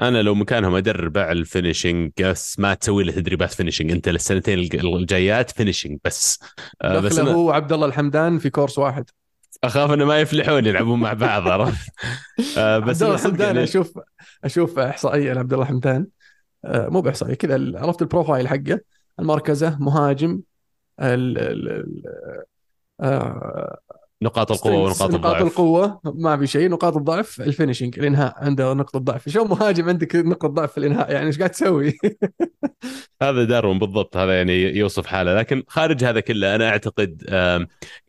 [0.00, 4.58] أنا لو مكانهم أدرب على ال finishing بس ما تسوي له تدريبات finishing أنت للسنتين
[4.74, 6.38] الجايات finishing بس.
[6.82, 7.30] آه بس أنا...
[7.30, 9.10] هو عبد الله الحمدان في كورس واحد.
[9.64, 11.90] أخاف إنه ما يفلحون يلعبون مع بعض عرفت؟
[12.58, 13.62] آه بس عبد الله الحمدان يعني...
[13.62, 13.98] أشوف
[14.44, 16.06] أشوف إحصائية لعبد الله الحمدان.
[16.64, 18.80] آه مو بإحصائية كذا عرفت ال profile حقه؟
[19.20, 20.40] المركز مهاجم
[21.00, 21.86] ال ال
[24.22, 26.00] نقاط القوة ونقاط الضعف نقاط القوة.
[26.04, 26.68] ما في شيء.
[26.70, 27.40] نقاط الضعف.
[27.40, 28.34] ال finishing الإنهاء.
[28.36, 29.28] عنده نقطة ضعف.
[29.28, 31.98] شو مهاجم عندك نقطة ضعف في الإنهاء؟ يعني إيش قاعد تسوي؟
[33.22, 35.34] هذا داروين بالضبط هذا يعني يوصف حاله.
[35.34, 37.24] لكن خارج هذا كله أنا أعتقد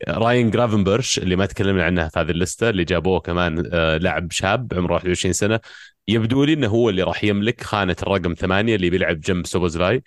[0.07, 4.73] راين جرافنبرش اللي ما تكلمنا عنه في هذه اللسته اللي جابوه كمان آه، لاعب شاب
[4.73, 5.59] عمره 21 سنة
[6.07, 10.03] يبدو لي إنه هو اللي راح يملك خانة الرقم ثمانية اللي بيلعب جنب سوبوزلاي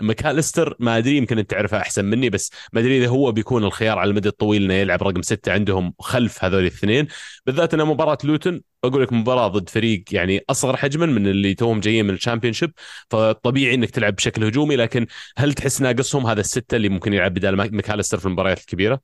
[0.00, 3.98] ماكاليستر ما أدري يمكن أنت تعرفه أحسن مني بس ما أدري إذا هو بيكون الخيار
[3.98, 7.06] على المدى الطويل إنه يلعب رقم ستة عندهم خلف هذول الاثنين.
[7.46, 11.80] بالذات إنه مباراة لوتن بقول لك مباراة ضد فريق يعني أصغر حجما من اللي توهم
[11.80, 12.72] جايين من ال Championship
[13.10, 15.06] فطبيعي إنك تلعب بشكل هجومي لكن
[15.36, 19.00] هل تحس ناقصهم هذا الستة اللي ممكن يلعب بدال ماكاليستر في المباريات الكبيرة؟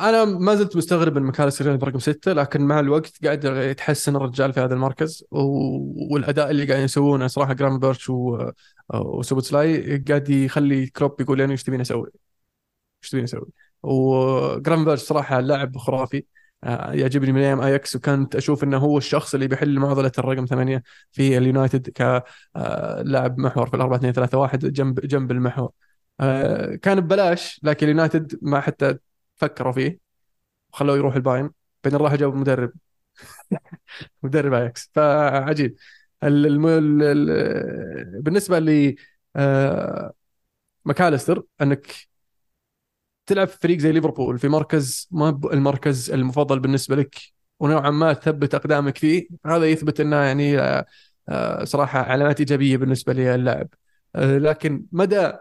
[0.00, 4.60] أنا ما زلت مستغرب من مكاليستر برقم ستة لكن مع الوقت قاعد يتحسن الرجال في
[4.60, 8.10] هذا المركز والأداء اللي قاعد يسوونه صراحة جرافنبيرش
[8.90, 12.10] وسوبوتسلاي قاعد يخلي كلوب يقول يعني إيش تبيني أسوي؟
[13.02, 13.46] إيش تبيني أسوي؟
[13.82, 16.24] وجرافنبيرش صراحة لاعب خرافي
[16.64, 20.82] يعجبني من أيام اياكس وكنت أشوف إنه هو الشخص اللي بيحل معضلة الرقم ثمانية
[21.12, 25.70] في اليونايتد كلاعب محور في الأربعة اثنين ثلاثة واحد جنب جنب المحور.
[26.20, 28.98] آه، كان ببلاش لكن اليونايتد ما حتى
[29.36, 29.98] فكروا فيه.
[30.72, 31.50] وخلوه يروح البايرن
[31.84, 32.72] بعدين راح جابوا مدرب.
[34.22, 35.76] مدرب اياكس فعجيب.
[36.24, 36.66] الم...
[37.02, 38.22] ال...
[38.22, 38.94] بالنسبة ل
[39.36, 40.12] آه...
[40.84, 42.07] ماكاليستر إنك
[43.28, 47.16] تلعب في فريق زي ليفربول في مركز ما المركز المفضل بالنسبة لك؟
[47.60, 49.28] ونوعا ما تثبت أقدامك فيه.
[49.46, 50.86] هذا يثبت إنه يعني آه...
[51.28, 51.64] آه...
[51.64, 53.68] صراحة علامات إيجابية بالنسبة للاعب
[54.14, 54.38] آه...
[54.38, 55.32] لكن مدى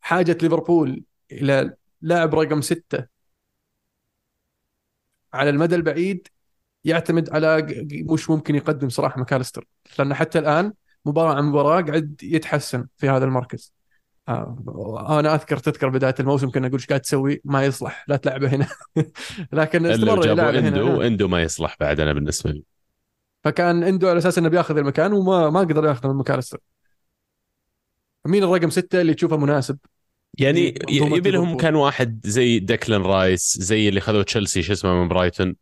[0.00, 3.06] حاجة ليفربول إلى لاعب رقم ستة
[5.32, 6.28] على المدى البعيد
[6.84, 7.66] يعتمد على
[8.08, 9.66] وش ممكن يقدم صراحة ماكاليستر
[9.98, 10.72] لأن حتى الآن
[11.04, 13.72] مباراة عن مباراة قاعد يتحسن في هذا المركز.
[14.28, 18.48] آه أنا أذكر تذكر بداية الموسم كنا نقول إيش قاعد تسوي؟ ما يصلح لا تلعبه
[18.48, 18.66] هنا.
[19.52, 20.68] لكن استمر يلعب هنا.
[20.68, 22.62] إندو إندو ما يصلح بعد أنا بالنسبة لي.
[23.44, 26.58] فكان إندو على أساس إنه بياخذ المكان وما ما قدر ياخذ من ماكاليستر.
[28.26, 29.78] مين الرقم ستة اللي تشوفه مناسب؟
[30.38, 35.08] يعني يبي لهم كان واحد زي ديكلان رايس زي اللي خذوا تشيلسي شو اسمه من
[35.08, 35.56] برايتون.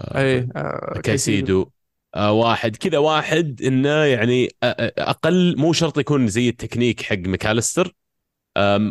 [0.00, 1.62] اي آه كايسيدو.
[1.62, 1.77] آه
[2.16, 2.76] واحد.
[2.76, 4.48] كذا واحد إنه يعني
[4.98, 7.92] أقل مو شرط يكون زي التكنيك حق ماكاليستر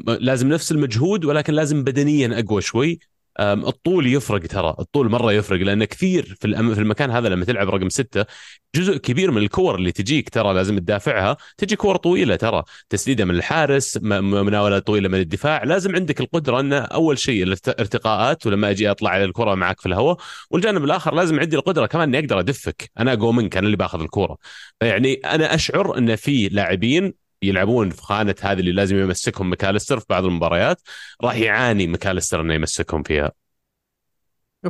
[0.07, 2.99] لازم نفس المجهود ولكن لازم بدنيا أقوى شوي.
[3.39, 7.89] الطول يفرق ترى الطول مرة يفرق لأن كثير في في المكان هذا لما تلعب رقم
[7.89, 8.25] ستة
[8.75, 13.35] جزء كبير من الكور اللي تجيك ترى لازم تدافعها تجي كور طويلة ترى تسديدة من
[13.35, 19.09] الحارس مناولة طويلة من الدفاع لازم عندك القدرة أن أول شيء الارتقاءات ولما أجي أطلع
[19.09, 20.17] على الكرة معك في الهواء
[20.51, 24.01] والجانب الآخر لازم عندي القدرة كمان أني أقدر أدفك أنا اقوى منك أنا اللي باخذ
[24.01, 24.37] الكورة.
[24.79, 30.05] فيعني أنا أشعر أن في لاعبين يلعبون في خانة هذه اللي لازم يمسكهم مكالستر في
[30.09, 30.81] بعض المباريات
[31.21, 33.31] راح يعاني مكالستر إنه يمسكهم فيها.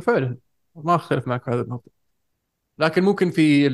[0.02, 0.36] فعلا.
[0.74, 1.90] ما أختلف معك في هذه النقطة.
[2.78, 3.68] لكن ممكن في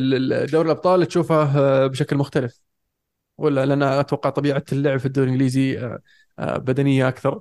[0.46, 2.60] دوري الأبطال تشوفه بشكل مختلف.
[3.38, 5.98] ولا لأن أتوقع طبيعة اللعب في الدوري الإنجليزي آه،
[6.38, 7.40] آه، بدنية أكثر.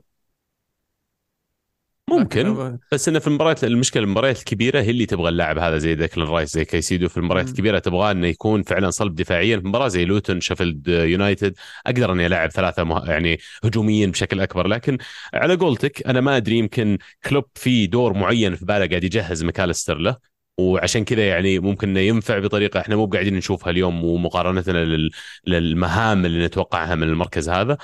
[2.09, 6.27] ممكن بس إنه في المباريات المشكلة المباريات الكبيرة هي اللي تبغى اللاعب هذا زي ديكلان
[6.27, 9.59] رايس زي كايسيدو في المباريات الكبيرة تبغاه إنه يكون فعلا صلب دفاعيا.
[9.59, 11.53] في مباراة زي لوتون شيفيلد يونايتد
[11.85, 13.05] أقدر إني العب ثلاثة مه...
[13.05, 14.67] يعني هجوميين بشكل أكبر.
[14.67, 14.97] لكن
[15.33, 19.97] على قولتك أنا ما أدري يمكن كلوب في دور معين في باله قاعد يجهز مكالستر
[19.97, 20.17] له.
[20.57, 25.11] وعشان كذا يعني ممكن إنه ينفع بطريقة إحنا مو قاعدين نشوفها اليوم ومقارنتنا لل...
[25.47, 27.77] للمهام اللي نتوقعها من المركز هذا.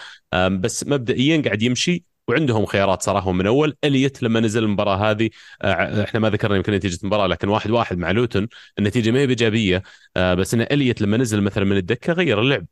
[0.47, 2.09] بس مبدئيا قاعد يمشي.
[2.30, 3.32] وعندهم خيارات صراحة.
[3.32, 5.30] من أول إليت لما نزل المباراة هذه.
[5.62, 8.48] آه، إحنا ما ذكرنا يمكن نتيجة المباراة لكن واحد واحد مع لوتون.
[8.80, 9.84] النتيجة ما هي بإيجابية.
[10.18, 12.66] آه، بس إن إليت لما نزل مثلا من الدكة غير اللعب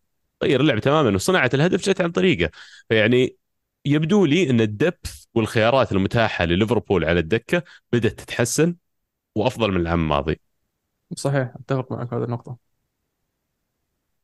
[0.43, 2.51] غير اللعب تماما وصناعه الهدف جت عن طريقه.
[2.89, 3.35] فيعني
[3.85, 8.75] يبدو لي إن الدبث والخيارات المتاحة لليفربول على الدكة بدأت تتحسن
[9.35, 10.39] وأفضل من العام الماضي.
[11.15, 12.66] صحيح أتفق معك هذه النقطة.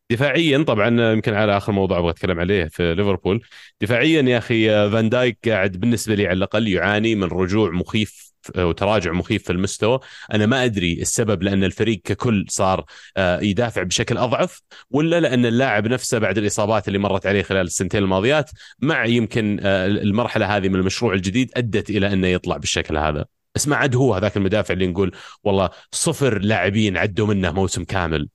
[0.10, 3.42] دفاعيا طبعا يمكن على آخر موضوع أبغى أتكلم عليه في ليفربول.
[3.82, 9.12] دفاعيا يا أخي فان دايك قاعد بالنسبة لي على الأقل يعاني من رجوع مخيف وتراجع
[9.12, 10.00] مخيف في المستوى.
[10.34, 12.86] أنا ما أدري السبب لأن الفريق ككل صار
[13.18, 18.04] آه، يدافع بشكل أضعف ولا لأن اللاعب نفسه بعد الإصابات اللي مرت عليه خلال السنتين
[18.04, 23.26] الماضيات مع يمكن آه، المرحلة هذه من المشروع الجديد أدت إلى أنه يطلع بالشكل هذا.
[23.56, 25.12] بس ما عاد هو هذاك المدافع اللي نقول
[25.44, 28.30] والله صفر لاعبين عدوا منه موسم كامل.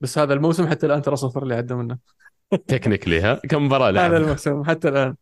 [0.00, 1.98] بس هذا الموسم حتى الآن ترى صفر اللي عدى منه.
[2.66, 5.16] تكنيكلي ها؟ كم مباراة لعب هذا الموسم حتى الآن.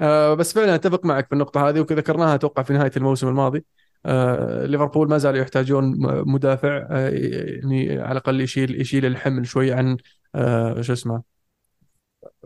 [0.00, 3.64] آه بس فعلا أتفق معك في النقطة هذه وذكرناها أتوقع في نهاية الموسم الماضي.
[4.06, 5.94] آه ليفربول ما زالوا يحتاجون
[6.28, 9.96] مدافع آه يعني على الأقل يشيل يشيل الحمل شوي عن
[10.34, 11.31] آه شو اسمه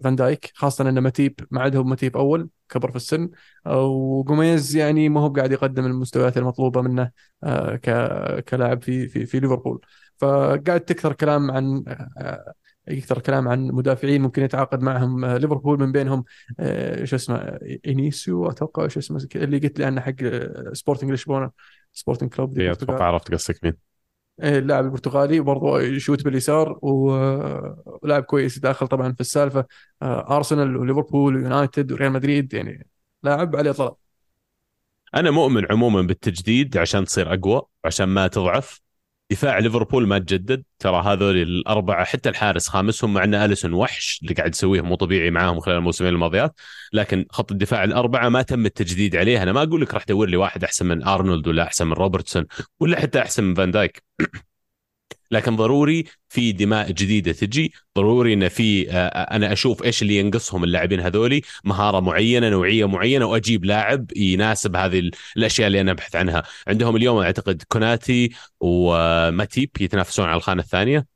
[0.04, 3.30] فان دايك خاصة إن ماتيب ما عاد هو ماتيب أول كبر في السن.
[3.66, 7.10] وجوميز يعني ما هو قاعد يقدم المستويات المطلوبة منه
[7.44, 7.76] آه،
[8.40, 9.80] كلاعب في في في ليفربول.
[10.16, 11.84] فقاعد تكثر كلام عن
[12.18, 12.52] آه،
[12.88, 15.80] يكثر كلام عن مدافعين ممكن يتعاقد معهم آه، ليفربول.
[15.80, 16.24] من بينهم
[17.04, 20.14] شو اسمه إيناسيو أتوقع شو اسمه اللي قلت لي عنه حق
[20.72, 21.50] سبورتنج لشبونه
[21.92, 23.95] سبورتنج كلوب أتوقع عرفت قصدك مين.
[24.40, 29.64] اللاعب البرتغالي وبرضه يشوت باليسار ولاعب كويس داخل طبعا في السالفة.
[30.02, 32.86] آه، أرسنال وليفربول ويونايتد وريال مدريد يعني
[33.22, 33.94] لاعب عليه طلب.
[35.14, 38.85] أنا مؤمن عموما بالتجديد عشان تصير أقوى عشان ما تضعف.
[39.30, 40.62] دفاع ليفربول ما تجدد.
[40.78, 45.30] ترى هذول الأربعة حتى الحارس خامسهم مع إن أليسون وحش اللي قاعد يسويه مو طبيعي
[45.30, 46.54] معاهم خلال الموسمين الماضيات.
[46.92, 49.42] لكن خط الدفاع الأربعة ما تم التجديد عليه.
[49.42, 52.46] أنا ما أقول لك راح تدور لي واحد أحسن من أرنولد ولا أحسن من روبرتسون
[52.80, 54.02] ولا حتى أحسن من فان دايك.
[55.30, 59.06] لكن ضروري في دماء جديدة تجي ضروري إن في آه،
[59.36, 65.10] أنا أشوف إيش اللي ينقصهم اللاعبين هذولي مهارة معينة نوعية معينة وأجيب لاعب يناسب هذه
[65.36, 66.42] الأشياء اللي أنا أبحث عنها.
[66.68, 71.06] عندهم اليوم أعتقد كوناتي وماتيب يتنافسون على الخانة الثانية.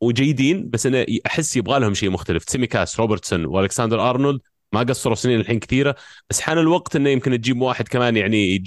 [0.00, 2.44] وجيدين بس أنا أحس يبغى لهم شيء مختلف.
[2.48, 4.40] سيميكاس روبرتسون والكسندر أرنولد.
[4.72, 5.96] ما قصروا سنين الحين كثيرة
[6.30, 8.64] بس حان الوقت إنه يمكن تجيب واحد كمان يعني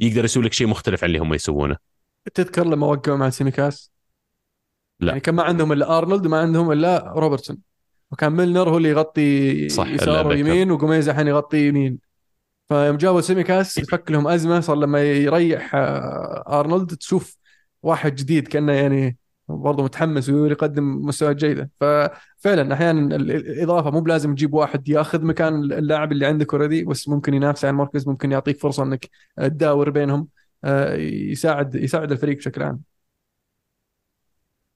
[0.00, 1.97] يقدر يسوي لك شيء مختلف عن اللي هم يسوونه.
[2.34, 3.92] تذكر لما وقعوا مع سيميكاس؟
[5.00, 5.08] لا.
[5.08, 7.58] يعني كان ما عندهم إلا أرنولد وما عندهم إلا روبرتسون.
[8.10, 11.98] وكان ميلنر هو اللي يغطي صح يسار ويمين وجوميز الحين يغطي يمين.
[12.68, 17.36] فيوم جابوا سيميكاس فك لهم أزمة صار لما يريح آه، أرنولد تشوف
[17.82, 19.16] واحد جديد كأنه يعني
[19.48, 21.70] برضه متحمس ويقدم مستويات جيدة.
[21.80, 27.34] ففعلا أحيانا الإضافة مو بلازم تجيب واحد ياخذ مكان اللاعب اللي عندك already بس ممكن
[27.34, 29.08] ينافس على المركز ممكن يعطيك فرصة إنك
[29.38, 30.28] تداور بينهم.
[31.30, 32.80] يساعد يساعد الفريق بشكل عام.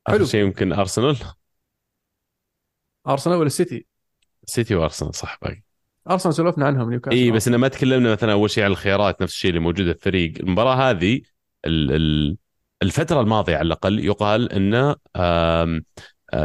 [0.08, 0.24] حلو.
[0.24, 1.16] شيء يمكن أرسنال؟
[3.08, 3.86] أرسنال ولا السيتي؟
[4.44, 5.62] سيتي وأرسنال صح باقي.
[6.10, 7.16] أرسنال سولفنا عنهم نيوكاسل.
[7.16, 9.98] إي بس أنا ما تكلمنا مثلا أول شيء عن الخيارات نفس الشيء اللي موجوده في
[9.98, 10.32] الفريق.
[10.40, 11.20] المباراة هذه
[12.82, 15.80] الفترة الماضية على الأقل يقال انه آه،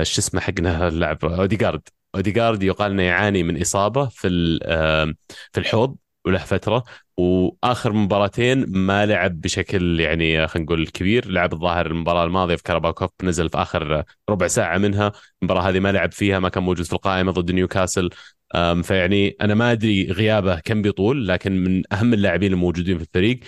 [0.01, 1.81] شو اسمه حقنا اللاعب؟ أوديجارد.
[2.15, 4.29] أوديجارد يقال إنه يعاني من إصابة في
[5.51, 5.95] في الحوض.
[6.27, 6.83] وله فترة
[7.17, 11.27] وآخر مباراتين ما لعب بشكل يعني خلينا نقول كبير.
[11.31, 15.11] لعب الظاهر المباراة الماضية في كاراباو cup نزل في آخر ربع ساعة منها.
[15.41, 18.09] المباراة هذه ما لعب فيها ما كان موجود في القائمة ضد نيوكاسل.
[18.83, 23.39] فيعني أنا ما أدري غيابه كم بيطول لكن من أهم اللاعبين الموجودين في الفريق.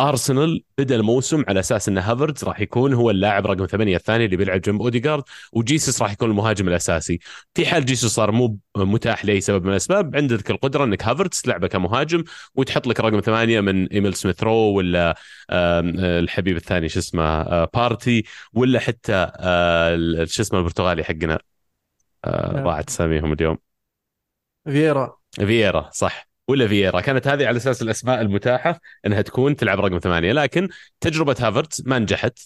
[0.00, 4.36] ارسنال بدأ الموسم على أساس إن هافرتز راح يكون هو اللاعب رقم ثمانية الثاني اللي
[4.36, 5.22] بيلعب جنب اوديجارد
[5.52, 7.18] وجيسوس راح يكون المهاجم الأساسي.
[7.54, 11.66] في حال جيسوس صار مو متاح لأي سبب من الأسباب عندك القدرة إنك هافرتز تلعبه
[11.68, 12.24] كمهاجم
[12.54, 15.16] وتحط لك رقم ثمانية من ايميل سميث رو ولا
[15.50, 15.80] آه،
[16.18, 19.26] الحبيب الثاني شو اسمه بارتي آه، ولا حتى
[20.26, 21.38] شو اسمه البرتغالي حقنا
[22.64, 23.58] ضاعت اساميهم اليوم.
[24.64, 26.27] فييرا فييرا صح.
[26.48, 30.32] ولا فييرا كانت هذه على أساس الأسماء المتاحة إنها تكون تلعب رقم ثمانية.
[30.32, 30.68] لكن
[31.00, 32.38] تجربة هافرتز ما نجحت.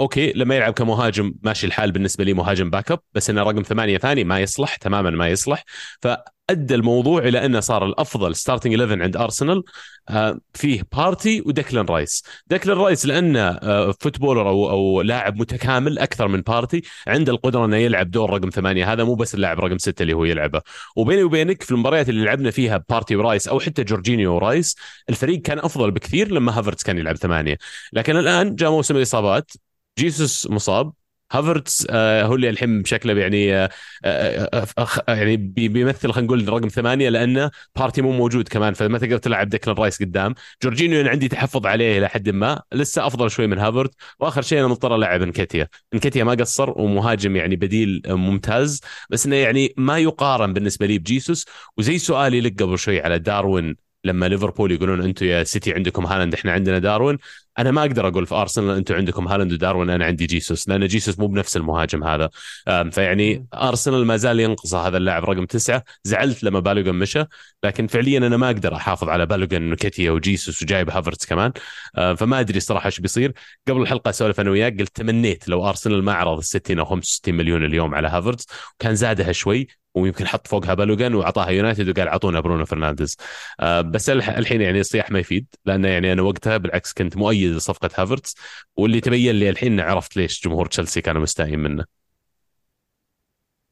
[0.00, 4.24] okay لما يلعب كمهاجم ماشي الحال بالنسبة لي مهاجم backup بس إنه رقم ثمانية ثاني
[4.24, 5.64] ما يصلح تماما ما يصلح.
[6.02, 6.08] ف
[6.50, 9.62] أدى الموضوع إلى أنه صار الأفضل starting 11 عند ارسنال
[10.08, 12.24] آه، فيه بارتي وديكلان رايس.
[12.46, 17.76] ديكلان رايس لأنه آه، footballer أو أو لاعب متكامل أكثر من بارتي عنده القدرة إنه
[17.76, 18.92] يلعب دور رقم ثمانية.
[18.92, 20.60] هذا مو بس اللاعب رقم ستة اللي هو يلعبه.
[20.96, 24.76] وبيني وبينك في المباريات اللي لعبنا فيها بارتي ورايس أو حتى جورجينيو ورايس
[25.10, 27.58] الفريق كان أفضل بكثير لما هافرتس كان يلعب ثمانية.
[27.92, 29.52] لكن الآن جاء موسم الإصابات.
[29.98, 30.92] جيسوس مصاب.
[31.32, 33.70] هافرتس آه هو اللي الحين بشكله يعني آه
[34.04, 34.66] آه
[35.08, 39.76] يعني بيمثل خلينا نقول رقم ثمانية لأنه بارتي مو موجود كمان فما تقدر تلعب ديكلان
[39.76, 40.34] رايس قدام.
[40.62, 43.94] جورجينيو أنا عندي تحفظ عليه إلى حد ما لسه أفضل شوي من هافرتس.
[44.20, 49.36] وآخر شيء أنا مضطر ألعب نكيتيا نكيتيا ما قصر ومهاجم يعني بديل ممتاز بس إنه
[49.36, 51.46] يعني ما يقارن بالنسبة لي بجيسوس.
[51.76, 56.34] وزي سؤالي لك قبل شوي على داروين لما ليفربول يقولون أنتم يا سيتي عندكم هالاند
[56.34, 57.18] إحنا عندنا داروين.
[57.58, 61.18] أنا ما أقدر أقول في أرسنال أنتم عندكم هالاند وداروين أنا عندي جيسوس لأن جيسوس
[61.18, 62.30] مو بنفس المهاجم هذا.
[62.66, 65.84] فيعني أرسنال ما زال ينقص هذا اللاعب رقم تسعة.
[66.04, 67.24] زعلت لما بالوغون مشى
[67.64, 71.52] لكن فعليا أنا ما أقدر أحافظ على بالوغون ونكيتيا وجيسوس وجايب هافرتس كمان.
[71.94, 73.32] فما أدري صراحة إيش بيصير.
[73.68, 77.34] قبل الحلقة اسولف أنا وياك قلت تمنيت لو أرسنال ما عرض ال 60 أو 65
[77.34, 79.68] مليون اليوم على هافرتس وكان زادها شوي.
[79.98, 83.16] ويمكن حط فوقها بالوغون واعطاها يونايتد وقال اعطونا برونو فرنانديز.
[83.60, 87.90] آه بس الحين يعني الصياح ما يفيد لأن يعني أنا وقتها بالعكس كنت مؤيد لصفقة
[87.96, 88.34] هافرتس
[88.76, 91.84] واللي تبين لي الحين عرفت ليش جمهور تشيلسي كانوا مستائين منه.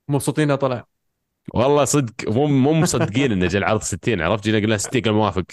[0.09, 0.87] مبسوطين طلع.
[1.55, 5.45] والله صدق مو مو مصدقين إنه جاء العرض 60 عرفت؟ جينا قلنا 60 قال موافق.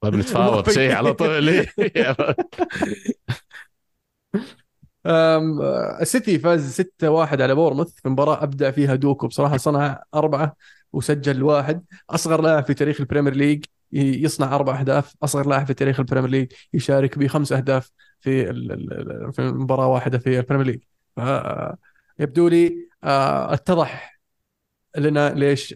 [0.00, 1.66] طيب نتفاوض شيء على طول
[5.06, 9.26] السيتي فاز 6-1 على بورموث في مباراة أبدع فيها دوكو.
[9.26, 10.56] بصراحة صنع أربعة
[10.92, 11.84] وسجل واحد.
[12.10, 15.14] أصغر لاعب في تاريخ البريمير ليج يصنع أربع أهداف.
[15.22, 17.90] أصغر لاعب في تاريخ البريمير ليج يشارك بخمس أهداف
[18.20, 18.46] في
[19.32, 20.80] في مباراة واحدة في البريمير ليج.
[22.18, 24.20] يبدو لي آه، اتضح
[24.98, 25.74] لنا ليش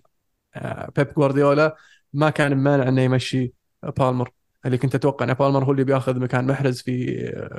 [0.55, 1.77] آه، بيب جوارديولا
[2.13, 3.53] ما كان مانع إنه يمشي
[3.83, 4.31] بالمر.
[4.67, 7.17] اللي كنت أتوقع أن بالمر هو اللي بيأخذ مكان محرز في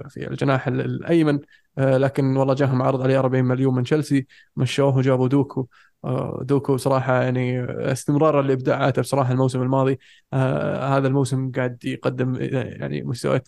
[0.10, 1.40] في الجناح الأيمن.
[1.78, 5.68] آه، لكن والله جاهم عرض عليه 40 مليون من تشيلسي مشوه وجابوا دوكو.
[6.06, 10.00] آه، دوكو صراحة يعني استمرار لإبداعاته بصراحة الموسم الماضي.
[10.34, 13.48] آه، هذا الموسم قاعد يقدم يعني مستويات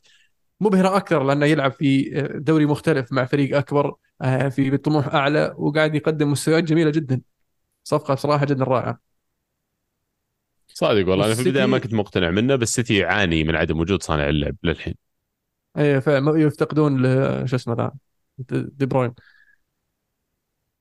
[0.62, 3.96] مبهرة أكثر لأنه يلعب في دوري مختلف مع فريق أكبر
[4.50, 7.22] في بطموح أعلى وقاعد يقدم مستويات جميلة جدا.
[7.84, 9.15] صفقة بصراحه جدا رائعة.
[10.78, 14.04] صادق والله أنا في البداية ما كنت مقتنع منه بس سيتي يعاني من عدم وجود
[14.04, 14.96] صانع اللعب للحين.
[15.78, 17.04] اي يفتقدون
[17.48, 17.92] شو اسمه ذا
[18.52, 19.14] دي بروين.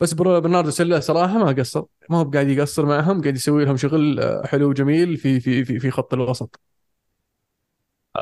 [0.00, 4.20] بس برناردو سيلا صراحة ما قصر ما هو قاعد يقصر معهم قاعد يسوي لهم شغل
[4.20, 6.60] آه، حلو وجميل في في في, في خط الوسط.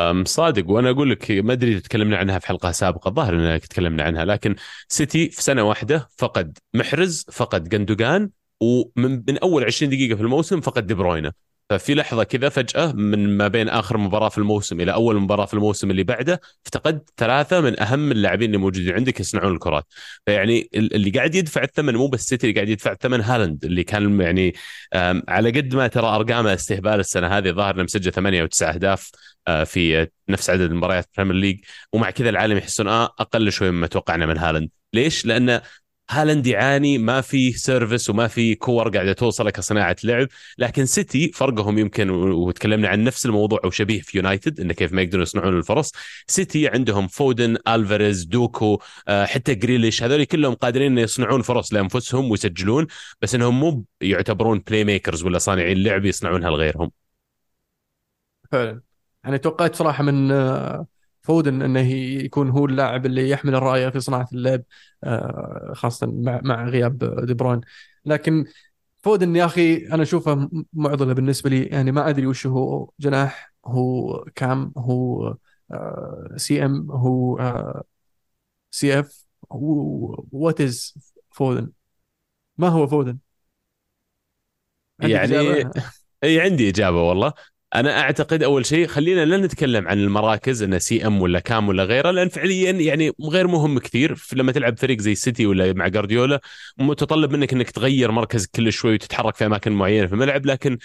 [0.00, 4.02] أم صادق وأنا أقول لك ما أدري تكلمنا عنها في حلقة سابقة الظاهر إننا تكلمنا
[4.02, 4.54] عنها لكن
[4.88, 10.60] سيتي في سنة واحدة فقد محرز فقد جندوجان ومن من أول 20 دقيقة في الموسم
[10.60, 11.32] فقد دي بروينة.
[11.70, 15.54] ففي لحظة كذا فجأة من ما بين آخر مباراة في الموسم إلى أول مباراة في
[15.54, 19.84] الموسم اللي بعده افتقدت ثلاثة من أهم اللاعبين اللي موجودين عندك يصنعون الكرات.
[20.26, 24.20] فيعني اللي قاعد يدفع الثمن مو بس سيتي اللي قاعد يدفع الثمن هالاند اللي كان
[24.20, 24.54] يعني
[25.28, 29.10] على قد ما ترى أرقامه استهبال السنة هذه ظاهر إنه مسجل ثمانية أو تسع أهداف
[29.48, 31.60] آه، في نفس عدد المباريات البريمير ليج
[31.92, 34.70] ومع كذا العالم يحسون آه أقل شوي مما توقعنا من هالاند.
[34.94, 35.62] ليش؟ لأنه
[36.12, 40.28] هالاند يعاني ما في service وما في كور قاعدة توصل كصناعه لعب.
[40.58, 45.02] لكن سيتي فرقهم يمكن وتكلمنا عن نفس الموضوع أو شبيه في يونايتد انه كيف ما
[45.02, 45.92] يقدرون يصنعون الفرص.
[46.26, 52.86] سيتي عندهم فودن ألفاريز دوكو آه، حتى جريليش هذول كلهم قادرين يصنعون فرص لأنفسهم ويسجلون
[53.22, 56.90] بس إنهم مو يعتبرون playmakers ولا صانعين لعب يصنعونها لغيرهم.
[58.52, 58.82] فعلا.
[59.24, 60.86] يعني توقعت صراحة من آه،
[61.22, 61.80] فودن إنه
[62.24, 64.62] يكون هو اللاعب اللي يحمل الراية في صناعة اللعب
[65.04, 67.60] آه، خاصة مع مع غياب دي بروين.
[68.04, 68.44] لكن
[68.98, 71.64] فودن يا أخي أنا أشوفه معضلة بالنسبة لي.
[71.64, 73.54] يعني ما أدري وش هو جناح.
[73.66, 75.36] هو CAM؟ هو
[76.36, 77.38] CM؟ هو
[78.70, 79.24] CF؟
[80.32, 80.94] What is
[81.30, 81.72] فودن
[82.58, 83.18] ما هو فودن
[85.00, 85.36] يعني
[86.24, 87.32] اي عندي إجابة والله.
[87.74, 92.10] أنا أعتقد أول شيء خلينا لا نتكلم عن المراكز انه CM ولا CAM ولا غيره
[92.10, 94.16] لأن فعليا يعني غير مهم كثير.
[94.32, 96.40] لما تلعب فريق زي سيتي ولا مع جارديولا
[96.78, 100.46] متطلب منك إنك تغير مركز كل شوي وتتحرك في أماكن معينة في الملعب.
[100.46, 100.78] لكن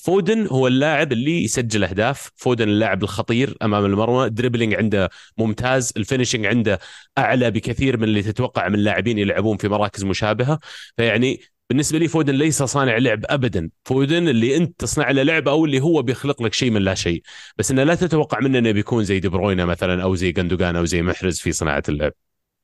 [0.00, 2.30] فودن هو اللاعب اللي يسجل أهداف.
[2.36, 5.92] فودن اللاعب الخطير أمام المرمى dribbling عنده ممتاز.
[5.96, 6.78] ال finishing عنده
[7.18, 10.58] أعلى بكثير من اللي تتوقع من لاعبين يلعبون في مراكز مشابهة.
[10.96, 11.40] فيعني
[11.70, 13.70] بالنسبة لي فودن ليس صانع لعب ابدا.
[13.84, 17.22] فودن اللي أنت تصنع له لعب أو اللي هو بيخلق لك شيء من لا شيء.
[17.58, 20.84] بس إنه لا تتوقع منه إنه بيكون زي دي بروين مثلا أو زي جندوجان أو
[20.84, 22.12] زي محرز في صناعة اللعب.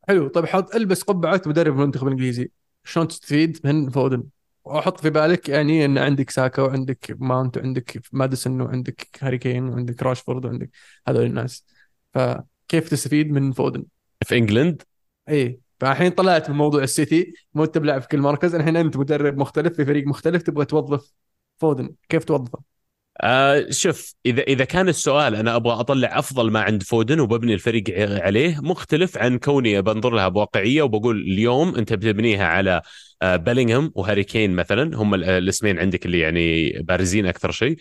[0.09, 0.28] حلو.
[0.28, 2.51] طيب حط ألبس قبعة مدرب المنتخب الانجليزي
[2.84, 4.24] شلون تستفيد من فودن؟
[4.64, 10.03] وأحط في بالك يعني إن عندك ساكا وعندك ماونت وعندك ماديسون وعندك هاري كين وعندك
[10.03, 10.70] راشفورد وعندك
[11.09, 11.66] هذول الناس.
[12.14, 13.84] فكيف تستفيد من فودن؟
[14.24, 14.83] في England؟
[15.28, 19.39] اي فالحين طلعت من موضوع السيتي مو أنت بلاعب في كل مركز الحين أنت مدرب
[19.39, 21.12] مختلف في فريق مختلف تبغى توظف
[21.59, 22.59] فودن كيف توظفه؟
[23.20, 27.85] آه شوف إذا إذا كان السؤال أنا أبغى أطلع أفضل ما عند فودن وببني الفريق
[28.22, 32.83] عليه مختلف عن كوني بنظر لها بواقعية وبقول اليوم أنت بتبنيها على
[33.25, 37.77] بيلينغهام وهاري كين مثلا هم الاسمين عندك اللي يعني بارزين أكثر شيء.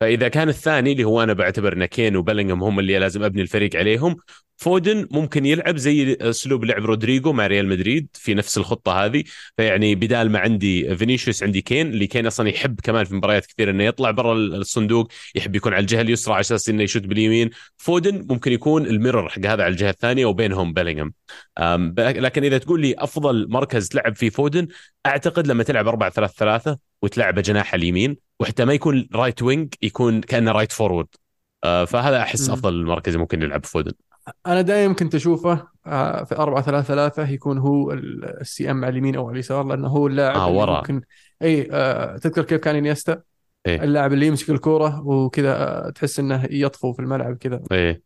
[0.00, 3.76] فإذا كان الثاني اللي هو أنا بعتبر إن كين وبيلينغهام هم اللي لازم أبني الفريق
[3.76, 4.16] عليهم
[4.56, 9.24] فودن ممكن يلعب زي أسلوب لعب رودريجو مع ريال مدريد في نفس الخطة هذه.
[9.56, 13.70] فيعني بدال ما عندي فينيسيوس عندي كين اللي كين أصلا يحب كمان في مباريات كثير
[13.70, 17.50] إنه يطلع برا الصندوق يحب يكون على الجهة اليسرى على أساس إنه يشوت باليمين.
[17.76, 21.14] فودن ممكن يكون ال mirror حق هذا على الجهة الثانية وبينهم بيلينغهام.
[21.98, 24.68] لكن إذا تقول لي أفضل مركز تلعب فيه فودن
[25.06, 30.20] أعتقد لما تلعب 4 3 3 وتلعب جناح اليمين وحتى ما يكون right wing يكون
[30.20, 31.06] كأنه right forward
[31.64, 33.92] فهذا أحس أفضل مركز ممكن يلعب فودن.
[34.46, 39.16] أنا دائما كنت أشوفه آه، في 4 3 3 يكون هو ال CM على اليمين
[39.16, 40.76] أو على اليسار لأنه هو اللاعب آه ورا.
[40.76, 41.00] ممكن
[41.42, 43.22] إي آه تذكر كيف كان إنيستا؟
[43.66, 47.62] إيه؟ اللاعب اللي يمسك الكورة وكذا آه، تحس إنه يطفو في الملعب كذا.
[47.72, 48.02] إيه؟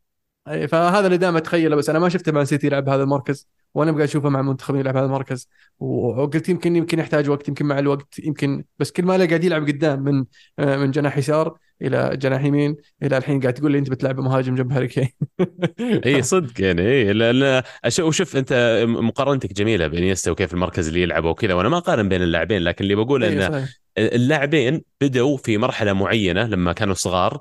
[0.49, 3.49] إي فهذا اللي دائما أتخيله بس أنا ما شفته مع سيتي يلعب هذا المركز.
[3.75, 5.49] وأنا أبغى اشوفه مع المنتخبين يلعب هذا المركز.
[5.79, 10.03] وقلت يمكن يمكن يحتاج وقت يمكن مع الوقت يمكن بس كل ما قاعد يلعب قدام
[10.03, 10.25] من
[10.59, 14.55] آه، من جناح يسار إلى جناح يمين إلى الحين قاعد تقول لي أنت بتلعب مهاجم
[14.55, 15.09] جنب هاري كين.
[16.07, 17.63] إي صدق يعني إي لأن
[18.01, 22.23] وشوف أنت مقارنتك جميلة بين يستا وكيف المركز اللي يلعبه وكذا وأنا ما أقارن بين
[22.23, 27.41] اللاعبين لكن اللي بقول انه اللاعبين بدوا في مرحلة معينة لما كانوا صغار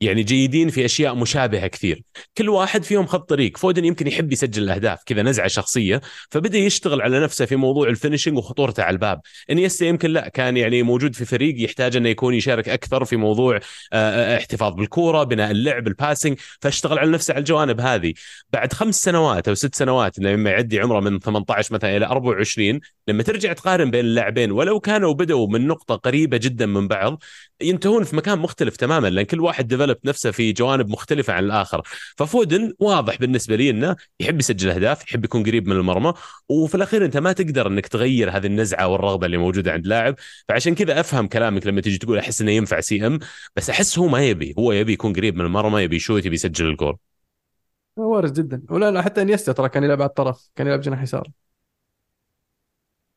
[0.00, 2.02] يعني جيدين في أشياء مشابهة كثير.
[2.38, 3.56] كل واحد فيهم خط طريق.
[3.56, 6.00] فودن يمكن يحب يسجل الأهداف كذا نزعة شخصية
[6.30, 9.20] فبدأ يشتغل على نفسه في موضوع ال finishing وخطورته على الباب.
[9.50, 13.60] إنيستا يمكن لا كان يعني موجود في فريق يحتاج إنه يكون يشارك أكثر في موضوع
[13.92, 18.14] احتفاظ بالكورة بناء اللعب ال passing فاشتغل على نفسه على الجوانب هذه.
[18.52, 23.22] بعد خمس سنوات أو ست سنوات لما يعدي عمره من 18 مثلا إلى 24 لما
[23.22, 27.22] ترجع تقارن بين اللاعبين ولو كانوا بدأوا من نقطة قريبة جدا من بعض
[27.62, 31.82] ينتهون في مكان مختلف تماما لأن كل واحد develop نفسه في جوانب مختلفة عن الآخر.
[32.16, 36.14] ففودن واضح بالنسبة لي إنه يحب يسجل أهداف يحب يكون قريب من المرمى
[36.48, 40.14] وفي الأخير أنت ما تقدر إنك تغير هذه النزعة والرغبة اللي موجودة عند لاعب.
[40.48, 43.18] فعشان كذا أفهم كلامك لما تيجي تقول أحس إنه ينفع CM
[43.56, 46.66] بس أحس هو ما يبي هو يبي يكون قريب من المرمى يبي يشوت يبي يسجل
[46.66, 46.96] الجول.
[47.96, 48.62] وارد جدا.
[48.70, 51.28] ولا لا حتى إنيستا ترى كان يلعب على الطرف كان يلعب جناح يسار.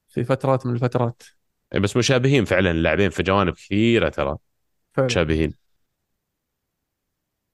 [0.09, 1.23] في فترات من الفترات.
[1.75, 4.37] بس مشابهين فعلا اللاعبين في جوانب كثيرة ترى.
[4.99, 5.64] مشابهين.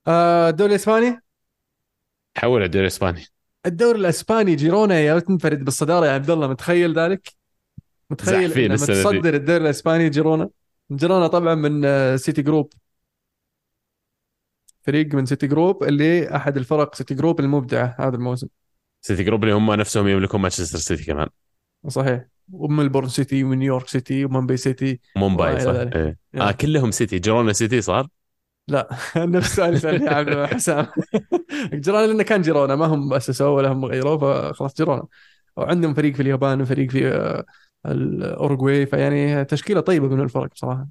[0.08, 1.20] الدوري الإسباني؟
[2.36, 3.24] حول الدوري الإسباني.
[3.66, 7.32] الدوري الإسباني جيرونا يا تنفرد بالصدارة يا عبد الله متخيل ذلك؟
[8.10, 9.18] متخيل زحفين ان السنة دي.
[9.18, 10.48] متصدر الدوري الإسباني جيرونا؟
[10.92, 12.72] جيرونا طبعا من آه، سيتي جروب.
[14.82, 18.46] فريق من سيتي جروب اللي أحد الفرق سيتي جروب المبدعة هذا الموسم.
[19.00, 21.28] سيتي جروب اللي هم نفسهم يملكون مانشستر سيتي كمان.
[21.88, 22.24] صحيح.
[22.52, 25.70] وملبورن سيتي ونيويورك سيتي ومومباي سيتي مومباي صح.
[25.70, 26.18] إيه.
[26.34, 27.18] آه كلهم سيتي.
[27.18, 28.08] جيرونا سيتي صار؟
[28.68, 30.86] لا نفس السؤال سألني عبد حسام.
[31.74, 34.18] جيرونا لأنه كان جيرونا ما هم اسسوه ولا هم غيروه
[34.52, 35.06] فخلاص جيرونا.
[35.56, 37.44] وعندهم فريق في اليابان وفريق في آه،
[37.86, 40.86] الأوروغواي فيعني تشكيلة طيبة من الفرق بصراحه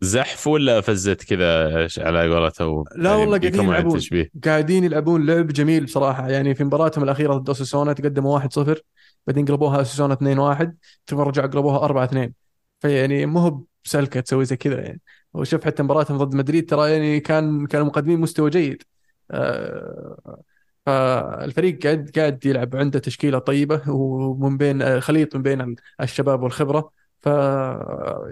[0.00, 4.00] زحف ولا فزت كذا على قولته؟ لا والله قاعدين يلعبون.
[4.44, 8.82] قاعدين يلعبون لعب جميل بصراحه يعني في مباراتهم الأخيرة ضد أوساسونا تقدموا 1-0
[9.26, 10.76] بعدين قلبوها أوساسونا 2-1
[11.06, 12.32] ثم رجعوا قلبوها 4-2
[12.80, 15.00] فيعني مو هو بسلكة تسوي زي كذا يعني.
[15.34, 18.82] وشوف حتى مباراتهم ضد مدريد ترى يعني كان كانوا مقدمين مستوى جيد.
[19.30, 20.42] آه،
[20.86, 26.92] فالفريق قاعد قاعد يلعب عنده تشكيلة طيبة ومن بين خليط من بين الشباب والخبرة.
[27.20, 27.26] ف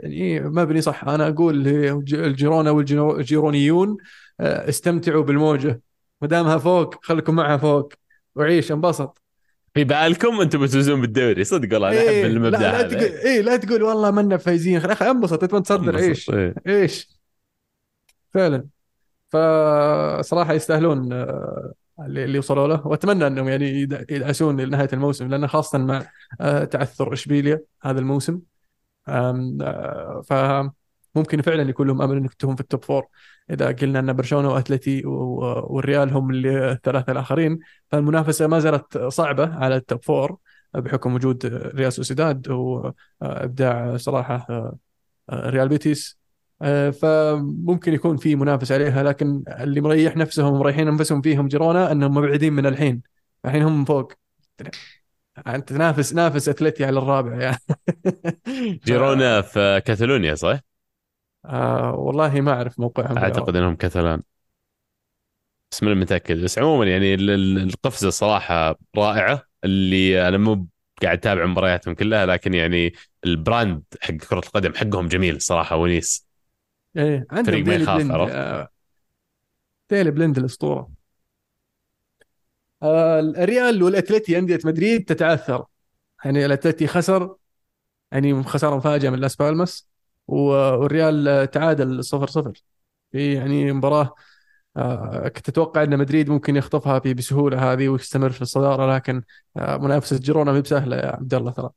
[0.02, 1.68] يعني مبني صح أنا أقول
[2.12, 3.96] الجيرونا والجيرونيون
[4.40, 5.82] آه، استمتعوا بالموجة.
[6.20, 7.92] ما دامها فوق خليكم معها فوق.
[8.34, 9.19] وعيش انبسط.
[9.74, 13.56] في بالكم أنتم بتفوزون بالدوري صدق والله أنا أحب المبدأ لا لا تقول إيه لا
[13.56, 14.80] تقول والله منا فايزين.
[14.80, 16.54] خل- أخي انبسط أنت تصدر عيش إيه.
[16.66, 17.08] إيش؟
[18.34, 18.66] فعلا.
[19.28, 22.86] فصراحة يستاهلون آه، اللي وصلوا له.
[22.86, 26.02] وأتمنى أنهم يعني يد- يدعسون لنهاية الموسم لأنه خاصة مع
[26.40, 28.40] آه، تعثر إشبيليا هذا الموسم
[29.08, 33.06] آه، فممكن فعلا يكون لهم أمل انك تكون في ال top four
[33.50, 39.76] إذا قلنا إن برشلونة وأتلتي والريال هم اللي الثلاثة الآخرين فالمنافسة ما زالت صعبة على
[39.76, 40.36] ال top four
[40.74, 46.20] بحكم وجود ريال سوسيداد وإبداع صراحة آه، ريال بيتيس
[46.62, 52.14] آه، فممكن يكون في منافسة عليها لكن اللي مريح نفسهم ومريحين انفسهم فيهم جيرونا إنهم
[52.14, 53.02] مبعدين من الحين
[53.44, 54.12] الحين هم فوق
[55.46, 57.58] أنت نافس نافس أتلتي على الرابع يعني.
[58.86, 60.69] جيرونا في كاتالونيا صح؟
[61.44, 64.22] آه والله ما أعرف موقعهم أعتقد إنهم كاتالان
[65.70, 66.36] بس من متأكد.
[66.44, 70.66] بس عموما يعني ال- ال- القفزة صراحة رائعة اللي أنا مو
[71.02, 72.92] قاعد أتابع مبارياتهم كلها لكن يعني
[73.24, 76.26] ال brand حق كرة القدم حقهم جميل صراحة و nice.
[76.96, 78.68] إيه عندهم فريق ما يخاف، عرفت؟ آه
[79.90, 80.90] ديلي بليند الأسطورة.
[82.82, 85.64] آه الريال والأتلتي أندية مدريد تتعثر.
[86.24, 87.36] يعني الأتلتي خسر
[88.12, 89.89] يعني خسارة مفاجئه من لاس بالماس.
[90.30, 92.62] والريال تعادل 0 0
[93.12, 94.14] في يعني مباراة
[94.76, 99.22] آه، كنت أتوقع أن مدريد ممكن يخطفها بسهولة هذه ويستمر في الصدارة لكن
[99.56, 101.70] آه، منافسة جيرونا ما بسهلة يا عبد الله ترى.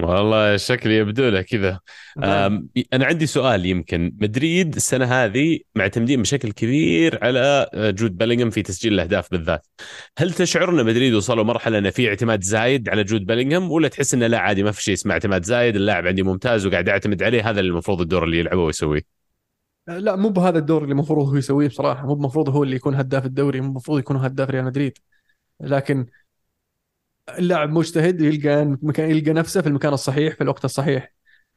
[0.00, 1.80] والله شكلي يبدو له كذا.
[2.16, 2.68] نعم.
[2.92, 4.12] أنا عندي سؤال يمكن.
[4.20, 9.66] مدريد السنة هذه معتمدين بشكل كبير على آه، جود بيلينغهام في تسجيل الأهداف بالذات.
[10.18, 14.14] هل تشعر أن مدريد وصلوا مرحلة أن في اعتماد زايد على جود بيلينغهام ولا تحس
[14.14, 17.50] انه لا عادي ما في شيء اسمه اعتماد زايد؟ اللاعب عندي ممتاز وقاعد أعتمد عليه
[17.50, 19.18] هذا اللي المفروض الدور اللي يلعبه ويسويه
[19.88, 22.06] لا مو بهذا الدور اللي المفروض هو يسويه بصراحة.
[22.06, 24.98] مو المفروض هو اللي يكون هداف الدوري مو المفروض يكون هداف ريال مدريد.
[25.60, 26.06] لكن
[27.38, 31.12] اللاعب مجتهد يلقى مكان يلقى نفسه في المكان الصحيح في الوقت الصحيح.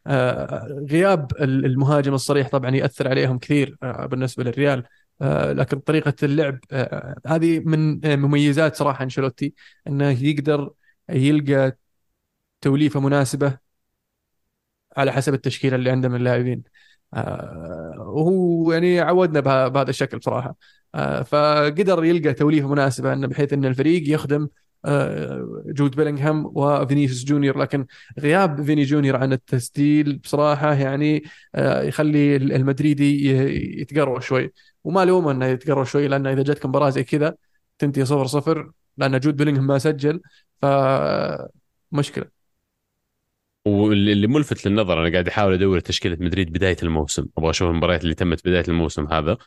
[0.07, 4.84] آه، غياب ال- المهاجم الصريح طبعا يأثر عليهم كثير آه، بالنسبة للريال.
[5.22, 6.59] آه، لكن طريقة اللعب
[7.28, 9.53] هذه من مميزات صراحة أنشيلوتي
[9.88, 10.72] إنه يقدر
[11.09, 11.78] يلقى
[12.61, 13.57] توليفة مناسبة
[14.97, 16.63] على حسب التشكيلة اللي عنده من اللاعبين.
[17.97, 20.55] وهو يعني عودنا بهذا الشكل بصراحة.
[20.95, 24.47] آه، فقدر يلقى توليفة مناسبة إنه بحيث إن الفريق يخدم
[25.65, 27.57] جود بيلينغهام وفينيسيوس جونيور.
[27.59, 27.86] لكن
[28.19, 31.23] غياب فيني جونيور عن التسجيل بصراحة يعني
[31.55, 34.51] آه، يخلي المدريدي ي- يتقروى شوي.
[34.84, 37.36] وما لومه أنه يتقروى شوي لأنه إذا جاتك مباراة زي كذا
[37.79, 40.21] تنتهي 0 0 لأن جود بيلينغهام ما سجل
[40.61, 42.25] فمشكلة
[43.67, 47.25] واللي اللي ملفت للنظر أنا قاعد أحاول أدور تشكيلة مدريد بداية الموسم.
[47.38, 49.38] أبغى أشوف المباريات اللي تمت بداية الموسم هذا.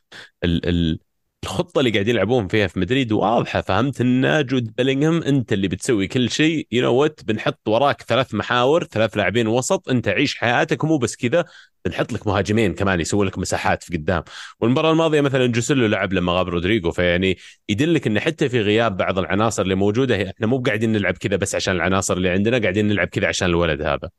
[0.44, 0.98] ال ال
[1.44, 6.06] الخطة اللي قاعد يلعبون فيها في مدريد واضحة فهمت إن جود بيلينغهام أنت اللي بتسوي
[6.06, 6.66] كل شيء.
[6.72, 11.16] you know what بنحط وراك ثلاث محاور ثلاث لاعبين وسط أنت عيش حياتك ومو بس
[11.16, 11.44] كذا
[11.84, 14.22] بنحط لك مهاجمين كمان يسوي لك مساحات في قدام.
[14.60, 17.36] والمباراة الماضية مثلا جوسيلو لعب لما غاب رودريجو فيعني
[17.68, 21.54] يدلك إن حتى في غياب بعض العناصر اللي موجودة إحنا مو قاعدين نلعب كذا بس
[21.54, 24.10] عشان العناصر اللي عندنا قاعدين نلعب كذا عشان الولد هذا.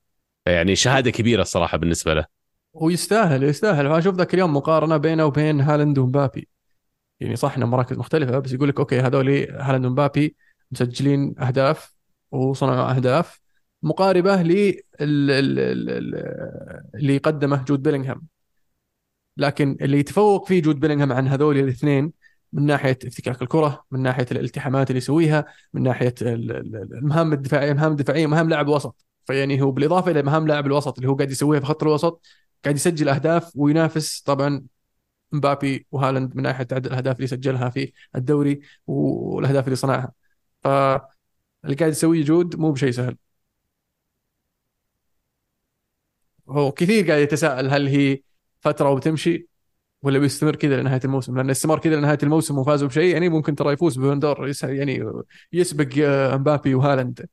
[0.46, 2.26] يعني شهادة كبيرة الصراحة بالنسبة له.
[2.74, 3.90] ويستاهل يستاهل.
[3.90, 6.55] فأشوف ذاك اليوم مقارنة بينه وبين هالاند ومبابي.
[7.20, 10.36] يعني صح انهم مراكز مختلفة بس يقول لك okay هذول هالاند ومبابي
[10.72, 11.96] مسجلين أهداف
[12.32, 13.42] وصنعوا أهداف
[13.84, 16.16] مقاربة ال-
[16.96, 18.22] اللي قدمه جود بيلينغهام.
[19.38, 22.14] لكن اللي يتفوق فيه جود بيلينغهام عن هذول الاثنين
[22.54, 27.72] من ناحية افتكاك الكرة من ناحية الالتحامات اللي يسويها من ناحية ال- ال- المهام الدفاعية
[27.72, 29.06] المهام الدفاعيه مهام لاعب وسط.
[29.26, 32.22] فيعني هو بالإضافة إلى مهام لاعب الوسط اللي هو قاعد يسويها في خط الوسط
[32.66, 34.64] قاعد يسجل أهداف وينافس طبعا
[35.36, 40.12] مبابي وهالاند من ناحية عدد الاهداف اللي سجلها في الدوري والاهداف اللي صنعها.
[40.64, 43.18] فاللي قاعد يسويه جود مو بشيء سهل.
[46.50, 48.20] هو كثير قاعد يتساءل هل هي
[48.62, 49.48] فترة وبتمشي
[50.02, 53.74] ولا بيستمر كذا لنهاية الموسم لأن استمر كذا لنهاية الموسم وفازوا بشيء يعني ممكن ترى
[53.74, 55.04] يفوز ببندور يعني
[55.54, 57.26] يسبق آه، مبابي وهالاند.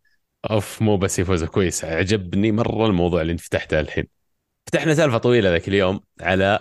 [0.50, 1.84] أوف مو بس يفوز كويس.
[1.84, 4.06] عجبني مرة الموضوع اللي انت فتحته الحين.
[4.66, 6.60] فتحنا سالفة طويلة ذاك اليوم على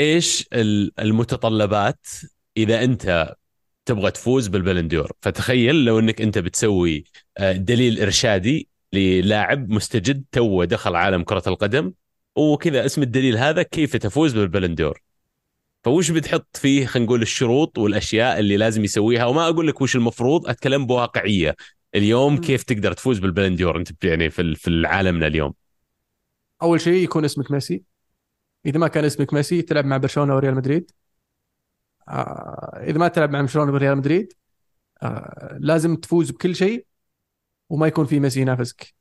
[0.00, 2.06] إيش ال- المتطلبات
[2.56, 3.34] إذا أنت
[3.84, 7.04] تبغى تفوز بال Ballon d'Or فتخيل لو إنك أنت بتسوي
[7.38, 11.92] آه، دليل إرشادي للاعب مستجد تو دخل عالم كرة القدم
[12.36, 15.02] وكذا اسم الدليل هذا كيف تفوز بال Ballon d'Or
[15.84, 20.48] فوش بتحط فيه خلينا نقول الشروط والأشياء اللي لازم يسويها؟ وما أقول لك وش المفروض
[20.48, 21.56] أتكلم بواقعية.
[21.94, 22.36] اليوم.
[22.38, 25.54] كيف تقدر تفوز بال Ballon d'Or أنت يعني في في عالمنا اليوم؟
[26.62, 27.82] أول شيء يكون اسمك ميسي.
[28.68, 30.90] إذا ما كان اسمك ميسي تلعب مع برشلونة وريال مدريد.
[32.08, 34.32] آه، إذا ما تلعب مع برشلونة وريال مدريد
[35.02, 36.86] آه، لازم تفوز بكل شيء
[37.68, 38.94] وما يكون في ميسي ينافسك.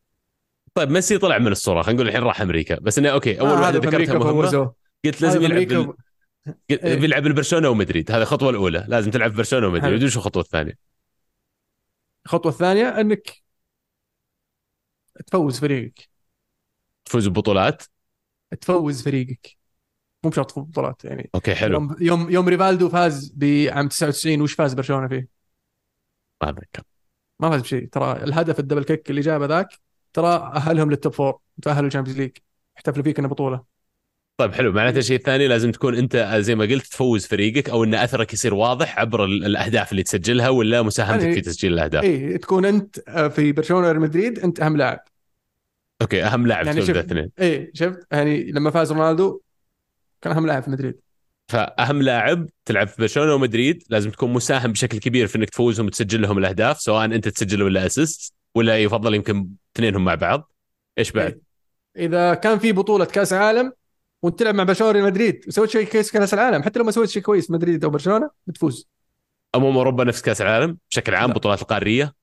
[0.73, 2.79] طيب ميسي طلع من الصورة خلينا نقول الحين راح أمريكا.
[2.79, 4.73] بس إنه okay أول آه، واحدة ذكرتها مهمة.
[5.05, 5.93] قلت لازم يلعب بال...
[6.69, 6.95] إيه.
[6.95, 8.11] بيلعب بالبرشلونة ومدريد.
[8.11, 8.85] هذه الخطوه الأولى.
[8.87, 9.67] لازم تلعب برشلونة.
[9.67, 10.03] ومدريد.
[10.03, 10.77] وش الخطوة الثانية؟
[12.25, 13.43] الخطوة الثانية إنك
[15.27, 16.09] تفوز فريقك.
[17.05, 17.83] تفوز ببطولات.
[18.61, 19.57] تفوز فريقك.
[20.23, 21.29] مو بشرط تفوز بطولات يعني.
[21.35, 21.73] okay حلو.
[21.73, 25.27] يوم يوم يوم ريفالدو فاز بعام 99 وش فاز برشلونة فيه؟
[26.43, 26.83] ما أتذكر.
[27.39, 29.69] ما فاز بشيء ترى الهدف ال double kick اللي جابه ذاك
[30.13, 32.31] ترى أهلهم لل top four تأهلوا ال Champions League
[32.77, 33.77] احتفلوا فيه كانه بطولة.
[34.37, 34.71] طيب حلو.
[34.71, 38.53] معناته الشيء الثاني لازم تكون أنت زي ما قلت تفوز فريقك أو إن أثرك يصير
[38.53, 42.99] واضح عبر ال- الأهداف اللي تسجلها ولا مساهمتك يعني- في تسجيل الأهداف؟ اي تكون أنت
[43.07, 44.99] آه، في برشلونة ريال مدريد أنت أهم لاعب.
[46.01, 47.31] okay أهم لاعب يعني شوف اثنين.
[47.41, 49.41] اي شفت يعني لما فاز رونالدو
[50.21, 50.99] كان أهم لاعب في مدريد.
[51.47, 56.21] فأهم لاعب تلعب في برشلونة ومدريد لازم تكون مساهم بشكل كبير في إنك تفوزهم وتسجل
[56.21, 60.51] لهم الأهداف سواء أنت تسجل ولا assist ولا يفضل يمكن اثنينهم مع بعض.
[60.97, 61.41] إيش بعد؟
[61.97, 63.73] إذا كان في بطولة كأس عالم
[64.21, 67.23] وأنت تلعب مع برشلونة مدريد وسويت شيء كويس كأس العالم حتى لو ما سويت شيء
[67.23, 68.87] كويس مدريد أو برشلونة بتفوز.
[69.55, 71.35] أمم أوروبا نفس كأس العالم بشكل عام لا.
[71.35, 72.13] بطولات القارية.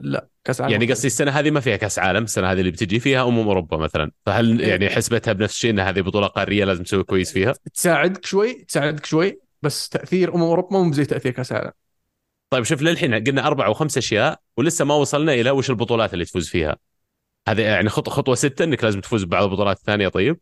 [0.00, 0.92] لا كأس العالم يعني.
[0.92, 4.10] قصدي السنة هذه ما فيها كأس عالم السنة هذه اللي بتجي فيها امم أوروبا مثلا.
[4.26, 4.68] فهل إيه.
[4.68, 9.06] يعني حسبتها بنفس الشيء إن هذه بطولة قارية لازم تسوي كويس فيها؟ تساعدك شوي تساعدك
[9.06, 11.72] شوي بس تأثير امم أوروبا مو زي تأثير كأس العالم
[12.50, 16.24] طيب شوف للحين قلنا أربع أو خمس أشياء ولسه ما وصلنا إلى وش البطولات اللي
[16.24, 16.76] تفوز فيها.
[17.48, 20.38] هذه يعني خطوه خطوة ستة إنك لازم تفوز ببعض البطولات الثانية طيب؟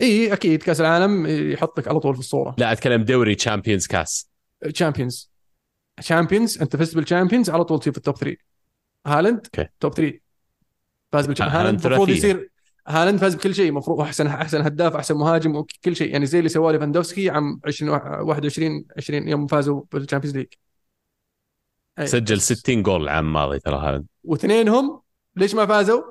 [0.00, 0.62] إي أكيد.
[0.62, 2.54] كأس العالم يحطك على طول في الصورة.
[2.58, 4.30] لا أتكلم دوري Champions كاس.
[4.72, 5.30] Champions
[5.96, 8.36] Champions أنت فزت بال Champions على طول تصير في ال top 3
[9.06, 9.68] هالاند okay.
[9.80, 10.20] top 3
[11.12, 12.08] فاز هالاند هالاند المفروض.
[12.08, 12.50] يصير
[12.88, 16.48] هالاند فاز بكل شيء المفروض احسن أحسن هداف أحسن مهاجم وكل شيء يعني زي اللي
[16.48, 20.46] سواه ليفاندوفسكي عام 2021 20 يوم فازوا بال Champions League.
[22.04, 25.00] سجل 60 جول العام الماضي ترى هذا واثنينهم
[25.36, 26.02] ليش ما فازوا؟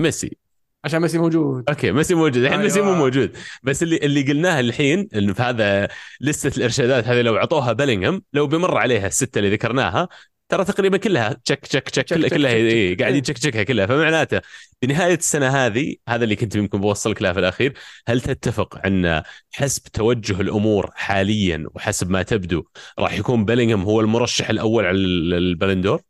[0.00, 0.36] ميسي
[0.84, 2.62] عشان ميسي موجود okay ميسي موجود الحين أيوة.
[2.62, 5.88] ميسي مو موجود بس اللي اللي قلناه الحين انه في هذا
[6.20, 10.08] لستة الإرشادات هذه لو اعطوها بلينغهام لو بمر عليها اللستة اللي ذكرناها
[10.48, 13.00] ترى تقريبا كلها check check check كلها check، كلها check، إيه، check.
[13.00, 13.18] قاعد إيه.
[13.18, 14.40] يتشكشكها كلها فمعناته
[14.82, 17.74] بنهاية السنة هذه هذا اللي كنت يمكن بوصلك له في الأخير
[18.08, 19.22] هل تتفق أن
[19.52, 22.64] حسب توجه الأمور حاليا وحسب ما تبدو
[22.98, 26.02] راح يكون بلينغهام هو المرشح الأول على ال Ballon d'Or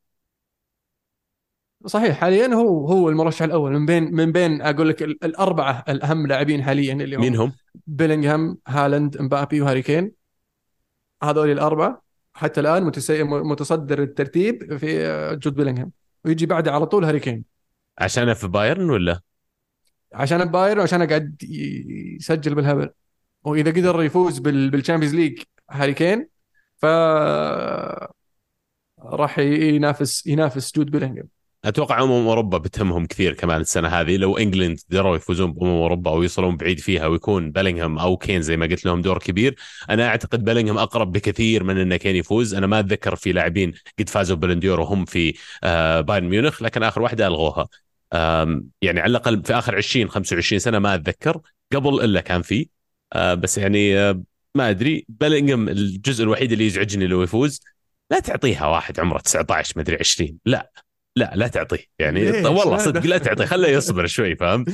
[1.86, 6.26] صحيح حاليا هو هو المرشح الأول من بين من بين أقول لك ال- الأربعة الأهم
[6.26, 7.53] لاعبين حاليا اللي هم مين هم؟
[7.86, 10.12] بيلينغهام هالاند مبابي وهاري كين
[11.22, 12.07] هذول الأربعة
[12.39, 13.22] حتى الآن متسي...
[13.22, 15.93] متصدر الترتيب في جود بيلينغهام.
[16.24, 17.45] ويجي بعده على طول هاري كين.
[17.99, 19.20] عشانه في بايرن ولا؟
[20.12, 21.36] عشان بايرن وعشان قاعد
[22.18, 22.91] يسجل بالهبل.
[23.45, 24.70] وإذا قدر يفوز بال...
[24.70, 26.28] بال Champions League هاري كين
[26.76, 26.86] ف
[28.99, 31.28] راح ينافس ينافس جود بيلينغهام.
[31.64, 34.16] أتوقع أمم أوروبا بتهمهم كثير كمان السنة هذه.
[34.16, 38.56] لو England قدروا يفوزون بأمم أوروبا أو يوصلون بعيد فيها ويكون بلينغهام أو كين زي
[38.56, 39.54] ما قلت لهم دور كبير
[39.90, 42.54] أنا أعتقد بلينغهام أقرب بكثير من ان كين يفوز.
[42.54, 45.34] أنا ما أتذكر في لاعبين قد فازوا Ballon d'Or وهم في
[45.64, 47.68] آه، بايرن ميونخ لكن آخر واحدة ألغوها.
[48.82, 51.40] يعني على الأقل في آخر 20 25 سنة ما أتذكر.
[51.74, 52.68] قبل إلا كان في.
[53.12, 54.22] آه، بس يعني آه،
[54.54, 55.06] ما أدري.
[55.09, 57.61] بلينغهام الجزء الوحيد اللي يزعجني لو يفوز
[58.11, 60.72] لا تعطيها واحد عمره 19 ما أدري 20 لا.
[61.19, 61.85] لا لا تعطيه.
[61.99, 63.45] يعني؟ والله صدق لا تعطيه.
[63.45, 64.64] خله يصبر شوي فاهم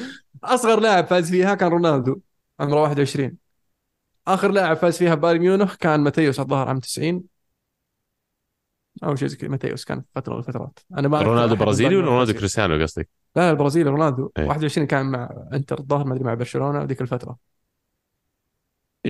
[0.45, 2.21] أصغر لاعب فاز فيها كان رونالدو
[2.61, 3.37] عمره 21
[4.29, 7.25] آخر لاعب فاز فيها بايرن ميونخ كان ماتيوس الظاهر عام 90
[9.05, 10.79] أو شيء زي كذا ماتيوس كان فترة من الفترات.
[10.99, 12.33] أنا ما رونالدو برازيلي ولا رونالدو.
[12.33, 14.31] كريستيانو قصدك؟ لا البرازيلي رونالدو.
[14.39, 14.47] إيه.
[14.47, 17.37] 21 كان مع إنتر الظاهر ما أدري مع برشلونة ذيك الفترة.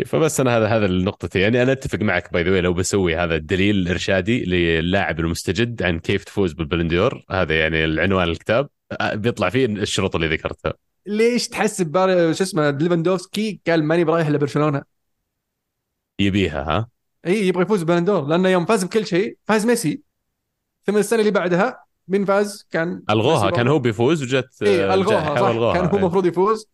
[0.07, 3.35] فبس أنا هذا هذا النقطتي يعني أنا أتفق معك by the way لو بسوي هذا
[3.35, 8.69] الدليل الإرشادي للاعب المستجد عن كيف تفوز بال Ballon d'Or هذا يعني العنوان الكتاب.
[9.15, 10.75] بيطلع فيه الشروط اللي ذكرتها.
[11.07, 14.83] ليش تحسب بار شو اسمه ليفاندوفسكي قال ماني برايح لبرشلونه
[16.21, 16.89] يبيها ها؟
[17.27, 20.03] اي يبغى يفوز بال Ballon d'Or لأنه يوم فاز بكل شيء فاز ميسي.
[20.87, 23.69] ثم السنة اللي بعدها مين فاز؟ كان ألغوها كان.
[23.69, 25.43] هو بيفوز وجت إيه ألغوها صح.
[25.43, 25.75] والغوها.
[25.75, 25.99] كان هو إيه.
[25.99, 26.69] المفروض يفوز.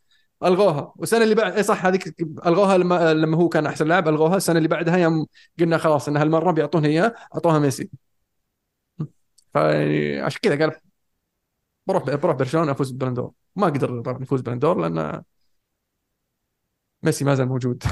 [0.44, 0.92] ألغوها.
[0.96, 2.14] والسنة اللي بعد اي صح هذيك
[2.46, 4.36] ألغوها لما لما هو كان أحسن لاعب ألغوها.
[4.36, 5.26] السنة اللي بعدها يوم
[5.60, 7.90] قلنا خلاص ان هالمره بيعطونا اياه أعطوها ميسي.
[9.52, 10.80] فيعني عشان كذا قال
[11.86, 15.22] بروح بروح برشلونة أفوز بال Ballon d'Or ما قدر طبعا يفوز بال Ballon d'Or لأن
[17.02, 17.82] ميسي ما زال موجود.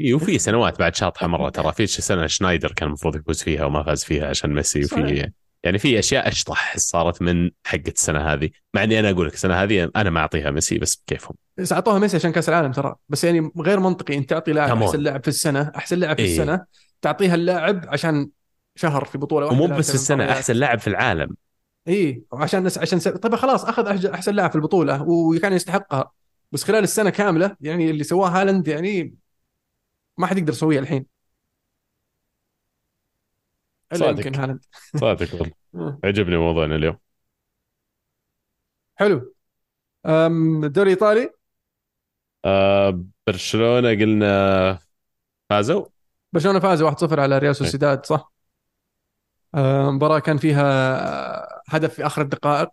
[0.00, 1.72] اي وفي سنوات بعد شاطحة مرة ترى.
[1.72, 4.84] في سنة شنايدر كان المفروض يفوز فيها وما فاز فيها عشان ميسي.
[4.84, 5.32] وفي
[5.64, 9.54] يعني في أشياء أشطح صارت من حقة السنة هذه مع إني أنا أقول لك السنة
[9.54, 13.24] هذه أنا ما أعطيها ميسي بس بكيفهم بس أعطوها ميسي عشان كأس العالم ترى بس
[13.24, 14.82] يعني غير منطقي أنت تعطي لاعب.
[14.82, 16.32] أحسن لاعب في السنة أحسن لاعب في إيه.
[16.32, 16.64] السنة
[17.02, 18.28] تعطيها اللاعب عشان
[18.76, 20.32] شهر في بطولة واحدة ومو لا بس السنة.
[20.32, 21.36] أحسن لاعب في العالم
[21.88, 22.78] اي عشان نس...
[22.78, 23.08] عشان س...
[23.08, 26.12] طيب خلاص أخذ أحسن لاعب في البطولة وكان يستحقها
[26.52, 29.14] بس خلال السنة كاملة يعني اللي سواه هالاند يعني
[30.18, 31.17] ما حد يقدر يسويه الحين
[33.92, 34.26] إلا صادق.
[34.26, 34.64] يمكن هالاند
[34.96, 35.52] صادق والله.
[36.04, 36.98] عجبني موضوعنا اليوم.
[38.96, 39.34] حلو.
[40.06, 41.30] الدوري الايطالي
[42.44, 44.78] آه برشلونة قلنا
[45.50, 45.86] فازوا.
[46.32, 48.32] برشلونة فاز 1-0 على ريال سوسيداد صح؟
[49.54, 50.64] آه، مباراة كان فيها
[51.68, 52.68] هدف في آخر الدقائق.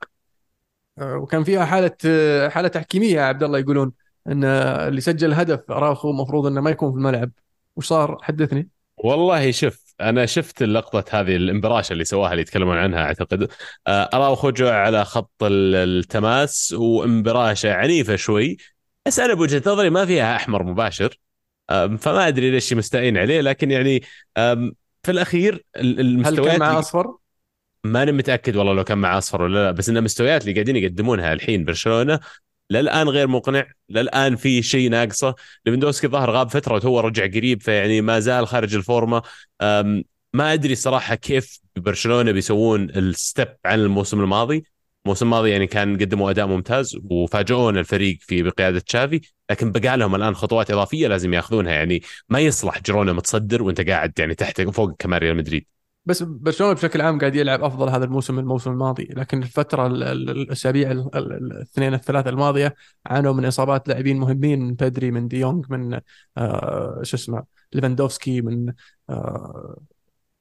[0.98, 3.92] آه، وكان فيها حالة آه، حالة تحكيمية يا عبد الله يقولون
[4.28, 7.32] إن اللي سجل هدف اراوخو المفروض إنه ما يكون في الملعب.
[7.76, 8.70] وش صار؟ حدثني.
[8.98, 13.52] والله شوف أنا شفت اللقطة هذه الامبراشه اللي سواها اللي يتكلمون عنها أعتقد.
[13.88, 18.58] آه، اراوخو جوع على خط التماس وامبراشه عنيفة شوي.
[19.06, 21.20] بس أنا بوجهة نظري ما فيها أحمر مباشر.
[21.70, 24.02] فما أدري ليش مستائين عليه لكن يعني
[25.04, 27.16] في الأخير المستويات هل كان مع أصفر؟
[27.84, 31.34] ماني متأكد والله لو كان مع أصفر ولا لا بس إن المستويات اللي قاعدين يقدمونها
[31.34, 32.20] الحين برشلونة
[32.70, 35.36] للآن غير مقنع للآن في شيء ناقصه.
[35.66, 39.22] ليفندوسكي ظهر غاب فترة وهو رجع قريب فيعني ما زال خارج الفورمة.
[40.34, 44.64] ما أدري صراحة كيف برشلونة بيسوون ال step عن الموسم الماضي.
[45.06, 50.16] الموسم الماضي يعني كان قدموا أداء ممتاز وفاجئونا الفريق في بقيادة تشافي لكن بقى لهم
[50.16, 51.72] الآن خطوات إضافية لازم ياخذونها.
[51.72, 55.75] يعني ما يصلح جيرونا متصدر وأنت قاعد يعني تحت فوق كمان ريال مدريد.
[56.06, 61.94] بس برشلونة بشكل عام قاعد يلعب أفضل هذا الموسم الموسم الماضي لكن الفترة الأسابيع الاثنين
[61.94, 62.76] الثلاثة الماضية
[63.06, 66.00] عانوا من إصابات لاعبين مهمين من بيدري من ديونغ دي من
[66.38, 68.74] آه شو اسمه ليفاندوفسكي من
[69.10, 69.78] آه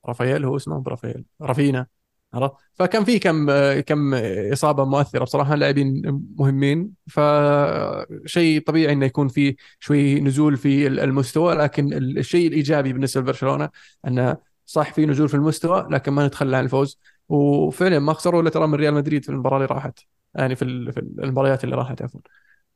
[0.07, 1.87] رافائيل هو اسمه برافائيل رافينا
[2.35, 3.51] عرفت؟ فكان في كم
[3.81, 4.15] كم
[4.53, 6.03] إصابة مؤثرة بصراحة لاعبين
[6.39, 13.69] مهمين فشيء طبيعي إنه يكون في شوي نزول في المستوى لكن الشيء الإيجابي بالنسبة لبرشلونة
[14.07, 14.37] إنه
[14.67, 16.99] صح في نزول في المستوى لكن ما نتخلى عن الفوز.
[17.29, 19.99] وفعلا ما خسروا إلا ترى من ريال مدريد في المباراة اللي راحت.
[20.35, 22.21] يعني في في المباريات اللي راحت عفوا.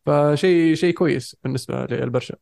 [0.06, 2.36] فشيء شيء كويس بالنسبة للبرشا.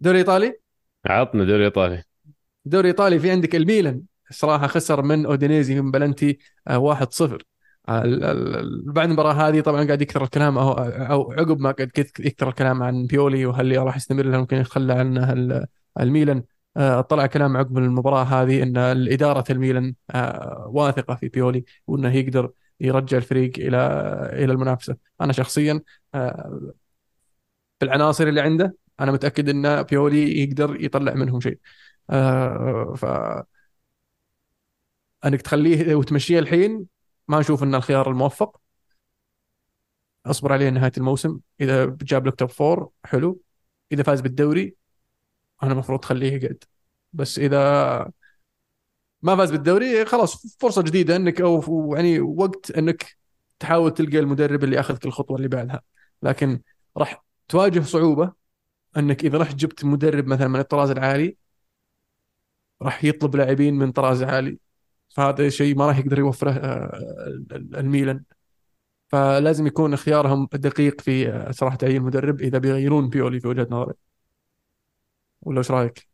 [0.00, 0.60] دوري إيطالي؟
[1.06, 2.04] عطنا دوري إيطالي.
[2.64, 4.02] دوري إيطالي في عندك الميلان.
[4.30, 6.38] صراحة خسر من أودينيزي من بلنتي
[6.70, 7.42] 1-0
[7.88, 13.46] بعد المباراة هذه طبعا قاعد يكثر الكلام أو عقب ما قاعد يكثر الكلام عن بيولي
[13.46, 15.32] وهل راح يستمر هل ممكن يتخلى عنه
[16.00, 16.44] الميلان.
[16.76, 18.76] آه، طلع كلام عقب المباراة هذه إن
[19.12, 22.50] اداره الميلان آه، واثقة في بيولي وإنه يقدر
[22.80, 23.76] يرجع الفريق إلى
[24.32, 24.96] إلى المنافسة.
[25.20, 25.80] أنا شخصيا
[26.14, 26.72] آه،
[27.80, 31.58] بالعناصر اللي عنده أنا متأكد إن بيولي يقدر يطلع منهم شيء.
[32.96, 33.04] ف
[35.24, 36.86] أنك تخليه وتمشيه الحين
[37.28, 38.60] ما نشوف انه الخيار الموفق.
[40.26, 41.40] أصبر عليه نهاية الموسم.
[41.60, 43.40] إذا جاب لك توب فور حلو.
[43.92, 44.76] إذا فاز بالدوري
[45.62, 46.64] أنا المفروض تخليه يقعد.
[47.12, 47.58] بس إذا
[49.22, 53.18] ما فاز بالدوري خلاص فرصة جديدة إنك أو يعني وقت إنك
[53.58, 55.82] تحاول تلقى المدرب اللي ياخذك الخطوة اللي بعدها.
[56.22, 56.60] لكن
[56.96, 58.32] راح تواجه صعوبة
[58.96, 61.36] إنك إذا رحت جبت مدرب مثلا من الطراز العالي
[62.82, 64.58] راح يطلب لاعبين من طراز عالي.
[65.08, 67.00] فهذا شيء ما راح يقدر يوفره آه،
[67.52, 68.24] الميلان.
[69.08, 73.94] فلازم يكون اختيارهم دقيق في آه، صراحة تعيين مدرب إذا بيغيرون بيولي في وجهة نظري.
[75.42, 76.08] ولا إيش رأيك؟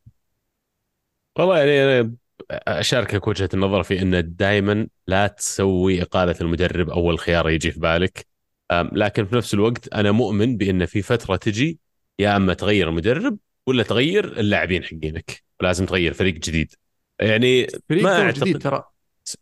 [1.38, 2.14] والله يعني أنا
[2.50, 8.26] أشاركك وجهة النظر في انه دائما لا تسوي إقالة المدرب أول خيار يجي في بالك.
[8.72, 11.78] لكن في نفس الوقت أنا مؤمن بإن في فترة تجي
[12.18, 15.42] يا أما تغير المدرب ولا تغير اللاعبين حقينك.
[15.60, 16.74] ولازم تغير فريق جديد.
[17.20, 18.40] يعني فريق ما أعتقد...
[18.40, 18.84] جديد ترى.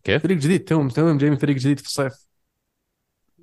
[0.04, 2.12] كيف؟ فريق جديد توم توم جاي من فريق جديد في الصيف.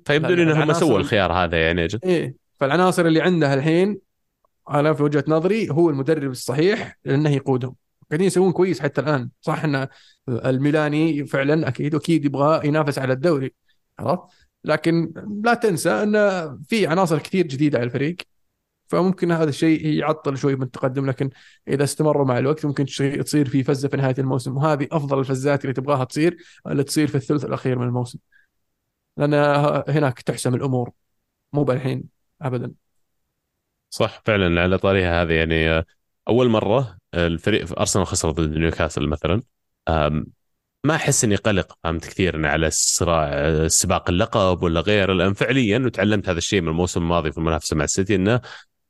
[0.04, 3.98] فيبدو لي انهم سووا الخيار هذا يعني أجل إيه فالعناصر اللي عندها الحين
[4.70, 7.74] أنا في وجهة نظري هو المدرب الصحيح لأنه يقودهم.
[8.10, 9.30] قاعدين يسوون كويس حتى الآن.
[9.40, 9.88] صح إن
[10.28, 13.54] الميلاني فعلا أكيد أكيد يبغى ينافس على الدوري
[13.98, 14.22] عرفت؟
[14.64, 15.12] لكن
[15.44, 16.14] لا تنسى إن
[16.68, 18.16] في عناصر كثير جديدة على الفريق.
[18.90, 21.30] فممكن هذا الشيء يعطل شوي من التقدم لكن
[21.68, 22.84] إذا استمروا مع الوقت ممكن
[23.24, 26.36] تصير في فزة في نهاية الموسم وهذه أفضل الفزات اللي تبغاها تصير
[26.66, 28.18] اللي تصير في الثلث الأخير من الموسم.
[29.16, 29.34] لأن
[29.88, 30.90] هناك تحسم الأمور
[31.52, 32.04] مو بالحين
[32.42, 32.72] ابدا.
[33.90, 35.84] صح فعلا على طاريها هذه يعني
[36.28, 39.42] أول مرة الفريق في أرسنال خسر ضد نيوكاسل مثلا
[40.84, 46.28] ما أحس إني قلق فهمت كثير على الصراع سباق اللقب ولا غيره لأن فعليا وتعلمت
[46.28, 48.40] هذا الشيء من الموسم الماضي في المنافسة مع السيتي إنه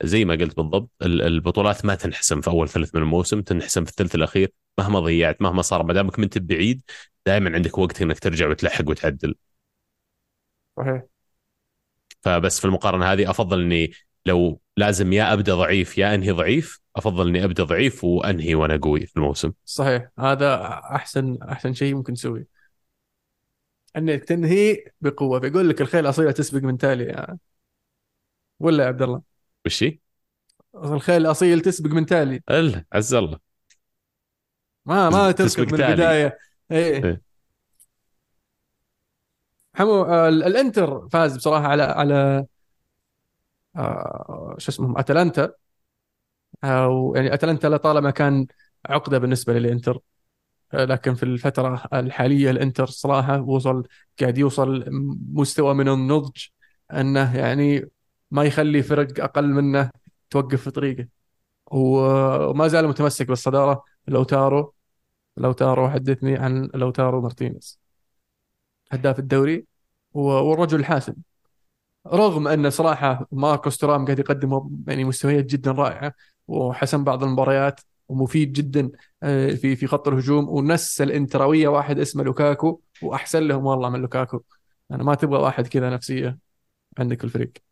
[0.02, 4.14] زي ما قلت بالضبط البطولات ما تنحسم في أول ثلث من الموسم تنحسم في الثلث
[4.14, 6.82] الأخير مهما ضيعت مهما صار ما دامك منت بعيد
[7.26, 9.34] دائما عندك وقت إنك ترجع وتلحق وتعدل.
[10.76, 11.02] صحيح.
[12.22, 13.92] فبس في المقارنة هذه أفضل إني
[14.26, 19.06] لو لازم يا أبدأ ضعيف يا أنهي ضعيف أفضل إني أبدأ ضعيف وأنهي وأنا قوي
[19.06, 19.52] في الموسم.
[19.64, 20.08] صحيح.
[20.18, 22.46] هذا أحسن أحسن شيء ممكن تسويه.
[23.96, 25.38] إنك تنهي بقوة.
[25.38, 27.04] بيقول لك الخيل اصيله تسبق من تالي.
[27.04, 27.38] يعني.
[28.60, 29.29] ولا يا عبد الله؟
[29.66, 29.98] وش هي؟
[30.74, 32.42] الخيل الأصيل تسبق من تالي.
[32.50, 33.38] إلا عز الله.
[34.86, 36.38] ما ما تركب من البداية.
[36.70, 37.22] إيه, إيه.
[39.74, 42.46] حمو الإنتر فاز بصراحة على على
[43.76, 45.52] آه شو اسمهم؟ أتلانتا.
[46.64, 48.46] أو يعني أتلانتا لطالما كان
[48.86, 50.00] عقدة بالنسبة للإنتر.
[50.72, 53.82] لكن في الفترة الحالية الإنتر صراحة وصل
[54.20, 54.84] قاعد يوصل
[55.32, 56.46] مستوى من النضج
[56.92, 57.90] أنه يعني
[58.30, 59.90] ما يخلي فرق أقل منه
[60.30, 61.08] توقف في طريقه.
[61.66, 63.84] وما زال متمسك بالصدارة.
[64.08, 64.74] لوتارو
[65.36, 67.80] لوتارو حدثني عن لوتارو مارتينيز.
[68.92, 69.66] هداف الدوري
[70.12, 71.14] والرجل الحاسم.
[72.06, 76.14] رغم أن صراحة ماركوس تورام قاعد يقدم يعني مستويات جدا رائعة
[76.48, 78.90] وحسم بعض المباريات ومفيد جدا
[79.22, 84.42] آه، في في خط الهجوم ونسوا الانتراويه واحد اسمه لوكاكو وأحسن لهم والله من لوكاكو.
[84.90, 86.38] أنا ما تبغى واحد كذا نفسيه
[86.98, 87.69] عندك الفريق.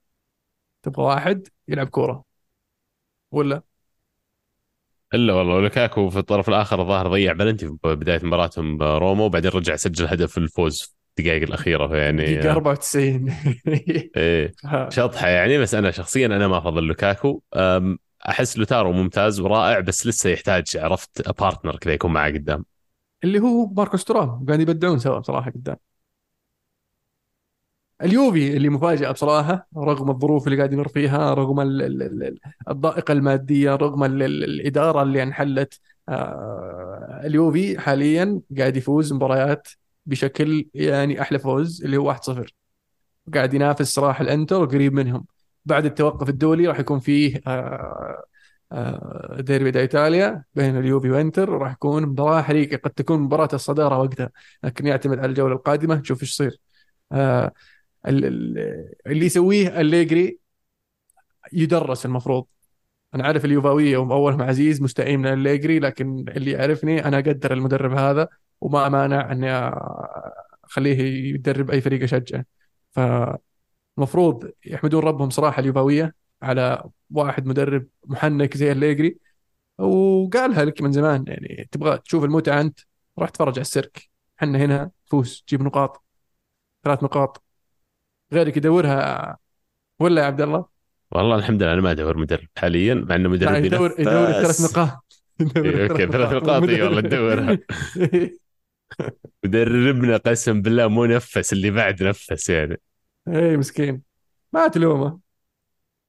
[0.83, 2.25] تبغى واحد يلعب كورة.
[3.31, 3.63] ولا؟
[5.15, 9.77] إلا والله لوكاكو في الطرف الآخر الظاهر ضيع بلنتي في بداية مباراتهم روما وبعدين رجع
[9.77, 10.89] سجل هدف الفوز في
[11.23, 13.33] الدقائق الأخيرة فيعني دقيقة 94
[14.17, 14.57] إيه.
[14.89, 17.43] شطحة يعني بس أنا شخصيا أنا ما أفضل لوكاكو.
[18.29, 22.65] أحس لوتارو ممتاز ورائع بس لسه يحتاج عرفت partner كذا يكون معاه قدام.
[23.25, 25.77] اللي هو ماركوس تورام قاعد يبدعون سوا بصراحة قدام.
[28.03, 31.61] اليوفي اللي مفاجأة بصراحة رغم الظروف اللي قاعد يمر فيها رغم
[32.69, 39.69] الضائقة المادية رغم الإدارة اللي انحلت آه، اليوفي حاليا قاعد يفوز مباريات
[40.07, 42.55] بشكل يعني أحلى فوز اللي هو 1-0
[43.35, 45.27] قاعد ينافس صراحة الأنتر قريب منهم.
[45.65, 48.25] بعد التوقف الدولي راح يكون فيه آه،
[48.73, 53.99] آه، ديربي دا ايطاليا بين اليوفي وإنتر راح يكون مباراة حريقة قد تكون مباراة الصدارة
[53.99, 54.31] وقتها
[54.63, 55.95] لكن يعتمد على الجولة القادمة.
[55.95, 56.61] نشوف إيش يصير.
[58.09, 60.39] اللي يسويه الليجري
[61.53, 62.47] يدرس المفروض.
[63.15, 68.29] أنا عارف اليوفاوية واولهم عزيز مستائين من الليجري لكن اللي يعرفني أنا أقدر المدرب هذا
[68.61, 69.51] وما مانع إني
[70.65, 70.99] أخليه
[71.35, 72.45] يدرب أي فريق أشجعه.
[72.91, 79.19] فالمفروض يحمدون ربهم صراحة اليوفاوية على واحد مدرب محنك زي الليجري
[79.79, 82.81] وقالها لك من زمان يعني تبغى تشوف المتعة أنت
[83.19, 84.11] روح تفرج على السيرك.
[84.39, 86.05] إحنا هنا فوز جيب نقاط
[86.85, 87.48] ثلاث نقاط.
[88.33, 89.37] غيرك يدورها
[90.01, 90.67] ولا يا عبد الله؟
[91.11, 95.21] والله الحمد لله أنا ما أدور مدرب حاليا مع إنه مدرب يدور يدور الثلاث نقاط.
[95.57, 97.59] okay ثلاث نقاط إي والله تدورها
[99.45, 102.81] مدربنا قسم بالله مو نفس اللي بعد نفس يعني.
[103.29, 104.03] اي مسكين.
[104.53, 105.19] ما تلومه.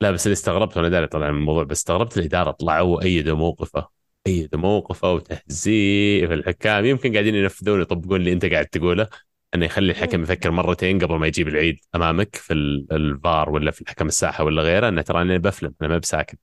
[0.02, 3.88] لا بس اللي استغربت وأنا داري طلع من الموضوع بس استغربت الإدارة طلعوا وأيدوا موقفه.
[4.28, 6.86] أيدوا موقفه وتهزيء الحكام.
[6.86, 9.08] يمكن قاعدين ينفذون يطبقون اللي أنت قاعد تقوله.
[9.56, 12.54] إنه يخلي الحكم يفكر مرتين قبل ما يجيب العيد أمامك في
[12.92, 16.40] الفار ولا في الحكم الساحة ولا غيره إنه ترى أنا بتكلم أنا ماني بساكت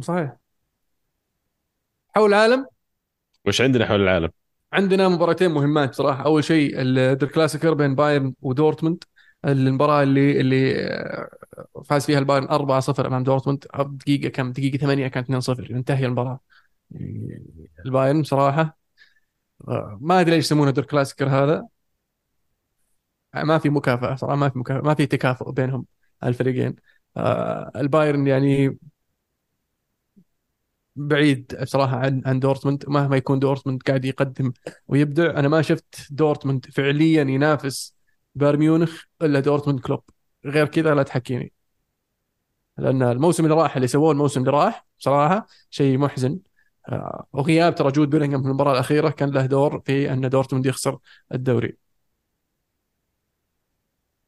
[0.00, 0.36] صحيح.
[2.14, 2.66] حول العالم؟
[3.46, 4.30] وش عندنا حول العالم؟
[4.72, 6.24] عندنا مباراتين مهمات صراحة.
[6.24, 9.04] أول شيء ال Der Klassiker بين بايرن ودورتموند.
[9.44, 11.28] المباراة اللي اللي آه،
[11.84, 13.66] فاز فيها البايرن 4-0 أمام دورتموند.
[13.78, 16.40] دقيقة كم؟ دقيقة 8 كانت 2-0 انتهي المباراة.
[16.90, 17.42] يعني
[17.86, 18.78] البايرن صراحة
[19.68, 21.68] آه، ما أدري ليش يسمونه Der Klassiker هذا.
[23.34, 25.86] ما في مكافأة صراحة ما في مكافأة ما في تكافؤ بينهم
[26.24, 26.76] الفريقين
[27.16, 28.78] آه البايرن يعني
[30.96, 32.84] بعيد بصراحة عن عن دورتموند.
[32.88, 34.52] مهما يكون دورتموند قاعد يقدم
[34.88, 37.94] ويبدع أنا ما شفت دورتموند فعليا ينافس
[38.34, 40.02] بايرن ميونخ إلا دورتموند كلوب.
[40.44, 41.52] غير كذا لا تحكيني.
[42.78, 46.38] لأن الموسم اللي راح اللي سووه الموسم اللي راح بصراحه شيء محزن.
[46.88, 50.98] آه وغياب ترى جود بيلينغهام في المباراة الأخيرة كان له دور في أن دورتموند يخسر
[51.34, 51.79] الدوري.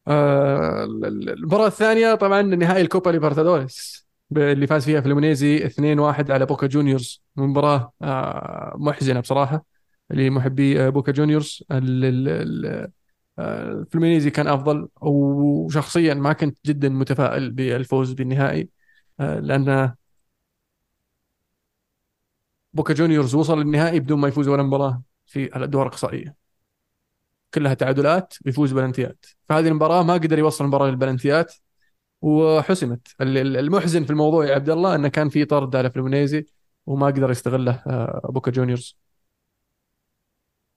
[0.09, 4.07] آه المباراة الثانية طبعا نهائي الكوبا ليبرتادوريس
[4.37, 7.23] اللي فاز فيها فلومينيزي 2-1 على بوكا جونيورز.
[7.37, 9.65] مباراة آه محزنة بصراحة
[10.11, 11.65] لمحبي آه بوكا جونيورز.
[13.39, 18.69] الفلومينيزي آه، كان أفضل وشخصيا ما كنت جدا متفائل بالفوز بالنهائي
[19.19, 19.95] لأن
[22.73, 26.42] بوكا جونيورز وصل للنهائي بدون ما يفوز ولا مباراة في الأدوار الأقصائية.
[27.55, 29.27] كلها تعادلات ويفوز بلنتيات.
[29.49, 31.55] فهذه المباراة ما قدر يوصل المباراة للبلنتيات
[32.23, 33.09] وحسمت.
[33.21, 36.47] المحزن في الموضوع يا عبد الله إنه كان في طرد على فلومينيزي
[36.87, 38.99] وما قدر يستغله آه، بوكا جونيورز.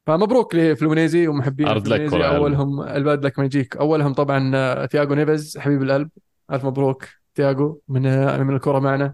[0.08, 2.28] فمبروك لفلومينيزي ومحبين فلومينيزي.
[2.28, 6.10] أولهم ال bad luck ما يجيك أولهم طبعا آه، ثياغو نيفز حبيب القلب.
[6.52, 9.14] ألف مبروك ثياغو من آه، من الكره معنا.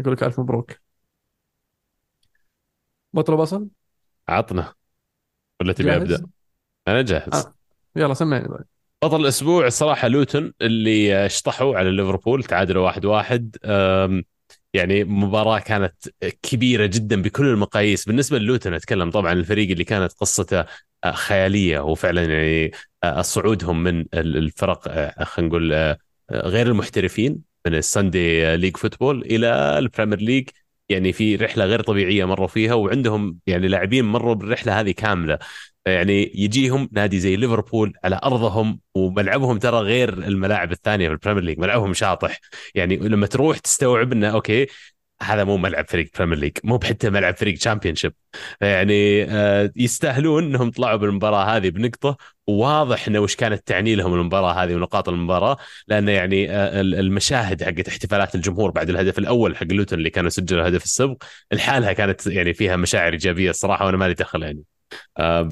[0.00, 0.72] أقول لك ألف مبروك.
[3.12, 3.68] بطل بصل؟
[4.28, 4.74] عطنا.
[5.60, 6.26] ولا تبي أبدأ؟
[6.92, 7.34] أنا جاهز.
[7.34, 7.54] آه.
[7.96, 8.64] يلا سمعني بعد
[9.04, 13.56] بطل الأسبوع الصراحه لوتون اللي شطحوا على ليفربول تعادلوا واحد واحد.
[14.74, 15.94] يعني مباراة كانت
[16.42, 18.04] كبيرة جدا بكل المقاييس.
[18.04, 20.64] بالنسبة للوتون أتكلم طبعا الفريق اللي كانت قصته
[21.04, 22.72] آه، خيالية وفعلا يعني
[23.04, 25.96] آه، صعودهم من الفرق آه، خلينا نقول
[26.32, 30.48] غير المحترفين من ال Sunday league football إلى ال Premier League.
[30.88, 35.38] يعني في رحلة غير طبيعية مروا فيها وعندهم يعني لاعبين مروا بالرحلة هذه كاملة.
[35.88, 41.42] يعني يجيهم نادي زي ليفربول على أرضهم وملعبهم ترى غير الملاعب الثانية في ال Premier
[41.44, 42.40] League ملعبهم شاطح.
[42.74, 44.66] يعني لما تروح تستوعب إنه okay
[45.22, 48.12] هذا مو ملعب فريق Premier League مو بحتى ملعب فريق Championship
[48.60, 52.16] يعني آه، يستاهلون إنهم طلعوا بالمباراة هذه بنقطة.
[52.46, 55.56] وواضح إنه وش كانت تعني لهم المباراة هذه ونقاط المباراة
[55.88, 60.68] لأنه يعني آه، المشاهد حقت احتفالات الجمهور بعد الهدف الأول حق لوتون اللي كانوا سجلوا
[60.68, 64.62] هدف السبق لحالها كانت يعني فيها مشاعر إيجابية الصراحة وأنا مالي دخل يعني.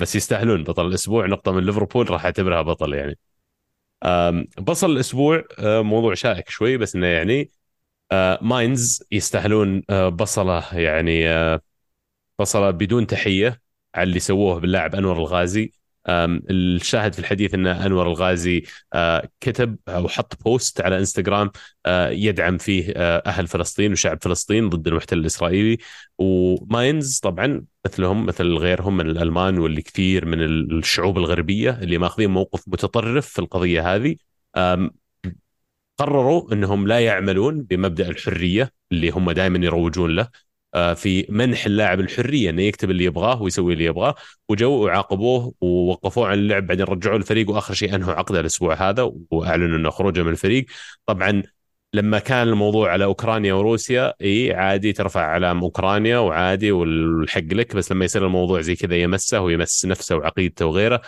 [0.00, 1.26] بس يستاهلون بطل الأسبوع.
[1.26, 3.18] نقطة من ليفربول راح أعتبرها بطل يعني.
[4.58, 7.50] بصل الأسبوع موضوع شائك شوي بس إنه يعني
[8.42, 9.82] ماينز يستاهلون
[10.12, 11.24] بصلة يعني
[12.38, 13.60] بصلة بدون تحية
[13.94, 15.72] على اللي سووه باللاعب أنور الغازي.
[16.08, 18.64] الشاهد في الحديث إن أنور الغازي
[19.40, 21.50] كتب أو حط post على إنستغرام
[22.10, 22.92] يدعم فيه
[23.26, 25.78] أهل فلسطين وشعب فلسطين ضد المحتل الإسرائيلي.
[26.18, 32.68] وماينز طبعا مثلهم مثل غيرهم من الألمان واللي كثير من الشعوب الغربية اللي ماخذين موقف
[32.68, 34.16] متطرف في القضية هذه
[35.98, 40.28] قرروا إنهم لا يعملون بمبدأ الحرية اللي هم دائما يروجون له.
[40.94, 44.14] في منح اللاعب الحرية إنه يكتب اللي يبغاه ويسوي اللي يبغاه
[44.48, 49.78] وجو وعاقبوه ووقفوه عن اللعب بعدين رجعوه الفريق وآخر شيء أنهوا عقده الأسبوع هذا وأعلنوا
[49.78, 50.66] إنه خروجه من الفريق.
[51.06, 51.42] طبعا
[51.92, 57.92] لما كان الموضوع على أوكرانيا وروسيا إي عادي ترفع علام أوكرانيا وعادي والحق لك بس
[57.92, 61.00] لما يصير الموضوع زي كذا يمسه ويمس نفسه وعقيدته وغيره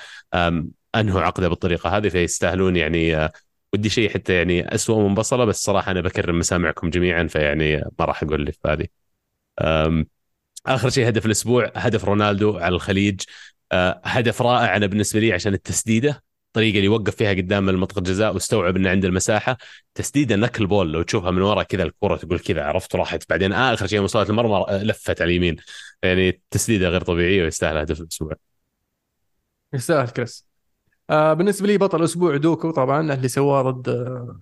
[0.95, 3.33] أنهوا عقده بالطريقة هذه فيستاهلون يعني آه،
[3.73, 8.05] ودي شيء حتى يعني اسوء من بصله بس صراحة أنا بكرم مسامعكم جميعا فيعني ما
[8.05, 8.98] راح أقول في هذه.
[10.67, 13.21] آخر شيء هدف الأسبوع هدف رونالدو على الخليج.
[13.73, 18.35] أه، هدف رائع أنا بالنسبة لي عشان التسديدة الطريقة اللي وقف فيها قدام المنطقة الجزاء
[18.35, 19.59] واستوعب إنه عنده المساحة.
[19.95, 23.31] تسديدة نكل بول لو تشوفها من ورا كذا الكرة تقول كذا عرفت راحت.
[23.31, 25.57] بعدين آخر شيء وصلت المرمى أه، لفت على اليمين.
[26.03, 28.33] يعني تسديده غير طبيعية ويستاهل هدف الأسبوع.
[29.73, 30.49] يستاهل كريس.
[31.11, 34.39] آه بالنسبة لي بطل الأسبوع دوكو طبعا اللي سواه ضد آه،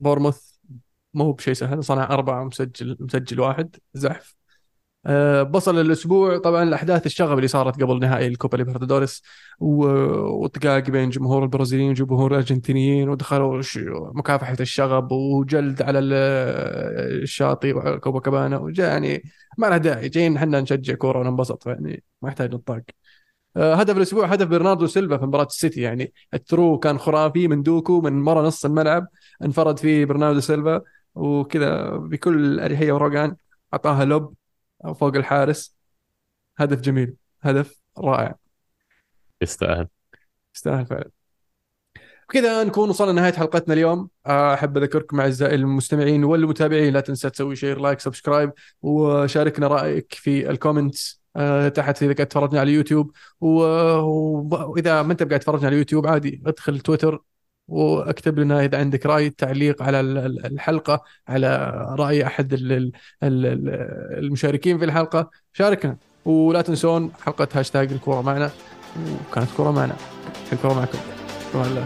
[0.00, 0.49] بورنموث.
[1.14, 4.34] مو هو بشيء سهل صنع أربعة مسجل مسجل واحد زحف.
[5.06, 9.22] أه بصلة الأسبوع طبعا الأحداث الشغب اللي صارت قبل نهائي الكوبا ليبرتادوريس
[9.60, 13.62] وطقاق بين جمهور البرازيليين وجمهور الأرجنتينيين ودخلوا
[14.14, 15.98] مكافحة الشغب وجلد على
[17.22, 19.22] الشاطئ كوباكابانا يعني
[19.58, 22.82] ما له داعي جايين إحنا نشجع كورة وننبسط يعني ما يحتاج طقاق.
[23.56, 27.62] آه، هدف الأسبوع هدف برناردو سيلفا في مباراة السيتي يعني ال through كان خرافي من
[27.62, 29.06] دوكو من مرة نص الملعب
[29.44, 30.80] انفرد فيه برناردو سيلفا.
[31.14, 33.36] وكذا بكل أريحية وروقان
[33.74, 34.34] أعطاها lob
[34.94, 35.76] فوق الحارس.
[36.58, 38.34] هدف جميل هدف رائع.
[39.42, 39.88] يستاهل.
[40.54, 41.10] يستاهل فعلا.
[42.28, 44.08] بكذا نكون وصلنا لنهاية حلقتنا اليوم.
[44.26, 48.52] أحب أذكركم أعزائي المستمعين والمتابعين لا تنسى تسوي share like subscribe
[48.82, 53.12] وشاركنا رأيك في ال comments آه، تحت إذا قاعد تفرجنا على اليوتيوب.
[53.40, 57.22] وإذا ما أنت قاعد تفرجنا على اليوتيوب عادي ادخل تويتر
[57.70, 62.56] واكتب لنا إذا عندك رأي تعليق على الحلقة على رأي أحد
[63.22, 65.30] المشاركين في الحلقة.
[65.52, 65.96] شاركنا.
[66.24, 68.50] ولا تنسون حلقة هاشتاج الكورة معنا.
[69.30, 69.96] وكانت كورة معنا.
[70.52, 70.98] الكوره معكم.
[71.52, 71.84] شكرا لله